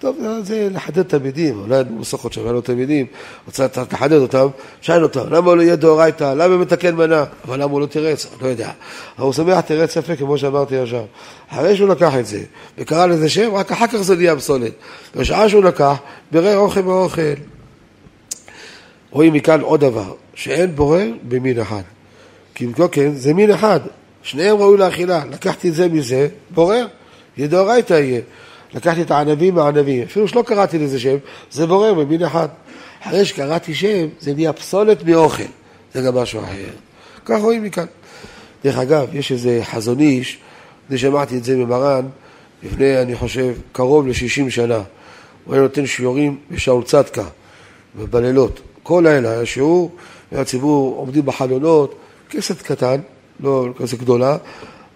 טוב, 0.00 0.16
זה 0.42 0.68
לחדד 0.72 1.02
תלמידים, 1.02 1.60
אולי 1.60 1.82
שם, 2.30 2.46
לא 2.46 2.60
תלמידים, 2.60 3.06
רוצה 3.46 3.66
לחדד 3.92 4.16
אותם, 4.16 4.46
שאל 4.80 5.02
אותם, 5.02 5.20
למה 5.30 5.54
לא 5.54 5.62
יהיה 5.62 5.76
דאורייתא, 5.76 6.24
למה 6.24 6.54
הוא 6.54 6.60
מתקן 6.60 6.94
מנה, 6.94 7.24
אבל 7.44 7.62
למה 7.62 7.72
הוא 7.72 7.80
לא 7.80 7.86
תירץ, 7.86 8.26
לא 8.42 8.46
יודע. 8.46 8.70
אבל 9.18 9.24
הוא 9.24 9.32
שמח 9.32 9.60
תירץ 9.60 9.96
יפה, 9.96 10.16
כמו 10.16 10.38
שאמרתי 10.38 10.78
עכשיו. 10.78 11.04
אחרי 11.48 11.76
שהוא 11.76 11.88
לקח 11.88 12.14
את 12.16 12.26
זה, 12.26 12.42
וקרא 12.78 13.06
לזה 13.06 13.28
שם, 13.28 13.54
רק 13.54 13.72
אחר 13.72 13.86
כך 13.86 13.96
זה 13.96 14.16
נהיה 14.16 14.36
פסולת. 14.36 14.72
בשעה 15.16 15.48
שהוא 15.48 15.64
לקח, 15.64 15.96
בירר 16.32 16.56
אוכל 16.56 16.80
ואוכל. 16.80 17.34
רואים 19.10 19.32
מכאן 19.32 19.60
עוד 19.60 19.80
דבר, 19.80 20.14
שאין 20.34 20.74
בורר 20.76 21.08
במין 21.28 21.60
אחד. 21.60 21.82
כי 22.54 22.64
אם 22.64 22.72
כן, 22.92 23.14
זה 23.14 23.34
מין 23.34 23.50
אחד, 23.50 23.80
שניהם 24.22 24.56
ראוי 24.56 24.78
לאכילה. 24.78 25.22
לקחתי 25.32 25.68
את 25.68 25.74
זה 25.74 25.88
מזה, 25.88 26.28
בורר, 26.50 26.86
ידאורייתא 27.38 27.94
יהיה. 27.94 28.20
לקחתי 28.74 29.02
את 29.02 29.10
הענבים 29.10 29.54
מהענבים, 29.54 30.02
אפילו 30.02 30.28
שלא 30.28 30.42
קראתי 30.42 30.78
לזה 30.78 31.00
שם, 31.00 31.16
זה 31.50 31.66
בורר 31.66 31.94
במין 31.94 32.22
אחד. 32.22 32.48
אחרי 33.02 33.24
שקראתי 33.24 33.74
שם, 33.74 34.06
זה 34.20 34.34
נהיה 34.34 34.52
פסולת 34.52 35.04
מאוכל, 35.04 35.42
זה 35.94 36.02
גם 36.02 36.14
משהו 36.14 36.40
אחר. 36.40 36.70
כך 37.24 37.40
רואים 37.40 37.62
מכאן. 37.62 37.86
דרך 38.64 38.78
אגב, 38.78 39.06
יש 39.12 39.32
איזה 39.32 39.60
חזון 39.62 40.00
איש, 40.00 40.38
אני 40.90 40.98
שמעתי 40.98 41.36
את 41.38 41.44
זה 41.44 41.56
ממרן 41.56 42.06
לפני, 42.62 43.02
אני 43.02 43.16
חושב, 43.16 43.54
קרוב 43.72 44.06
ל-60 44.06 44.50
שנה. 44.50 44.82
הוא 45.44 45.54
היה 45.54 45.62
נותן 45.62 45.86
שיעורים 45.86 46.38
בשאול 46.50 46.84
צדקה, 46.84 47.24
ובלילות. 47.98 48.60
כל 48.82 49.02
לילה 49.06 49.30
היה 49.30 49.46
שיעור, 49.46 49.90
והציבור 50.32 50.96
עומדים 50.96 51.26
בחלונות, 51.26 51.94
כסת 52.30 52.62
קטן, 52.62 53.00
לא 53.40 53.66
כזה 53.76 53.96
גדולה, 53.96 54.36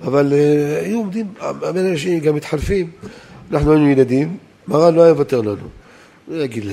אבל 0.05 0.33
uh, 0.33 0.85
היו 0.85 0.99
עומדים, 0.99 1.27
הרבה 1.39 1.81
אנשים 1.81 2.20
גם 2.20 2.35
מתחלפים. 2.35 2.91
אנחנו 3.53 3.73
היינו 3.73 3.91
ילדים, 3.91 4.37
מרן 4.69 4.95
לא 4.95 5.03
היה 5.03 5.13
מוותר 5.13 5.41
לנו. 5.41 5.69
גיל 6.45 6.71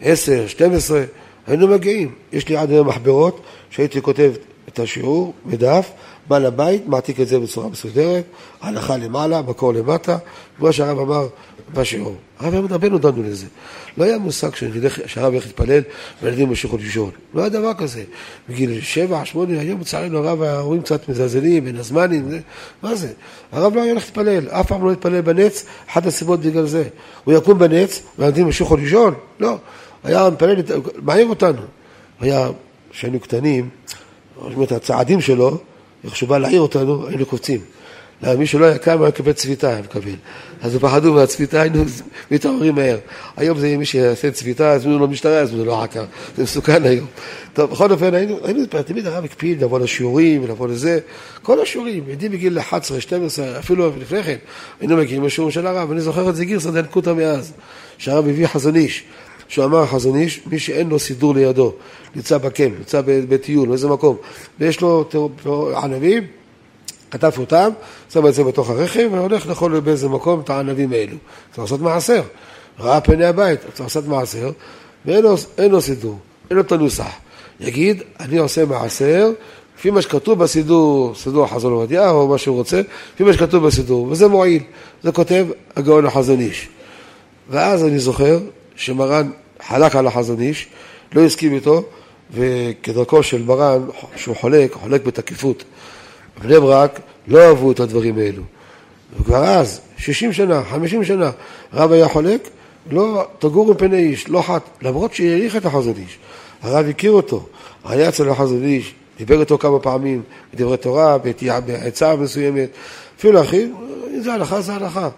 עשר, 0.00 0.46
שתים 0.46 0.72
עשרה, 0.72 1.04
היינו 1.46 1.68
מגיעים. 1.68 2.14
יש 2.32 2.48
לי 2.48 2.56
עד 2.56 2.70
היום 2.70 2.88
מחברות 2.88 3.40
שהייתי 3.70 4.02
כותב 4.02 4.32
את 4.68 4.78
השיעור 4.78 5.34
בדף, 5.46 5.90
בא 6.28 6.38
לבית, 6.38 6.86
מעתיק 6.86 7.20
את 7.20 7.28
זה 7.28 7.38
בצורה 7.38 7.68
מסודרת, 7.68 8.24
הלכה 8.60 8.96
למעלה, 8.96 9.42
מקור 9.42 9.74
למטה, 9.74 10.18
כמו 10.58 10.72
שהרב 10.72 10.98
אמר 10.98 11.26
בשיעור. 11.74 12.16
הרב 12.38 12.54
אמר, 12.54 12.66
רבנו 12.74 12.98
דנו 12.98 13.22
לזה. 13.22 13.46
לא 13.98 14.04
היה 14.04 14.18
מושג 14.18 14.50
שהרב 15.06 15.34
ילך 15.34 15.46
להתפלל 15.46 15.82
והילדים 16.22 16.48
ימשיכו 16.48 16.76
לישון. 16.76 17.10
לא 17.34 17.40
היה 17.40 17.48
דבר 17.48 17.74
כזה. 17.74 18.02
בגיל 18.48 18.80
שבע, 18.80 19.24
שמונה, 19.24 19.60
היום 19.60 19.80
לצערנו 19.80 20.18
הרב 20.18 20.42
ההורים 20.42 20.82
קצת 20.82 21.08
מזלזלים, 21.08 21.64
בין 21.64 21.76
הזמנים, 21.76 22.28
מה 22.82 22.94
זה? 22.94 23.12
הרב 23.52 23.74
לא 23.74 23.82
היה 23.82 23.92
הולך 23.92 24.04
להתפלל, 24.04 24.48
אף 24.48 24.66
פעם 24.66 24.84
לא 24.84 24.92
התפלל 24.92 25.20
בנץ, 25.20 25.64
אחת 25.90 26.06
הסיבות 26.06 26.40
בגלל 26.40 26.66
זה. 26.66 26.84
הוא 27.24 27.34
יקום 27.34 27.58
בנץ 27.58 28.02
והילדים 28.18 28.46
ימשיכו 28.46 28.76
לישון? 28.76 29.14
לא. 29.40 29.58
היה 30.04 30.30
מתפלל, 30.30 30.62
מעיר 31.02 31.26
אותנו. 31.26 31.62
היה, 32.20 32.48
כשהיינו 32.90 33.20
קטנים, 33.20 33.68
הצעדים 34.70 35.20
שלו, 35.20 35.58
איך 36.04 36.16
שהוא 36.16 36.28
בא 36.28 36.38
להעיר 36.38 36.60
אותנו, 36.60 37.06
היינו 37.08 37.26
קופצים. 37.26 37.60
מי 38.22 38.46
שלא 38.46 38.64
היה 38.64 38.78
קם, 38.78 39.02
היה 39.02 39.08
מקבל 39.08 39.32
צביתה, 39.32 39.68
היה 39.68 39.80
מקבל. 39.80 40.14
אז 40.62 40.74
הם 40.74 40.80
פחדו 40.80 41.14
מהצביתה, 41.14 41.60
היינו 41.60 41.84
מתעוררים 42.30 42.74
מהר. 42.74 42.98
היום 43.36 43.58
זה 43.58 43.76
מי 43.76 43.84
שיעשה 43.84 44.30
צביתה, 44.30 44.72
הזמינו 44.72 44.98
לו 44.98 45.08
משטרה, 45.08 45.40
הזמינו 45.40 45.64
לו 45.64 45.82
עקר. 45.82 46.04
זה 46.36 46.42
מסוכן 46.42 46.84
היום. 46.84 47.06
טוב, 47.52 47.70
בכל 47.70 47.92
אופן, 47.92 48.14
היינו, 48.14 48.38
היינו, 48.44 48.66
תמיד 48.66 49.06
הרב 49.06 49.24
הקפיד 49.24 49.64
לבוא 49.64 49.78
לשיעורים 49.78 50.44
ולבוא 50.44 50.68
לזה. 50.68 50.98
כל 51.42 51.62
השיעורים, 51.62 52.04
ילדים 52.08 52.32
בגיל 52.32 52.58
11, 52.58 53.00
12, 53.00 53.58
אפילו 53.58 53.92
לפני 54.00 54.22
כן, 54.22 54.36
היינו 54.80 54.96
מגיעים 54.96 55.24
לשיעורים 55.24 55.52
של 55.52 55.66
הרב. 55.66 55.90
אני 55.90 56.00
זוכר 56.00 56.30
את 56.30 56.36
זה 56.36 56.44
גירסא 56.44 56.70
דנקותא 56.70 57.10
מאז, 57.10 57.52
שהרב 57.98 58.28
הביא 58.28 58.46
חזון 58.46 58.76
איש. 58.76 59.04
שהוא 59.48 59.64
אמר 59.64 59.86
חזון 59.86 60.16
איש, 60.16 60.40
מי 60.46 60.58
שאין 60.58 60.88
לו 60.88 60.98
סידור 60.98 61.34
לידו, 61.34 61.72
נמצא 62.14 62.38
בקם, 62.38 62.70
נמצא 62.78 63.02
בטיול, 63.04 63.68
באיזה 63.68 63.88
מקום, 63.88 64.16
ויש 64.60 64.80
לו 64.80 65.04
ענבים, 65.82 66.26
כתב 67.10 67.32
אותם, 67.38 67.70
שם 68.12 68.26
את 68.26 68.34
זה 68.34 68.44
בתוך 68.44 68.70
הרכב, 68.70 69.08
והולך 69.12 69.46
לאכול 69.46 69.80
באיזה 69.80 70.08
מקום 70.08 70.40
את 70.40 70.50
הענבים 70.50 70.92
האלו. 70.92 71.16
צריך 71.50 71.58
לעשות 71.58 71.80
מעשר. 71.80 72.22
ראה 72.78 73.00
פני 73.00 73.24
הבית, 73.24 73.60
צריך 73.60 73.80
לעשות 73.80 74.06
מעשר, 74.06 74.50
ואין 75.06 75.22
לו, 75.24 75.36
לו 75.70 75.80
סידור, 75.80 76.18
אין 76.50 76.56
לו 76.56 76.62
את 76.62 76.72
הנוסח. 76.72 77.12
יגיד, 77.60 78.02
אני 78.20 78.38
עושה 78.38 78.64
מעשר, 78.64 79.30
לפי 79.78 79.90
מה 79.90 80.02
שכתוב 80.02 80.38
בסידור, 80.38 81.14
סידור 81.14 81.44
החזון 81.44 81.72
עובדיה, 81.72 82.10
או 82.10 82.28
מה 82.28 82.38
שהוא 82.38 82.56
רוצה, 82.56 82.80
לפי 83.14 83.24
מה 83.24 83.32
שכתוב 83.32 83.66
בסידור, 83.66 84.08
וזה 84.10 84.28
מועיל. 84.28 84.62
זה 85.02 85.12
כותב 85.12 85.46
הגאון 85.76 86.06
החזון 86.06 86.40
איש. 86.40 86.68
ואז 87.50 87.84
אני 87.84 87.98
זוכר 87.98 88.38
שמרן 88.76 89.30
חלק 89.68 89.96
על 89.96 90.06
החזון 90.06 90.40
איש, 90.40 90.66
לא 91.12 91.20
הסכים 91.20 91.54
איתו, 91.54 91.82
וכדרכו 92.30 93.22
של 93.22 93.42
מרן, 93.42 93.82
שהוא 94.16 94.36
חולק, 94.36 94.72
חולק 94.72 95.04
בתקיפות. 95.04 95.64
בני 96.42 96.60
ברק 96.60 97.00
לא 97.26 97.48
אהבו 97.48 97.72
את 97.72 97.80
הדברים 97.80 98.18
האלו. 98.18 98.42
וכבר 99.20 99.44
אז, 99.44 99.80
60 99.96 100.32
שנה, 100.32 100.62
50 100.70 101.04
שנה, 101.04 101.30
רב 101.74 101.92
היה 101.92 102.08
חולק, 102.08 102.48
לא 102.90 103.26
תגור 103.38 103.74
מפני 103.74 103.98
איש, 103.98 104.28
לא 104.28 104.42
חת, 104.42 104.62
למרות 104.82 105.14
שהעריך 105.14 105.56
את 105.56 105.66
החזון 105.66 105.94
איש. 105.96 106.18
הרב 106.62 106.86
הכיר 106.88 107.12
אותו, 107.12 107.46
היה 107.84 108.08
אצל 108.08 108.28
החזון 108.28 108.64
איש, 108.64 108.94
דיבר 109.18 109.40
איתו 109.40 109.58
כמה 109.58 109.78
פעמים 109.78 110.22
בדברי 110.54 110.76
תורה, 110.76 111.18
בעצה 111.66 112.16
מסוימת, 112.16 112.68
אפילו 113.18 113.42
אחי, 113.42 113.66
זה 114.20 114.32
הלכה, 114.32 114.60
זה 114.60 114.74
הלכה. 114.74 115.08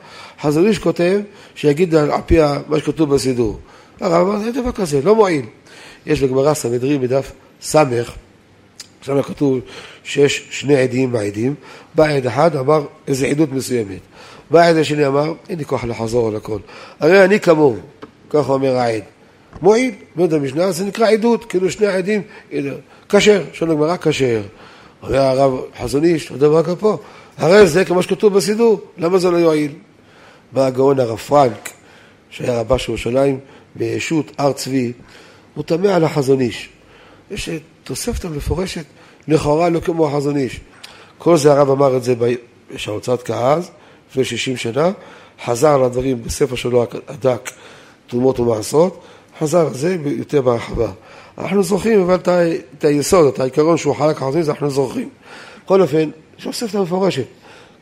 חזון 0.43 0.67
איש 0.67 0.79
כותב 0.79 1.21
שיגיד 1.55 1.95
על 1.95 2.11
פי 2.27 2.39
מה 2.69 2.79
שכתוב 2.79 3.15
בסידור. 3.15 3.59
הרב 4.01 4.29
אמר, 4.29 4.45
אין 4.45 4.53
דבר 4.53 4.73
כזה, 4.73 5.01
לא 5.03 5.15
מועיל. 5.15 5.45
יש 6.07 6.23
בגמרא 6.23 6.55
סנהדרין 6.55 7.01
בדף 7.01 7.33
ס', 7.63 7.77
שם 9.03 9.23
כתוב 9.23 9.59
שיש 10.05 10.49
שני 10.51 10.77
עדים 10.77 11.13
בעדים, 11.13 11.55
בא 11.95 12.09
עד 12.09 12.27
אחד, 12.27 12.57
אמר 12.57 12.85
איזה 13.09 13.27
עדות 13.27 13.53
מסוימת. 13.53 14.01
בא 14.51 14.61
העד 14.61 14.77
השני 14.77 15.07
אמר, 15.07 15.33
אין 15.49 15.59
לי 15.59 15.65
כוח 15.65 15.85
לחזור 15.85 16.29
על 16.29 16.37
הכל. 16.37 16.59
הרי 17.01 17.25
אני 17.25 17.41
כמוהו, 17.41 17.77
ככה 18.31 18.53
אומר 18.53 18.77
העד. 18.77 19.03
מועיל, 19.63 19.95
מאוד 20.17 20.35
המשנה, 20.35 20.73
זה 20.73 20.85
נקרא 20.85 21.11
עדות, 21.11 21.45
כאילו 21.45 21.71
שני 21.71 21.87
עדים, 21.87 22.23
כשר, 23.09 23.43
שואל 23.53 23.71
הגמרא 23.71 23.97
כשר. 23.97 24.43
אומר 25.03 25.19
הרב 25.19 25.61
חזון 25.83 26.05
איש, 26.05 26.31
אותו 26.31 26.39
דבר 26.39 26.75
פה, 26.75 26.97
הרי 27.39 27.67
זה 27.67 27.85
כמו 27.85 28.03
שכתוב 28.03 28.35
בסידור, 28.35 28.81
למה 28.99 29.19
זה 29.19 29.31
לא 29.31 29.37
יועיל? 29.37 29.73
בא 30.53 30.67
הגאון 30.67 31.01
הרב 31.01 31.19
פרנק, 31.19 31.71
שהיה 32.31 32.61
רבה 32.61 32.79
של 32.79 32.93
ירושלים, 32.93 33.39
בישות 33.75 34.33
הר 34.39 34.53
צבי, 34.53 34.93
הוא 35.55 35.65
תמה 35.65 35.95
על 35.95 36.05
החזון 36.05 36.41
איש. 36.41 36.69
יש 37.31 37.51
תוספת 37.85 38.25
המפורשת, 38.25 38.85
לכאורה 39.29 39.69
לא 39.69 39.81
כמו 39.81 40.09
החזון 40.09 40.37
איש. 40.37 40.61
כל 41.19 41.37
זה 41.37 41.53
הרב 41.53 41.71
אמר 41.71 41.97
את 41.97 42.05
זה 42.05 42.15
בשעוצת 42.71 43.23
כעז, 43.23 43.71
לפני 44.11 44.25
60 44.25 44.57
שנה, 44.57 44.91
חזר 45.45 45.69
על 45.69 45.85
הדברים 45.85 46.23
בספר 46.23 46.57
שלו 46.57 46.87
הדק, 47.09 47.51
תרומות 48.07 48.41
ומעשרות, 48.41 49.01
חזר 49.39 49.67
על 49.67 49.75
זה 49.75 49.97
יותר 50.05 50.43
בהרחבה. 50.43 50.91
אנחנו 51.39 51.63
זוכרים 51.63 52.01
אבל 52.01 52.15
את 52.15 52.85
היסוד, 52.85 53.27
את 53.27 53.41
העיקרון 53.41 53.77
שהוא 53.77 53.95
חלק 53.95 54.17
החזון 54.17 54.41
איש, 54.41 54.49
אנחנו 54.49 54.71
זוכרים. 54.71 55.09
בכל 55.65 55.83
אופן, 55.83 56.11
יש 56.39 56.45
תוספתא 56.45 56.77
מפורשת, 56.77 57.27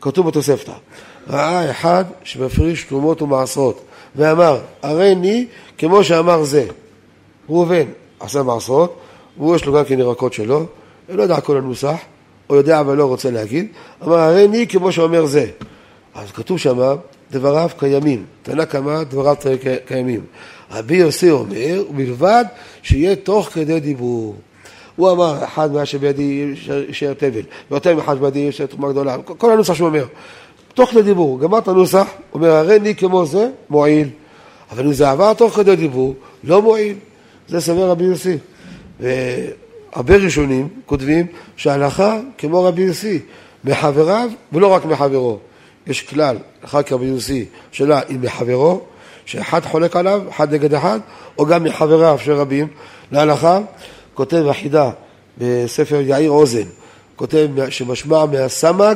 כתוב 0.01 0.27
בתוספתא. 0.27 0.73
ראה 1.29 1.71
אחד 1.71 2.05
שמפריש 2.23 2.83
תרומות 2.83 3.21
ומעשרות, 3.21 3.81
ואמר, 4.15 4.59
הריני 4.81 5.45
כמו 5.77 6.03
שאמר 6.03 6.43
זה. 6.43 6.65
ראובן 7.49 7.85
עשה 8.19 8.43
מעשרות, 8.43 8.97
והוא 9.37 9.55
יש 9.55 9.65
לו 9.65 9.73
גם 9.73 9.85
כן 9.85 9.99
ירקות 9.99 10.33
שלו, 10.33 10.65
הוא 11.07 11.15
לא 11.15 11.23
יודע 11.23 11.41
כל 11.41 11.57
הנוסח, 11.57 11.97
הוא 12.47 12.57
יודע 12.57 12.79
אבל 12.79 12.97
לא 12.97 13.05
רוצה 13.05 13.31
להגיד, 13.31 13.67
אמר 14.03 14.17
הריני 14.17 14.67
כמו 14.67 14.91
שאומר 14.91 15.25
זה. 15.25 15.45
אז 16.15 16.31
כתוב 16.31 16.57
שמה, 16.57 16.93
דבריו 17.31 17.69
קיימים. 17.77 18.25
תנא 18.43 18.65
קמא, 18.65 19.03
דבריו 19.03 19.35
קיימים. 19.85 20.21
רבי 20.71 20.95
יוסי 20.95 21.31
אומר, 21.31 21.83
ובלבד 21.89 22.45
שיהיה 22.81 23.15
תוך 23.15 23.49
כדי 23.53 23.79
דיבור. 23.79 24.35
הוא 24.97 25.11
אמר, 25.11 25.43
אחד 25.43 25.71
מה 25.71 25.85
שבידי 25.85 26.53
יישאר 26.87 27.13
תבל, 27.13 27.41
ויותר 27.71 27.95
מאחד 27.95 28.19
בידי 28.19 28.39
יישאר 28.39 28.65
תרומה 28.65 28.89
גדולה. 28.89 29.17
כל 29.37 29.51
הנוסח 29.51 29.73
שהוא 29.73 29.87
אומר. 29.87 30.05
תוך 30.73 30.89
כדי 30.89 31.01
דיבור, 31.01 31.39
גמר 31.39 31.57
את 31.57 31.67
הנוסח, 31.67 32.07
אומר, 32.33 32.51
הרי 32.51 32.75
אני 32.75 32.95
כמו 32.95 33.25
זה, 33.25 33.49
מועיל. 33.69 34.09
אבל 34.71 34.85
אם 34.85 34.93
זה 34.93 35.09
עבר 35.09 35.33
תוך 35.33 35.55
כדי 35.55 35.75
דיבור, 35.75 36.15
לא 36.43 36.61
מועיל. 36.61 36.95
זה 37.47 37.61
סבר 37.61 37.89
רבי 37.89 38.03
יוסי. 38.03 38.37
והרבה 38.99 40.17
ראשונים 40.17 40.67
כותבים 40.85 41.25
שההלכה 41.55 42.19
כמו 42.37 42.63
רבי 42.63 42.81
יוסי, 42.81 43.19
מחבריו 43.63 44.29
ולא 44.53 44.67
רק 44.67 44.85
מחברו. 44.85 45.37
יש 45.87 46.01
כלל, 46.01 46.37
אחד 46.65 46.81
כרבי 46.81 47.05
יוסי, 47.05 47.45
שאלה 47.71 48.01
אם 48.09 48.21
מחברו, 48.21 48.81
שאחד 49.25 49.65
חולק 49.65 49.95
עליו, 49.95 50.21
אחד 50.29 50.53
נגד 50.53 50.73
אחד, 50.73 50.99
או 51.37 51.45
גם 51.45 51.63
מחבריו 51.63 52.17
של 52.23 52.33
רבים, 52.33 52.67
להלכה, 53.11 53.59
כותב 54.17 54.45
החידה 54.49 54.89
בספר 55.37 56.01
יאיר 56.01 56.31
אוזן, 56.31 56.67
כותב 57.15 57.47
שמשמע 57.69 58.25
מהסמ"ג 58.25 58.95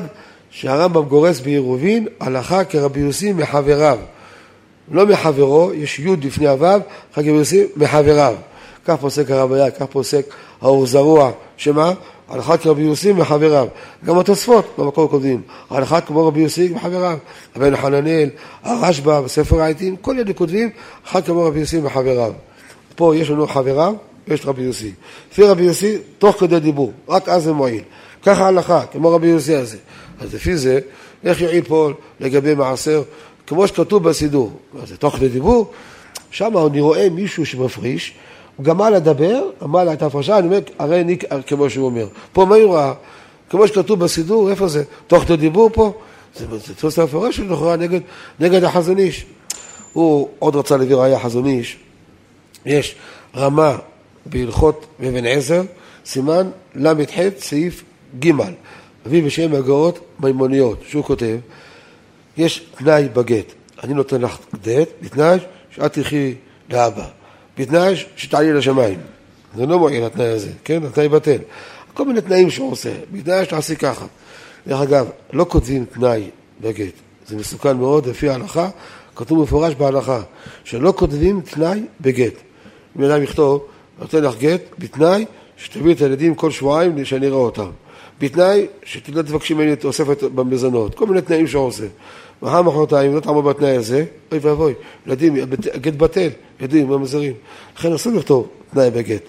שהרמב"ם 0.50 1.04
גורס 1.04 1.40
בעירובין 1.40 2.08
הלכה 2.20 2.64
כרבי 2.64 3.00
יוסי 3.00 3.34
מחבריו. 3.34 3.98
לא 4.92 5.06
מחברו, 5.06 5.72
יש 5.74 6.00
י' 6.00 6.16
לפני 6.22 6.48
הו', 6.48 6.68
חג 7.14 7.30
רבי 7.30 7.38
יוסי 7.38 7.64
מחבריו. 7.76 8.36
כך 8.86 8.96
פוסק 8.96 9.32
הרב 9.32 9.54
היה, 9.54 9.72
כך 9.72 9.84
פוסק 9.84 10.26
האור 10.62 10.86
זרוע, 10.86 11.32
שמה? 11.58 11.94
הלכה 12.30 12.58
כרבי 12.58 12.82
יוסי 12.82 13.12
מחבריו. 13.12 13.68
גם 14.06 14.20
התוספות 14.20 14.66
במקור 14.78 15.10
כותבים, 15.10 15.42
הלכה 15.70 16.02
כמו 16.02 16.28
רבי 16.28 16.40
יוסי 16.40 16.70
מחבריו. 16.76 17.18
הבן 17.56 17.76
חננאל, 17.76 18.30
הרשב"א, 18.64 19.22
בספר 19.22 19.62
העיתים, 19.62 19.96
כל 19.96 20.20
אלה 20.20 20.34
כותבים, 20.34 20.70
הלכה 21.04 21.22
כמו 21.22 21.44
רבי 21.44 21.60
יוסי 21.60 21.80
מחבריו. 21.80 22.34
פה 22.96 23.16
יש 23.16 23.30
לנו 23.30 23.48
חבריו, 23.48 23.94
ויש 24.28 24.46
רבי 24.46 24.62
יוסי. 24.62 24.92
לפי 25.32 25.44
רבי 25.44 25.64
יוסי, 25.64 25.98
תוך 26.18 26.40
כדי 26.40 26.60
דיבור, 26.60 26.92
רק 27.10 27.30
אז 27.30 27.44
זה 27.44 27.54
מועיל. 27.54 27.84
ככה 28.24 28.46
ההלכה, 28.46 28.86
כמו 28.92 29.10
רבי 29.10 29.28
יוסי 29.28 29.56
הזה. 29.56 29.78
אז 30.20 30.34
לפי 30.34 30.58
זה, 30.58 30.80
איך 31.24 31.42
יועיל 31.42 31.64
פה 31.64 31.90
לגבי 32.20 32.56
מעשר, 32.56 33.04
כמו 33.48 33.68
שכתוב 33.68 34.10
בסידור, 34.10 34.52
זה 34.86 34.98
תוך 34.98 35.16
כדי 35.16 35.30
דיבור, 35.30 35.72
שם 36.32 36.54
אני 36.68 36.82
רואה 36.82 37.10
מישהו 37.10 37.46
שמפריש, 37.46 38.14
הוא 38.58 38.66
גמר 38.66 38.90
לדבר, 38.90 39.44
אמר 39.64 39.84
לה 39.84 39.94
את 39.94 40.02
ההפרשה, 40.02 40.38
אני 40.38 40.48
אומר, 40.48 40.60
הרי 40.80 41.02
אני 41.02 41.18
כמו 41.48 41.70
שהוא 41.70 41.86
אומר. 41.86 42.08
פה 42.34 42.46
מה 42.46 42.56
הוא 42.56 42.76
ראה? 42.76 42.94
כמו 43.50 43.68
שכתוב 43.68 44.00
בסידור, 44.00 44.50
איפה 44.50 44.68
זה? 44.68 44.84
תוך 45.08 45.24
כדי 45.24 45.38
דיבור 45.38 45.70
פה? 45.74 45.94
זה 46.36 46.74
תפוס 46.76 47.00
המפורש 47.00 47.36
שלו 47.36 47.54
לכאורה 47.54 47.76
נגד, 47.76 48.00
נגד 48.40 48.64
החזון 48.64 48.98
איש. 48.98 49.26
הוא 49.94 50.30
עוד 50.40 50.56
רצה 50.56 50.78
להביא 50.78 50.96
ראייה 50.96 51.20
חזון 51.20 51.46
איש. 51.46 51.78
יש 52.66 52.96
רמה 53.36 53.78
בהלכות 54.26 54.86
אבן 55.00 55.26
עזר, 55.26 55.62
סימן 56.06 56.50
ל"ח, 56.76 57.20
סעיף 57.40 57.84
ג', 58.20 58.32
אבי 59.08 59.22
בשם 59.22 59.54
הגאות 59.54 60.00
מימוניות, 60.20 60.84
שהוא 60.88 61.04
כותב, 61.04 61.38
יש 62.38 62.66
תנאי 62.78 63.10
בגט, 63.14 63.54
אני 63.84 63.94
נותן 63.94 64.22
לך 64.22 64.38
גט, 64.64 64.90
בתנאי 65.02 65.38
שאת 65.76 65.94
תלכי 65.94 66.36
לאבא, 66.70 67.08
בתנאי 67.58 67.96
שתעלי 68.16 68.54
לשמיים. 68.54 69.00
זה 69.56 69.66
לא 69.66 69.80
מועיל 69.80 70.04
התנאי 70.04 70.28
הזה, 70.28 70.52
כן? 70.64 70.84
התנאי 70.84 71.10
בטל. 71.10 71.38
כל 71.94 72.06
מיני 72.06 72.22
תנאים 72.22 72.50
שהוא 72.50 72.72
עושה, 72.72 72.94
בתנאי 73.12 73.46
שתעשי 73.46 73.76
ככה. 73.76 74.06
דרך 74.68 74.82
אגב, 74.82 75.10
לא 75.34 75.46
כותבים 75.50 75.86
תנאי 75.86 76.30
בגט, 76.62 76.94
זה 77.28 77.36
מסוכן 77.36 77.78
מאוד 77.78 78.08
לפי 78.08 78.30
ההלכה, 78.30 78.70
כתוב 79.16 79.44
מפורש 79.44 79.76
בהלכה, 79.76 80.22
שלא 80.64 80.94
כותבים 80.98 81.42
תנאי 81.42 81.84
בגט. 82.02 82.34
אם 83.00 83.04
אדם 83.04 83.24
יכתוב, 83.24 83.66
נותן 84.02 84.24
לך 84.24 84.38
גט, 84.38 84.62
בתנאי 84.80 85.26
שתביא 85.58 85.94
את 85.94 86.02
הילדים 86.02 86.36
כל 86.36 86.52
שבועיים 86.52 87.06
שאני 87.06 87.28
אראה 87.28 87.38
אותם. 87.38 87.70
בתנאי 88.20 88.68
שתדע 88.84 89.22
תבקשי 89.22 89.54
ממני 89.54 89.76
תוספת 89.76 90.24
במזונות, 90.24 90.96
כל 90.96 91.08
מיני 91.08 91.22
תנאים 91.22 91.48
שהוא 91.48 91.66
עושה. 91.66 91.86
מחר 92.42 92.62
מחרתיים, 92.62 93.16
לא 93.16 93.20
תעמוד 93.20 93.46
בתנאי 93.46 93.76
הזה, 93.76 94.06
אוי 94.32 94.40
ואבוי, 94.40 94.74
ילדים, 95.08 95.36
גט 95.82 95.94
בטל, 95.94 96.30
ילדים 96.60 96.88
במזרים. 96.88 97.34
לכן 97.78 97.94
אסור 97.94 98.14
לכתוב 98.14 98.48
תנאי 98.74 98.90
בגט. 98.90 99.22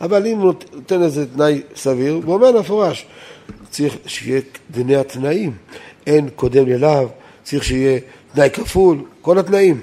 אבל 0.00 0.26
אם 0.26 0.38
הוא 0.38 0.54
נותן 0.72 1.02
איזה 1.02 1.26
תנאי 1.26 1.62
סביר, 1.76 2.20
הוא 2.24 2.34
אומר 2.34 2.50
למפורש, 2.50 3.06
צריך 3.70 3.96
שיהיה 4.06 4.40
דיני 4.70 4.96
התנאים. 4.96 5.52
אין 6.06 6.28
קודם 6.36 6.66
ללאו, 6.66 7.08
צריך 7.42 7.64
שיהיה 7.64 8.00
תנאי 8.34 8.50
כפול, 8.50 8.98
כל 9.20 9.38
התנאים. 9.38 9.80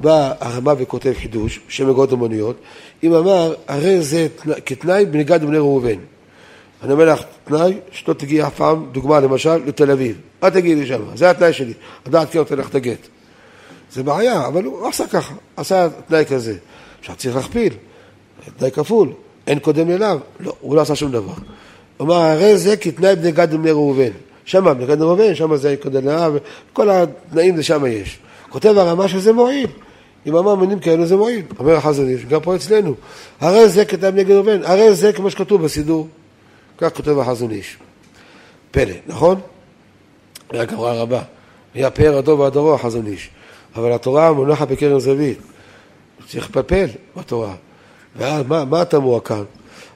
בא 0.00 0.32
הרמב"ם 0.40 0.74
וכותב 0.78 1.12
חידוש, 1.12 1.60
שם 1.68 1.90
מגעות 1.90 2.12
המוניות, 2.12 2.56
אם 3.02 3.14
אמר, 3.14 3.54
הרי 3.68 4.02
זה 4.02 4.26
כתנאי 4.66 5.06
בנגד 5.06 5.44
בני 5.44 5.58
ראובן. 5.58 5.98
אני 6.82 6.92
אומר 6.92 7.12
לך, 7.12 7.22
תנאי 7.44 7.78
שלא 7.90 8.14
תגיעי 8.14 8.46
אף 8.46 8.54
פעם, 8.54 8.86
דוגמה 8.92 9.20
למשל, 9.20 9.56
לתל 9.66 9.90
אביב. 9.90 10.16
אל 10.42 10.50
תגיעי 10.50 10.74
לי 10.74 10.86
שם, 10.86 11.02
זה 11.14 11.30
התנאי 11.30 11.52
שלי. 11.52 11.72
הדעת 12.06 12.30
כן 12.30 12.38
נותן 12.38 12.58
לך 12.58 12.68
את 12.68 12.74
הגט. 12.74 13.08
זה 13.92 14.02
בעיה, 14.02 14.46
אבל 14.46 14.64
הוא 14.64 14.88
עשה 14.88 15.06
ככה, 15.06 15.34
עשה 15.56 15.88
תנאי 16.08 16.24
כזה. 16.24 16.56
עכשיו 17.00 17.16
צריך 17.16 17.36
להכפיל, 17.36 17.72
תנאי 18.56 18.70
כפול, 18.70 19.12
אין 19.46 19.58
קודם 19.58 19.90
אליו. 19.90 20.18
לא, 20.40 20.52
הוא 20.60 20.76
לא 20.76 20.80
עשה 20.80 20.94
שום 20.94 21.12
דבר. 21.12 21.32
הוא 21.96 22.06
אמר, 22.06 22.14
הרי 22.14 22.58
זה 22.58 22.76
כתנאי 22.76 23.16
בני 23.16 23.32
גד 23.32 23.66
ראובן. 23.66 24.10
שמה, 24.44 24.74
בני 24.74 24.86
גד 24.86 25.02
ראובן, 25.02 25.34
שמה 25.34 25.56
זה 25.56 25.74
קודם 25.82 26.08
אליו, 26.08 26.34
כל 26.72 26.90
התנאים 26.90 27.56
זה 27.56 27.62
שמה 27.62 27.88
יש. 27.88 28.18
כותב 28.48 28.78
הרמה 28.78 29.08
שזה 29.08 29.32
מועיל. 29.32 29.70
אם 30.28 30.36
אמר 30.36 30.54
מינים 30.54 30.78
כאלו 30.78 31.06
זה 31.06 31.16
מועיל. 31.16 31.42
אומר 31.58 31.76
החזון 31.76 32.08
איש, 32.08 32.24
גם 32.24 32.40
פה 32.40 32.56
אצלנו. 32.56 32.94
הרי 33.40 33.68
זה 33.68 33.84
כתב 33.84 34.12
נגד 34.14 34.30
ראובן, 34.30 34.62
הרי 34.64 34.94
זה 34.94 35.12
כמו 35.12 35.30
שכתוב 35.30 35.62
בסידור. 35.62 36.08
כך 36.78 36.94
כותב 36.94 37.18
החזון 37.18 37.50
איש. 37.50 37.76
פלא, 38.70 38.94
נכון? 39.06 39.40
היה 40.50 40.64
גמרא 40.64 40.92
רבה. 40.92 41.22
היה 41.74 41.90
פאר 41.90 42.18
הדור 42.18 42.40
והדורו 42.40 42.74
החזון 42.74 43.06
איש. 43.06 43.30
אבל 43.76 43.92
התורה 43.92 44.32
מונחת 44.32 44.68
בקרן 44.68 44.98
זווית. 44.98 45.38
צריך 46.28 46.50
לפלפל 46.50 46.86
בתורה. 47.16 47.54
ואז 48.16 48.44
מה, 48.48 48.64
מה 48.64 48.80
התמוה 48.80 49.20
כאן? 49.20 49.42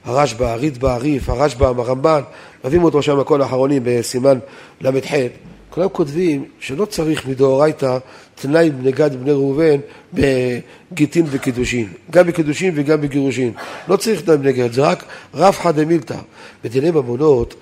הרשב"א, 0.05 0.45
הריטב"א, 0.45 0.87
הריף, 0.87 1.29
הרשב"א, 1.29 1.65
הרמב"ן, 1.65 2.21
מביאים 2.65 2.83
אותו 2.83 3.01
שם 3.01 3.19
הכל 3.19 3.41
האחרונים 3.41 3.81
בסימן 3.85 4.39
ל"ח. 4.81 5.13
כולם 5.69 5.89
כותבים 5.89 6.45
שלא 6.59 6.85
צריך 6.85 7.27
מדאורייתא 7.27 7.97
תנאי 8.43 8.69
בנגד 8.69 9.15
בני 9.15 9.31
ראובן 9.31 9.77
בגיטין 10.13 11.25
וקידושין, 11.29 11.87
גם 12.11 12.27
בקידושין 12.27 12.73
וגם 12.75 13.01
בגירושין. 13.01 13.51
לא 13.87 13.97
צריך 13.97 14.21
תנאי 14.21 14.37
בנגד, 14.37 14.71
זה 14.71 14.81
רק 14.81 15.03
רב 15.33 15.55
דמילתא. 15.75 16.15
בדיני 16.63 16.91
ממונות 16.91 17.55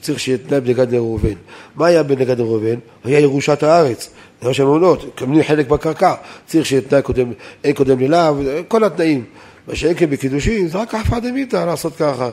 צריך 0.00 0.20
שיהיה 0.20 0.38
תנאי 0.38 0.60
בנגד 0.60 0.88
בני 0.88 0.98
ראובן. 0.98 1.34
מה 1.76 1.86
היה 1.86 2.02
בנגד 2.02 2.36
בני 2.36 2.48
ראובן? 2.48 2.74
היה 3.04 3.20
ירושת 3.20 3.62
הארץ. 3.62 4.10
זה 4.42 4.48
מה 4.48 4.54
שהממונות, 4.54 5.04
קמנים 5.14 5.42
חלק 5.42 5.68
בקרקע, 5.68 6.14
צריך 6.46 6.66
שיהיה 6.66 6.82
תנאי 6.82 7.02
קודם, 7.02 7.32
אין 7.64 7.74
קודם 7.74 7.98
ללאו, 8.00 8.34
כל 8.68 8.84
התנאים. 8.84 9.24
מה 9.68 9.76
שאין 9.76 9.94
כן 9.96 10.10
בקידושין, 10.10 10.68
זה 10.68 10.78
רק 10.78 10.94
אחמד 10.94 11.26
דמיתא 11.26 11.56
לעשות 11.56 11.96
ככה. 11.96 12.30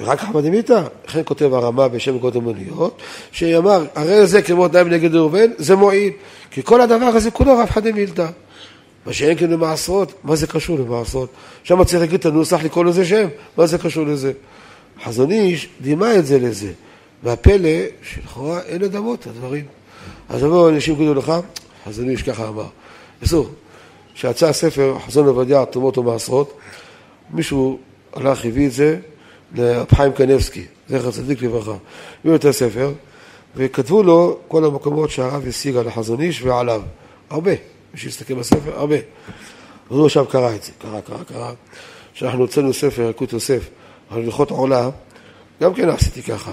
רק 0.00 0.22
אחמד 0.22 0.44
דמיתא, 0.44 0.82
לכן 1.08 1.20
כותב 1.24 1.54
הרמה 1.54 1.88
בשם 1.88 2.16
מקורות 2.16 2.36
המוניות, 2.36 3.02
שאמר, 3.32 3.84
הרי 3.94 4.26
זה 4.26 4.42
כמו 4.42 4.68
תנאי 4.68 4.84
בנגד 4.84 5.14
ראובן, 5.14 5.46
זה 5.56 5.76
מועיל. 5.76 6.12
כי 6.50 6.62
כל 6.64 6.80
הדבר 6.80 7.06
הזה 7.06 7.30
כולו 7.30 7.58
רב 7.58 7.70
חד 7.70 7.88
דמילתא. 7.88 8.26
מה 9.06 9.12
שאין 9.12 9.38
כן 9.38 9.50
במעשרות, 9.50 10.12
מה 10.24 10.36
זה 10.36 10.46
קשור 10.46 10.78
למעשרות? 10.78 11.30
שם 11.64 11.84
צריך 11.84 12.00
להגיד 12.00 12.20
את 12.20 12.26
הנוסח 12.26 12.62
לקרוא 12.64 12.84
לזה 12.84 13.04
שם, 13.04 13.28
מה 13.56 13.66
זה 13.66 13.78
קשור 13.78 14.06
לזה? 14.06 14.32
חזון 15.04 15.30
איש 15.30 15.68
דימה 15.80 16.14
את 16.14 16.26
זה 16.26 16.38
לזה. 16.38 16.72
והפלא, 17.22 17.68
שלכאורה 18.02 18.60
אין 18.60 18.82
אדמות 18.82 19.26
הדברים. 19.26 19.64
אז 20.28 20.44
אמרו 20.44 20.68
אנשים 20.68 20.94
יגידו 20.94 21.14
לך, 21.14 21.32
חזון 21.86 22.10
איש 22.10 22.22
ככה 22.22 22.48
אמר. 22.48 22.66
אסור. 23.24 23.48
כשיצא 24.14 24.48
הספר, 24.48 24.96
חזון 25.06 25.26
עובדיה, 25.26 25.66
תרומות 25.66 25.98
ומעשרות, 25.98 26.58
מישהו 27.30 27.78
הלך, 28.14 28.44
הביא 28.44 28.66
את 28.66 28.72
זה 28.72 28.98
לרב 29.56 29.86
חיים 29.94 30.12
קנבסקי, 30.12 30.64
זכר 30.88 31.10
צדיק 31.10 31.42
לברכה. 31.42 31.76
הביאו 32.20 32.36
את 32.36 32.44
הספר, 32.44 32.92
וכתבו 33.56 34.02
לו 34.02 34.38
כל 34.48 34.64
המקומות 34.64 35.10
שהרב 35.10 35.46
השיג 35.48 35.76
על 35.76 35.88
החזון 35.88 36.20
איש 36.20 36.42
ועליו. 36.42 36.82
הרבה. 37.30 37.50
מי 37.94 38.00
שיסתכל 38.00 38.34
בספר, 38.34 38.78
הרבה. 38.78 38.96
אז 38.96 39.96
הוא 39.96 40.06
עכשיו 40.06 40.26
קרא 40.26 40.54
את 40.54 40.62
זה, 40.62 40.72
קרא, 40.78 41.00
קרא, 41.00 41.22
קרא. 41.24 41.52
כשאנחנו 42.14 42.40
הוצאנו 42.40 42.72
ספר, 42.72 43.02
ילקוט 43.02 43.32
יוסף, 43.32 43.68
על 44.10 44.22
הלכות 44.22 44.50
עולה, 44.50 44.90
גם 45.62 45.74
כן 45.74 45.88
עשיתי 45.88 46.22
ככה. 46.22 46.52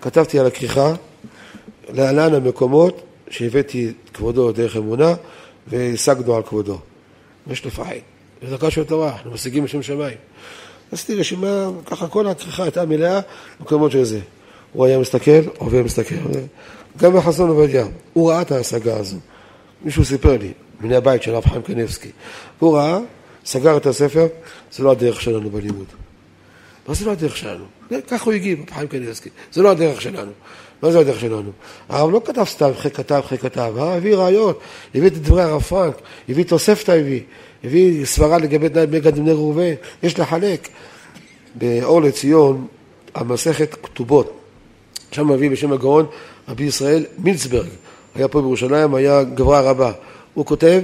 כתבתי 0.00 0.38
על 0.38 0.46
הכריכה, 0.46 0.94
להלן 1.88 2.34
המקומות 2.34 3.02
שהבאתי 3.30 3.88
את 3.88 4.10
כבודו 4.10 4.52
דרך 4.52 4.76
אמונה, 4.76 5.14
והשגנו 5.66 6.36
על 6.36 6.42
כבודו. 6.42 6.78
יש 7.50 7.66
לפחד. 7.66 7.94
זה 8.42 8.50
דרכה 8.50 8.70
של 8.70 8.84
תורה, 8.84 9.12
אנחנו 9.12 9.30
משיגים 9.30 9.64
לשם 9.64 9.82
שמיים. 9.82 10.16
עשיתי 10.92 11.14
רשימה, 11.14 11.70
ככה 11.86 12.08
כל 12.08 12.26
הכריכה 12.26 12.62
הייתה 12.62 12.86
מלאה 12.86 13.20
במקומות 13.60 13.92
של 13.92 14.04
זה. 14.04 14.20
הוא 14.72 14.86
היה 14.86 14.98
מסתכל, 14.98 15.40
עובר 15.58 15.82
מסתכל. 15.82 16.14
גם 16.96 17.16
בחסון 17.16 17.48
עובדיה, 17.48 17.86
הוא 18.12 18.30
ראה 18.30 18.42
את 18.42 18.52
ההשגה 18.52 18.96
הזו. 18.96 19.16
מישהו 19.84 20.04
סיפר 20.04 20.36
לי, 20.36 20.52
בני 20.80 20.96
הבית 20.96 21.22
של 21.22 21.34
הרב 21.34 21.44
חיים 21.46 21.62
קניבסקי. 21.62 22.10
הוא 22.58 22.76
ראה, 22.76 22.98
סגר 23.44 23.76
את 23.76 23.86
הספר, 23.86 24.26
זה 24.72 24.82
לא 24.82 24.90
הדרך 24.90 25.20
שלנו 25.20 25.50
בלימוד. 25.50 25.86
מה 26.88 26.94
זה 26.94 27.06
לא 27.06 27.12
הדרך 27.12 27.36
שלנו? 27.36 27.64
ככה 28.08 28.24
הוא 28.24 28.32
הגיב, 28.32 28.58
חיים 28.74 28.88
קניבסקי. 28.88 29.28
זה 29.52 29.62
לא 29.62 29.70
הדרך 29.70 30.00
שלנו. 30.00 30.32
מה 30.82 30.92
זה 30.92 30.98
הדרך 30.98 31.20
שלנו? 31.20 31.50
הרב 31.88 32.10
לא 32.10 32.20
כתב 32.24 32.44
סתם 32.44 32.70
אחרי 32.70 32.90
כתב 32.90 33.14
אחרי 33.14 33.38
כתב, 33.38 33.72
הרב 33.76 33.96
הביא 33.96 34.16
ראיות, 34.16 34.60
הביא 34.94 35.08
את 35.08 35.12
דברי 35.12 35.42
הרב 35.42 35.62
פרנק, 35.62 35.94
הביא 36.28 36.44
תוספתא 36.44 36.90
הביא, 36.92 37.20
הביא 37.64 38.04
סברה 38.04 38.38
לגבי 38.38 38.68
מגד 38.90 39.14
בני 39.14 39.32
ראובן, 39.32 39.72
יש 40.02 40.18
לחלק. 40.18 40.68
באור 41.54 42.02
לציון, 42.02 42.66
המסכת 43.14 43.74
כתובות, 43.82 44.38
שם 45.10 45.28
מביא 45.28 45.50
בשם 45.50 45.72
הגאון 45.72 46.06
רבי 46.48 46.64
ישראל 46.64 47.04
מילצברג, 47.18 47.68
היה 48.14 48.28
פה 48.28 48.40
בירושלים, 48.40 48.94
היה 48.94 49.22
גברה 49.22 49.60
רבה. 49.60 49.92
הוא 50.34 50.46
כותב, 50.46 50.82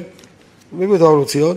מביא 0.73 0.97
את 0.97 1.01
האור 1.01 1.23
לציון, 1.23 1.57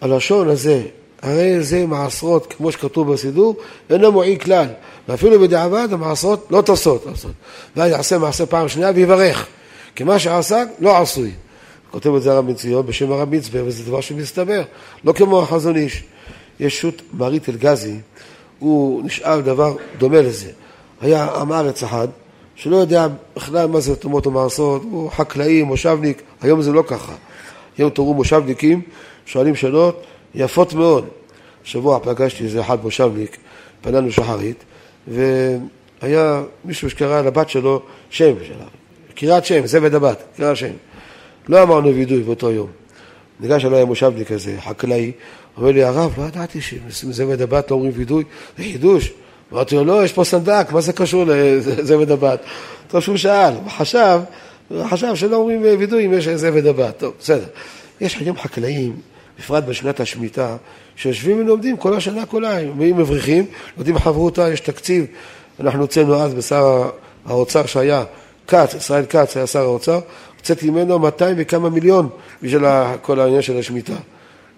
הלשון 0.00 0.48
הזה, 0.48 0.82
הרי 1.22 1.62
זה 1.62 1.86
מעשרות, 1.86 2.54
כמו 2.56 2.72
שכתוב 2.72 3.12
בסידור, 3.12 3.56
אינו 3.90 4.12
מועיל 4.12 4.38
כלל. 4.38 4.66
ואפילו 5.08 5.40
בדיעבד 5.40 5.88
המעשרות 5.92 6.46
לא 6.50 6.62
תוסעות 6.62 7.06
לעשות. 7.06 7.32
ואז 7.76 7.90
יעשה 7.90 8.18
מעשה 8.18 8.46
פעם 8.46 8.68
שנייה 8.68 8.90
ויברך. 8.94 9.46
כי 9.94 10.04
מה 10.04 10.18
שעשה 10.18 10.64
לא 10.78 10.98
עשוי. 10.98 11.30
כותב 11.92 12.14
את 12.14 12.22
זה 12.22 12.32
הרב 12.32 12.50
מציון 12.50 12.86
בשם 12.86 13.12
הרב 13.12 13.34
מצבר, 13.34 13.64
וזה 13.66 13.84
דבר 13.84 14.00
שמסתבר. 14.00 14.62
לא 15.04 15.12
כמו 15.12 15.42
החזון 15.42 15.76
איש. 15.76 16.04
יש 16.60 16.80
שו"ת 16.80 17.02
מרית 17.14 17.48
אלגזי, 17.48 17.96
הוא 18.58 19.04
נשאר 19.04 19.40
דבר 19.40 19.76
דומה 19.98 20.22
לזה. 20.22 20.50
היה 21.00 21.24
עם 21.24 21.52
הארץ 21.52 21.82
אחד, 21.82 22.08
שלא 22.54 22.76
יודע 22.76 23.06
בכלל 23.36 23.68
מה 23.68 23.80
זה 23.80 23.96
תרומות 23.96 24.26
ומעשרות, 24.26 24.82
הוא 24.82 25.10
חקלאי, 25.10 25.62
מושבניק, 25.62 26.22
היום 26.40 26.62
זה 26.62 26.72
לא 26.72 26.82
ככה. 26.86 27.12
היום 27.78 27.90
תראו 27.90 28.14
מושבניקים, 28.14 28.82
שואלים 29.26 29.54
שאלות 29.54 30.04
יפות 30.34 30.74
מאוד. 30.74 31.08
שבוע 31.64 31.98
פגשתי 32.02 32.44
איזה 32.44 32.60
אחד 32.60 32.84
מושבניק, 32.84 33.36
פנינו 33.80 34.12
שחרית, 34.12 34.64
והיה 35.08 36.42
מישהו 36.64 36.90
שקרא 36.90 37.22
לבת 37.22 37.48
שלו 37.48 37.82
שם 38.10 38.32
שלה, 38.46 38.64
קריאת 39.14 39.44
שם, 39.44 39.66
זבד 39.66 39.94
הבת, 39.94 40.22
קריאת 40.36 40.56
שם. 40.56 40.72
לא 41.48 41.62
אמרנו 41.62 41.94
וידוי 41.94 42.22
באותו 42.22 42.50
יום. 42.50 42.68
ניגש 43.40 43.64
אליי 43.64 43.82
המושבניק 43.82 44.32
הזה, 44.32 44.56
חקלאי, 44.60 45.12
אומר 45.56 45.70
לי, 45.70 45.84
הרב, 45.84 46.14
לא 46.18 46.24
ידעתי 46.24 46.60
שזבד 46.60 47.42
הבת 47.42 47.70
לא 47.70 47.76
אומרים 47.76 47.92
וידוי, 47.94 48.24
זה 48.58 48.64
חידוש. 48.64 49.12
אמרתי 49.52 49.74
לו, 49.74 49.84
לא, 49.84 50.04
יש 50.04 50.12
פה 50.12 50.24
סנדק, 50.24 50.66
מה 50.72 50.80
זה 50.80 50.92
קשור 50.92 51.24
לזבד 51.26 52.10
הבת? 52.10 52.40
טוב 52.88 53.00
שהוא 53.00 53.16
שאל, 53.16 53.54
חשב, 53.68 54.20
חשב 54.84 55.14
שלא 55.14 55.36
אומרים 55.36 55.62
וידוי 55.62 56.06
אם 56.06 56.12
יש 56.12 56.28
זבד 56.28 56.66
הבת. 56.66 56.98
טוב, 56.98 57.14
בסדר. 57.20 57.44
יש 58.00 58.16
היום 58.16 58.38
חקלאים, 58.38 58.96
בפרט 59.38 59.64
בשנת 59.64 60.00
השמיטה, 60.00 60.56
שיושבים 60.96 61.38
ולומדים 61.38 61.76
כל 61.76 61.96
השנה 61.96 62.26
כולה, 62.26 62.58
ואם 62.78 62.96
מבריחים, 62.96 63.46
לומדים 63.76 63.98
חברותא, 63.98 64.48
יש 64.52 64.60
תקציב. 64.60 65.06
אנחנו 65.60 65.80
הוצאנו 65.80 66.22
אז 66.22 66.34
בשר 66.34 66.90
האוצר 67.26 67.66
שהיה, 67.66 68.04
כץ, 68.48 68.74
ישראל 68.74 69.04
כץ 69.08 69.36
היה 69.36 69.46
שר 69.46 69.62
האוצר, 69.62 70.00
הוצאתי 70.42 70.70
ממנו 70.70 70.98
200 70.98 71.36
וכמה 71.38 71.70
מיליון 71.70 72.08
בשביל 72.42 72.64
כל 73.02 73.20
העניין 73.20 73.42
של 73.42 73.58
השמיטה. 73.58 73.96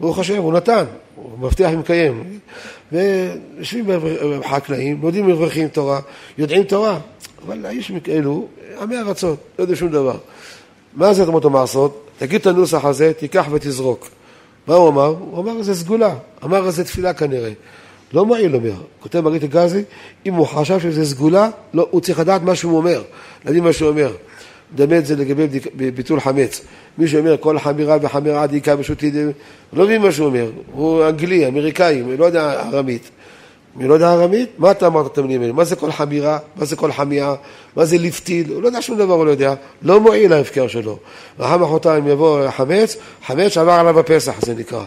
ברוך 0.01 0.18
השם, 0.18 0.37
הוא 0.37 0.53
נתן, 0.53 0.85
הוא 1.14 1.39
מבטיח 1.39 1.70
ומקיים. 1.74 2.39
ויושבים 2.93 3.85
בחקלאים, 4.41 5.01
לומדים 5.03 5.26
מבריחים 5.26 5.68
תורה, 5.68 6.01
יודעים 6.39 6.62
תורה, 6.62 6.99
אבל 7.47 7.66
האיש 7.66 7.93
אלו, 8.09 8.47
עמי 8.80 8.99
ארצות, 8.99 9.39
לא 9.59 9.62
יודעים 9.62 9.76
שום 9.78 9.89
דבר. 9.89 10.16
מה 10.95 11.14
זה 11.14 11.26
תמות 11.26 11.45
המעשות? 11.45 12.07
תגיד 12.18 12.41
את 12.41 12.47
הנוסח 12.47 12.85
הזה, 12.85 13.12
תיקח 13.18 13.47
ותזרוק. 13.51 14.09
מה 14.66 14.74
הוא 14.74 14.89
אמר? 14.89 15.07
הוא 15.07 15.41
אמר 15.41 15.59
איזה 15.59 15.74
סגולה, 15.74 16.14
אמר 16.45 16.66
איזה 16.66 16.85
תפילה 16.85 17.12
כנראה. 17.12 17.53
לא 18.12 18.26
מועיל 18.26 18.55
אומר, 18.55 18.74
כותב 19.01 19.20
מרית 19.20 19.43
הגזי, 19.43 19.82
אם 20.26 20.35
הוא 20.35 20.47
חשב 20.47 20.80
שזה 20.80 21.07
סגולה, 21.07 21.51
לא, 21.74 21.89
הוא 21.91 22.01
צריך 22.01 22.18
לדעת 22.18 22.43
מה 22.43 22.55
שהוא 22.55 22.76
אומר, 22.76 23.03
להבין 23.45 23.64
מה 23.64 23.72
שהוא 23.72 23.89
אומר. 23.89 24.12
מדמה 24.75 24.99
את 24.99 25.07
זה 25.07 25.16
לגבי 25.16 25.47
ביטול 25.95 26.20
חמץ. 26.20 26.61
מי 26.99 27.09
שאומר 27.09 27.37
כל 27.41 27.59
חמירה 27.59 27.97
וחמירה 28.03 28.47
דיקה 28.47 28.77
בשוטי, 28.77 29.11
לא 29.72 29.85
מבין 29.85 30.03
מה 30.03 30.12
שהוא 30.12 30.27
אומר, 30.27 30.51
הוא 30.72 31.05
אנגלי, 31.09 31.49
אמריקאי, 31.49 32.03
לא 32.18 32.25
יודע 32.25 32.61
ארמית. 32.61 33.11
מי 33.77 33.89
לא 33.89 33.95
יודע 33.95 34.12
ארמית? 34.12 34.51
מה 34.59 34.70
אתה 34.70 34.87
אמרת 34.87 35.12
את 35.12 35.18
המילים 35.18 35.41
האלה? 35.43 35.53
מה 35.53 35.64
זה 35.64 35.77
כל 35.77 35.93
חמירה? 35.93 36.39
מה 36.57 36.64
זה 36.64 36.77
כל 36.77 36.93
חמייה? 36.93 37.35
מה 37.77 37.85
זה 37.85 37.99
ליפטיל? 37.99 38.53
הוא 38.53 38.62
לא 38.62 38.66
יודע 38.66 38.83
שום 38.83 38.99
דבר, 38.99 39.14
הוא 39.14 39.27
לא 39.27 39.31
יודע. 39.31 39.55
לא 39.83 40.01
מועיל 40.01 40.33
ההפקר 40.33 40.68
שלו. 40.68 40.99
ואחר 41.39 41.57
מחרתיים 41.57 42.09
יבוא 42.09 42.51
חמץ, 42.51 42.97
חמץ 43.27 43.57
עבר 43.57 43.72
עליו 43.72 44.01
הפסח, 44.01 44.35
זה 44.41 44.55
נקרא. 44.55 44.85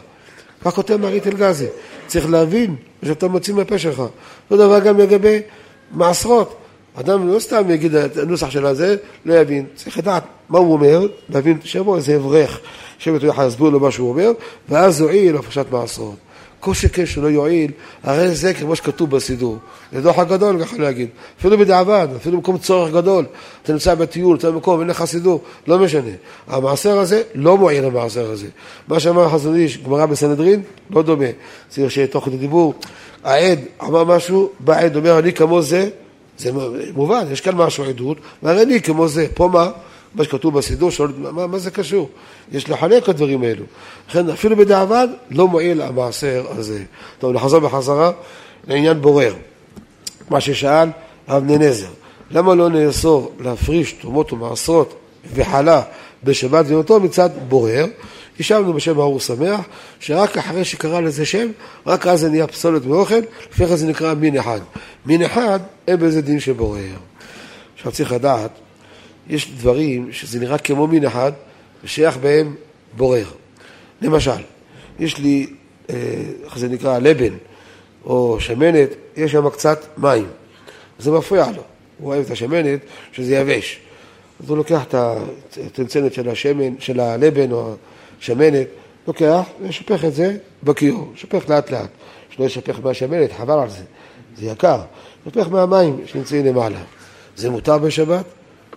כך 0.65 0.73
כותב 0.73 0.97
מרית 0.97 1.27
אלגזי. 1.27 1.65
צריך 2.07 2.29
להבין 2.29 2.75
שאתה 3.05 3.27
מוציא 3.27 3.53
מהפה 3.53 3.77
שלך. 3.77 3.99
אותו 3.99 4.67
דבר 4.67 4.79
גם 4.79 4.97
לגבי 4.97 5.39
מעשרות. 5.91 6.55
אדם 6.99 7.27
לא 7.27 7.39
סתם 7.39 7.69
יגיד 7.69 7.95
את 7.95 8.17
הנוסח 8.17 8.49
של 8.49 8.65
הזה, 8.65 8.95
לא 9.25 9.33
יבין. 9.33 9.65
צריך 9.75 9.97
לדעת 9.97 10.23
מה 10.49 10.59
הוא 10.59 10.73
אומר, 10.73 11.07
להבין 11.29 11.57
שיבוא 11.63 11.97
איזה 11.97 12.15
אברך, 12.15 12.59
שבט 12.99 13.23
הוא 13.23 13.33
להסביר 13.37 13.69
לו 13.69 13.79
מה 13.79 13.91
שהוא 13.91 14.09
אומר, 14.09 14.31
ואז 14.69 15.01
יועיל 15.01 15.35
הפרשת 15.35 15.65
מעשרות. 15.71 16.15
כל 16.59 16.73
שכן 16.73 17.05
שלא 17.05 17.27
יועיל, 17.27 17.71
הרי 18.03 18.35
זה 18.35 18.53
כמו 18.53 18.75
שכתוב 18.75 19.09
בסידור. 19.09 19.57
זה 19.93 20.01
דוח 20.01 20.19
הגדול, 20.19 20.63
ככה 20.63 20.77
להגיד. 20.77 21.07
אפילו 21.39 21.57
בדיעבד, 21.57 22.07
אפילו 22.15 22.37
במקום 22.37 22.57
צורך 22.57 22.93
גדול. 22.93 23.25
אתה 23.63 23.73
נמצא 23.73 23.95
בטיול, 23.95 24.37
אתה 24.37 24.51
במקום, 24.51 24.79
אין 24.79 24.89
לך 24.89 25.05
סידור, 25.05 25.41
לא 25.67 25.79
משנה. 25.79 26.11
המעשר 26.47 26.99
הזה 26.99 27.21
לא 27.35 27.57
מועיל 27.57 27.85
המעשר 27.85 28.31
הזה. 28.31 28.47
מה 28.87 28.99
שאמר 28.99 29.29
חזון 29.29 29.55
איש, 29.55 29.77
גמרא 29.77 30.05
בסנהדרין, 30.05 30.61
לא 30.89 31.01
דומה. 31.01 31.25
צריך 31.69 31.91
שיהיה 31.91 32.07
תוך 32.07 32.25
כדי 32.25 32.37
דיבור. 32.37 32.73
העד 33.23 33.59
אמר 33.83 34.03
משהו, 34.03 34.49
בא 34.59 34.73
העד 34.73 34.95
אומר, 34.95 35.19
אני 35.19 35.33
כמו 35.33 35.61
זה, 35.61 35.89
זה 36.38 36.51
מובן, 36.93 37.25
יש 37.31 37.41
כאן 37.41 37.55
משהו 37.55 37.83
עדות, 37.83 38.17
והרי 38.43 38.63
אני 38.63 38.81
כמו 38.81 39.07
זה. 39.07 39.27
פה 39.33 39.47
מה? 39.53 39.69
מה 40.15 40.23
שכתוב 40.23 40.57
בסידור, 40.57 40.91
שואל, 40.91 41.11
מה, 41.17 41.47
מה 41.47 41.57
זה 41.57 41.71
קשור? 41.71 42.09
יש 42.51 42.69
לחלק 42.69 43.03
את 43.03 43.09
הדברים 43.09 43.43
האלו. 43.43 43.63
לכן 44.09 44.29
אפילו 44.29 44.55
בדיעבד 44.55 45.07
לא 45.31 45.47
מועיל 45.47 45.81
המעשר 45.81 46.45
הזה. 46.49 46.83
טוב, 47.19 47.33
נחזור 47.33 47.59
בחזרה 47.59 48.11
לעניין 48.67 49.01
בורר. 49.01 49.33
מה 50.29 50.41
ששאל 50.41 50.89
אבני 51.27 51.57
נזר, 51.57 51.89
למה 52.31 52.55
לא 52.55 52.69
נאסור 52.69 53.31
להפריש 53.39 53.93
תרומות 53.93 54.33
ומעשרות 54.33 54.93
וחלה 55.33 55.81
בשבת 56.23 56.65
ויונתו 56.67 56.99
מצד 56.99 57.29
בורר? 57.47 57.85
השבנו 58.39 58.73
בשם 58.73 58.99
האור 58.99 59.19
שמח, 59.19 59.61
שרק 59.99 60.38
אחרי 60.38 60.65
שקרא 60.65 60.99
לזה 60.99 61.25
שם, 61.25 61.47
רק 61.85 62.07
אז 62.07 62.19
זה 62.19 62.29
נהיה 62.29 62.47
פסולת 62.47 62.85
מאוכל, 62.85 63.19
לפי 63.51 63.67
כן 63.67 63.75
זה 63.75 63.88
נקרא 63.88 64.13
מין 64.13 64.38
אחד. 64.38 64.59
מין 65.05 65.23
אחד, 65.23 65.59
אין 65.88 65.99
בזה 65.99 66.21
דין 66.21 66.39
של 66.39 66.53
בורר. 66.53 66.97
עכשיו 67.75 67.91
צריך 67.91 68.11
לדעת 68.11 68.51
יש 69.29 69.51
דברים 69.51 70.11
שזה 70.11 70.39
נראה 70.39 70.57
כמו 70.57 70.88
מין 70.88 71.05
אחד, 71.05 71.31
ושייך 71.83 72.17
בהם 72.17 72.55
בורר. 72.97 73.25
למשל, 74.01 74.41
יש 74.99 75.17
לי, 75.17 75.47
אה, 75.89 75.95
איך 76.45 76.57
זה 76.57 76.67
נקרא, 76.67 76.99
לבן 76.99 77.33
או 78.05 78.39
שמנת, 78.39 78.89
יש 79.17 79.31
שם 79.31 79.49
קצת 79.49 79.85
מים. 79.97 80.27
זה 80.99 81.11
מפריע 81.11 81.51
לו. 81.55 81.63
הוא 81.97 82.13
אוהב 82.13 82.25
את 82.25 82.31
השמנת, 82.31 82.79
שזה 83.11 83.35
יבש. 83.35 83.79
אז 84.43 84.49
הוא 84.49 84.57
לוקח 84.57 84.83
את 84.83 84.95
הצנצנת 85.65 86.13
של 86.13 86.29
השמן, 86.29 86.79
של 86.79 86.99
הלבן 86.99 87.51
או 87.51 87.75
השמנת, 88.20 88.68
לוקח 89.07 89.43
ושופך 89.61 90.05
את 90.05 90.13
זה 90.13 90.38
בכיור, 90.63 91.11
שופך 91.15 91.49
לאט 91.49 91.72
לאט. 91.72 91.89
שלא 92.30 92.45
ישפך 92.45 92.80
מהשמנת, 92.84 93.32
חבל 93.38 93.59
על 93.59 93.70
זה, 93.70 93.84
זה 94.38 94.45
יקר. 94.45 94.80
שופך 95.26 95.47
מהמים 95.51 96.01
שנמצאים 96.05 96.45
למעלה. 96.45 96.80
זה 97.36 97.49
מותר 97.49 97.78
בשבת? 97.78 98.26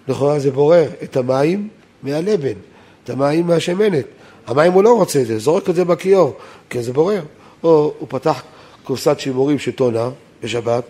לכאורה 0.09 0.39
זה 0.39 0.51
בורר 0.51 0.89
את 1.03 1.17
המים 1.17 1.69
מהלבן, 2.03 2.59
את 3.05 3.11
המים 3.11 3.47
מהשמנת. 3.47 4.05
המים 4.47 4.73
הוא 4.73 4.83
לא 4.83 4.97
רוצה 4.97 5.21
את 5.21 5.27
זה, 5.27 5.39
זורק 5.39 5.71
את 5.71 5.75
זה 5.75 5.85
בכיור, 5.85 6.37
כי 6.71 6.83
זה 6.83 6.93
בורר. 6.93 7.23
או 7.63 7.93
הוא 7.99 8.09
פתח 8.11 8.43
קופסת 8.85 9.21
שימורים 9.21 9.59
שטונה 9.59 10.11
בשבת, 10.43 10.85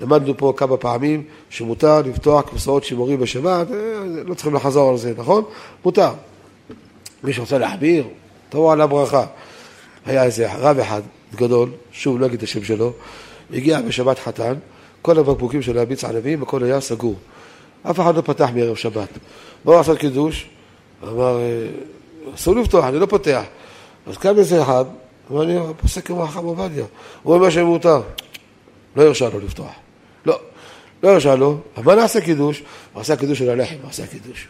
למדנו 0.00 0.36
פה 0.36 0.52
כמה 0.56 0.76
פעמים 0.76 1.22
שמותר 1.50 2.02
לפתוח 2.02 2.40
קופסאות 2.50 2.84
שימורים 2.84 3.20
בשבת, 3.20 3.70
אה, 3.70 3.76
לא 4.24 4.34
צריכים 4.34 4.54
לחזור 4.54 4.90
על 4.90 4.96
זה, 4.96 5.12
נכון? 5.16 5.44
מותר. 5.84 6.10
מי 7.24 7.32
שרוצה 7.32 7.58
להחביר, 7.58 8.04
תבוא 8.48 8.72
על 8.72 8.80
הברכה. 8.80 9.26
היה 10.06 10.24
איזה 10.24 10.52
רב 10.52 10.78
אחד 10.78 11.02
גדול, 11.34 11.70
שוב 11.92 12.20
לא 12.20 12.26
אגיד 12.26 12.36
את 12.36 12.42
השם 12.42 12.64
שלו, 12.64 12.92
הגיע 13.52 13.80
בשבת 13.80 14.18
חתן, 14.18 14.54
כל 15.02 15.18
הבקבוקים 15.18 15.62
של 15.62 15.74
להביץ 15.74 16.04
ענבים, 16.04 16.42
הכל 16.42 16.64
היה 16.64 16.80
סגור. 16.80 17.14
אף 17.90 18.00
אחד 18.00 18.16
לא 18.16 18.20
פתח 18.20 18.48
מערב 18.54 18.76
שבת. 18.76 19.08
באו 19.64 19.74
לעשות 19.74 19.98
קידוש, 19.98 20.48
אמר, 21.02 21.40
אה, 21.40 21.66
אסור 22.34 22.56
לפתוח, 22.56 22.84
אני 22.84 22.98
לא 22.98 23.06
פותח. 23.06 23.42
אז 24.06 24.16
קם 24.16 24.38
איזה 24.38 24.62
אחד, 24.62 24.84
אמר 25.30 25.42
לי, 25.42 25.58
פוסק 25.76 26.06
כמו 26.06 26.24
החם 26.24 26.44
עובדיה. 26.44 26.84
הוא 27.22 27.34
אומר 27.34 27.50
שמותר. 27.50 28.00
לא 28.96 29.02
הרשה 29.02 29.28
לו 29.28 29.40
לפתוח. 29.40 29.72
לא, 30.26 30.38
לא 31.02 31.08
הרשה 31.08 31.34
לו, 31.34 31.56
אבל 31.76 31.94
נעשה 31.94 32.20
קידוש? 32.20 32.62
הוא 32.92 33.00
עשה 33.00 33.16
קידוש 33.16 33.38
של 33.38 33.50
הלחם, 33.50 33.76
עשה 33.88 34.06
קידוש. 34.06 34.48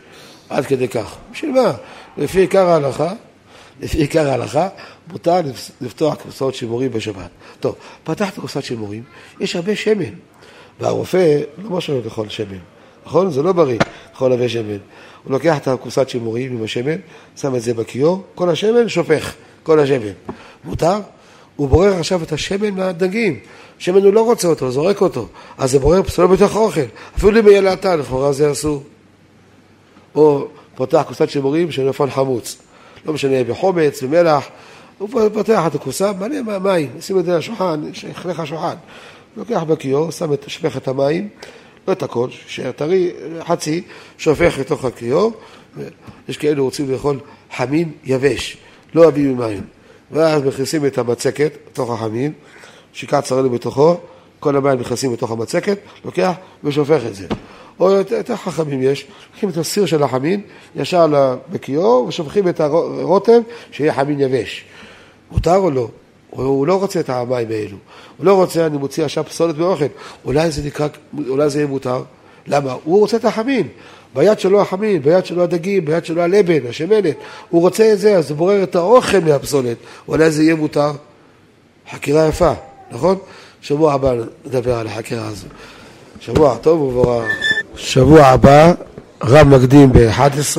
עד 0.48 0.66
כדי 0.66 0.88
כך. 0.88 1.16
בשביל 1.32 1.50
מה? 1.52 1.72
לפי 2.16 2.40
עיקר 2.40 2.68
ההלכה, 2.68 3.12
לפי 3.80 3.98
עיקר 3.98 4.28
ההלכה, 4.30 4.68
מותר 5.12 5.40
לפתוח 5.80 6.14
קופסאות 6.14 6.54
שימורים 6.54 6.90
בשבת. 6.90 7.28
טוב, 7.60 7.74
פתחת 8.04 8.38
קופסת 8.38 8.62
שימורים, 8.62 9.02
יש 9.40 9.56
הרבה 9.56 9.76
שמן, 9.76 10.14
והרופא 10.80 11.40
לא 11.58 11.70
מרשה 11.70 11.92
לו 11.92 12.00
לאכול 12.04 12.28
שמן, 12.28 12.58
נכון? 13.06 13.30
זה 13.30 13.42
לא 13.42 13.52
בריא 13.52 13.78
לאכול 14.10 14.32
הרבה 14.32 14.48
שמן. 14.48 14.78
הוא 15.24 15.32
לוקח 15.32 15.56
את 15.56 15.68
הקופסת 15.68 16.08
שימורים 16.08 16.52
עם 16.52 16.64
השמן, 16.64 16.96
שם 17.36 17.56
את 17.56 17.62
זה 17.62 17.74
בכיור, 17.74 18.22
כל 18.34 18.50
השמן 18.50 18.88
שופך, 18.88 19.34
כל 19.62 19.80
השמן. 19.80 20.12
מותר? 20.64 20.98
הוא 21.56 21.68
בורר 21.68 21.94
עכשיו 21.98 22.22
את 22.22 22.32
השמן 22.32 22.70
מהדגים. 22.70 23.40
שמן 23.78 24.02
הוא 24.02 24.12
לא 24.12 24.20
רוצה 24.20 24.48
אותו, 24.48 24.70
זורק 24.70 25.00
אותו. 25.00 25.28
אז 25.58 25.70
זה 25.70 25.78
בורר 25.78 26.02
פסולו 26.02 26.28
בתוך 26.28 26.56
האוכל. 26.56 26.80
אפילו 27.16 27.40
אם 27.40 27.48
יהיה 27.48 27.60
לאטה, 27.60 27.96
לכאורה 27.96 28.32
זה 28.32 28.52
אסור. 28.52 28.82
או 30.14 30.48
פותח 30.74 31.04
קופסת 31.08 31.30
שימורים 31.30 31.70
של 31.70 31.88
נפל 31.88 32.10
חמוץ. 32.10 32.56
לא 33.06 33.12
משנה, 33.12 33.44
בחומץ, 33.44 34.02
במלח. 34.02 34.48
הוא 34.98 35.08
פותח 35.32 35.66
את 35.66 35.74
הקופסה, 35.74 36.12
מלא 36.12 36.58
מים, 36.58 36.90
שים 37.00 37.18
את 37.18 37.24
זה 37.24 37.32
על 37.32 37.38
השולחן, 37.38 37.80
שיחלך 37.92 38.40
השולחן. 38.40 38.74
לוקח 39.36 39.62
בכיור, 39.62 40.10
שם 40.10 40.32
את 40.32 40.44
שפכת 40.46 40.88
המים, 40.88 41.28
לא 41.88 41.92
את 41.92 42.02
הכל, 42.02 42.28
שישאר 42.30 42.72
טרי, 42.72 43.10
חצי, 43.46 43.82
שופך 44.18 44.58
לתוך 44.58 44.84
הכיור. 44.84 45.32
יש 46.28 46.36
כאלו 46.36 46.64
רוצים 46.64 46.90
לאכול 46.90 47.20
חמין 47.56 47.92
יבש, 48.04 48.56
לא 48.94 49.02
אוהבים 49.02 49.30
עם 49.30 49.38
מים. 49.38 49.62
ואז 50.10 50.42
מכניסים 50.42 50.86
את 50.86 50.98
המצקת 50.98 51.52
לתוך 51.66 51.90
החמין, 51.90 52.32
שיקע 52.92 53.20
צרנו 53.20 53.50
בתוכו, 53.50 53.96
כל 54.40 54.56
המים 54.56 54.80
נכנסים 54.80 55.12
לתוך 55.12 55.30
המצקת, 55.30 55.78
לוקח 56.04 56.32
ושופך 56.64 57.00
את 57.06 57.14
זה. 57.14 57.26
או 57.80 57.90
יותר 57.90 58.36
חכמים 58.36 58.82
יש, 58.82 59.06
לוקחים 59.32 59.48
את 59.48 59.56
הסיר 59.56 59.86
של 59.86 60.02
החמין 60.02 60.40
ישר 60.76 61.36
בכיור 61.50 62.06
ושופכים 62.08 62.48
את 62.48 62.60
הרוטב 62.60 63.40
שיהיה 63.70 63.94
חמין 63.94 64.20
יבש. 64.20 64.64
מותר 65.30 65.56
או 65.56 65.70
לא? 65.70 65.88
הוא 66.30 66.66
לא 66.66 66.74
רוצה 66.80 67.00
את 67.00 67.10
המים 67.10 67.48
האלו. 67.50 67.76
הוא 68.16 68.26
לא 68.26 68.34
רוצה, 68.34 68.66
אני 68.66 68.78
מוציא 68.78 69.04
עכשיו 69.04 69.24
פסולת 69.24 69.54
באוכל. 69.54 69.84
אולי 70.24 70.50
זה 70.50 70.62
נקרא, 70.62 70.88
אולי 71.28 71.50
זה 71.50 71.58
יהיה 71.58 71.66
מותר. 71.66 72.02
למה? 72.46 72.76
הוא 72.84 73.00
רוצה 73.00 73.16
את 73.16 73.24
החמין. 73.24 73.68
ביד 74.14 74.40
שלו 74.40 74.60
החמין, 74.60 75.02
ביד 75.02 75.26
שלו 75.26 75.42
הדגים, 75.42 75.84
ביד 75.84 76.04
שלו 76.04 76.22
הלבן, 76.22 76.66
השמנת. 76.68 77.14
הוא 77.50 77.60
רוצה 77.60 77.92
את 77.92 77.98
זה, 77.98 78.16
אז 78.16 78.30
הוא 78.30 78.38
בורר 78.38 78.62
את 78.62 78.76
האוכל 78.76 79.18
מהפסולת. 79.18 79.76
אולי 80.08 80.30
זה 80.30 80.42
יהיה 80.42 80.54
מותר. 80.54 80.90
חקירה 81.90 82.28
יפה, 82.28 82.52
נכון? 82.90 83.18
שבוע 83.60 83.92
הבא 83.92 84.14
נדבר 84.44 84.74
על 84.74 84.86
החקירה 84.86 85.26
הזו. 85.26 85.46
שבוע 86.24 86.56
טוב 86.56 86.80
ובורר. 86.80 87.22
שבוע 87.76 88.22
הבא, 88.22 88.72
רב 89.22 89.48
מקדים 89.48 89.92
ב-11, 89.92 90.58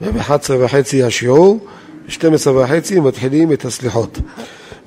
וב-11 0.00 0.50
וחצי 0.60 1.02
השיעור, 1.02 1.58
ב-12 2.06 2.48
וחצי 2.48 3.00
מתחילים 3.00 3.52
את 3.52 3.64
הסליחות. 3.64 4.18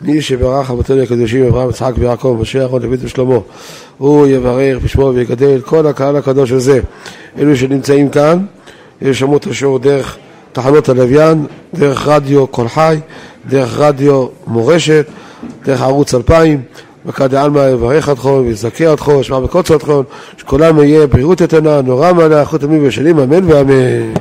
מי 0.01 0.21
שברך 0.21 0.71
אבותינו 0.71 1.01
הקדושים, 1.01 1.45
אברהם, 1.45 1.69
יצחק 1.69 1.93
ויעקב, 1.97 2.37
משה, 2.41 2.59
אהרון, 2.59 2.81
דוד 2.81 2.99
ושלמה, 3.01 3.35
הוא 3.97 4.27
יברך 4.27 4.83
בשמו 4.83 5.11
ויגדל 5.15 5.61
כל 5.61 5.87
הקהל 5.87 6.15
הקדוש 6.15 6.51
הזה. 6.51 6.79
אלו 7.39 7.55
שנמצאים 7.55 8.09
כאן, 8.09 8.45
ישמעו 9.01 9.37
את 9.37 9.47
השיעור 9.47 9.79
דרך 9.79 10.17
תחנות 10.51 10.89
הלוויין, 10.89 11.45
דרך 11.73 12.07
רדיו 12.07 12.47
קול 12.47 12.67
חי, 12.67 12.97
דרך 13.49 13.79
רדיו 13.79 14.27
מורשת, 14.47 15.05
דרך 15.65 15.81
ערוץ 15.81 16.13
2000, 16.13 16.61
מכא 17.05 17.27
דעלמא 17.27 17.59
יברך 17.59 18.09
אתכם 18.09 18.29
ויזכה 18.29 18.93
אתכם, 18.93 19.19
ישמע 19.19 19.39
בקוצר 19.39 19.75
אתכם, 19.75 20.01
שכולם 20.37 20.83
יהיה 20.83 21.07
בריאות 21.07 21.41
איתנה, 21.41 21.81
נורא 21.81 22.11
מלא, 22.11 22.39
איכות 22.39 22.63
ימים 22.63 22.87
ושנים, 22.87 23.19
אמן 23.19 23.51
ואמן. 23.51 24.13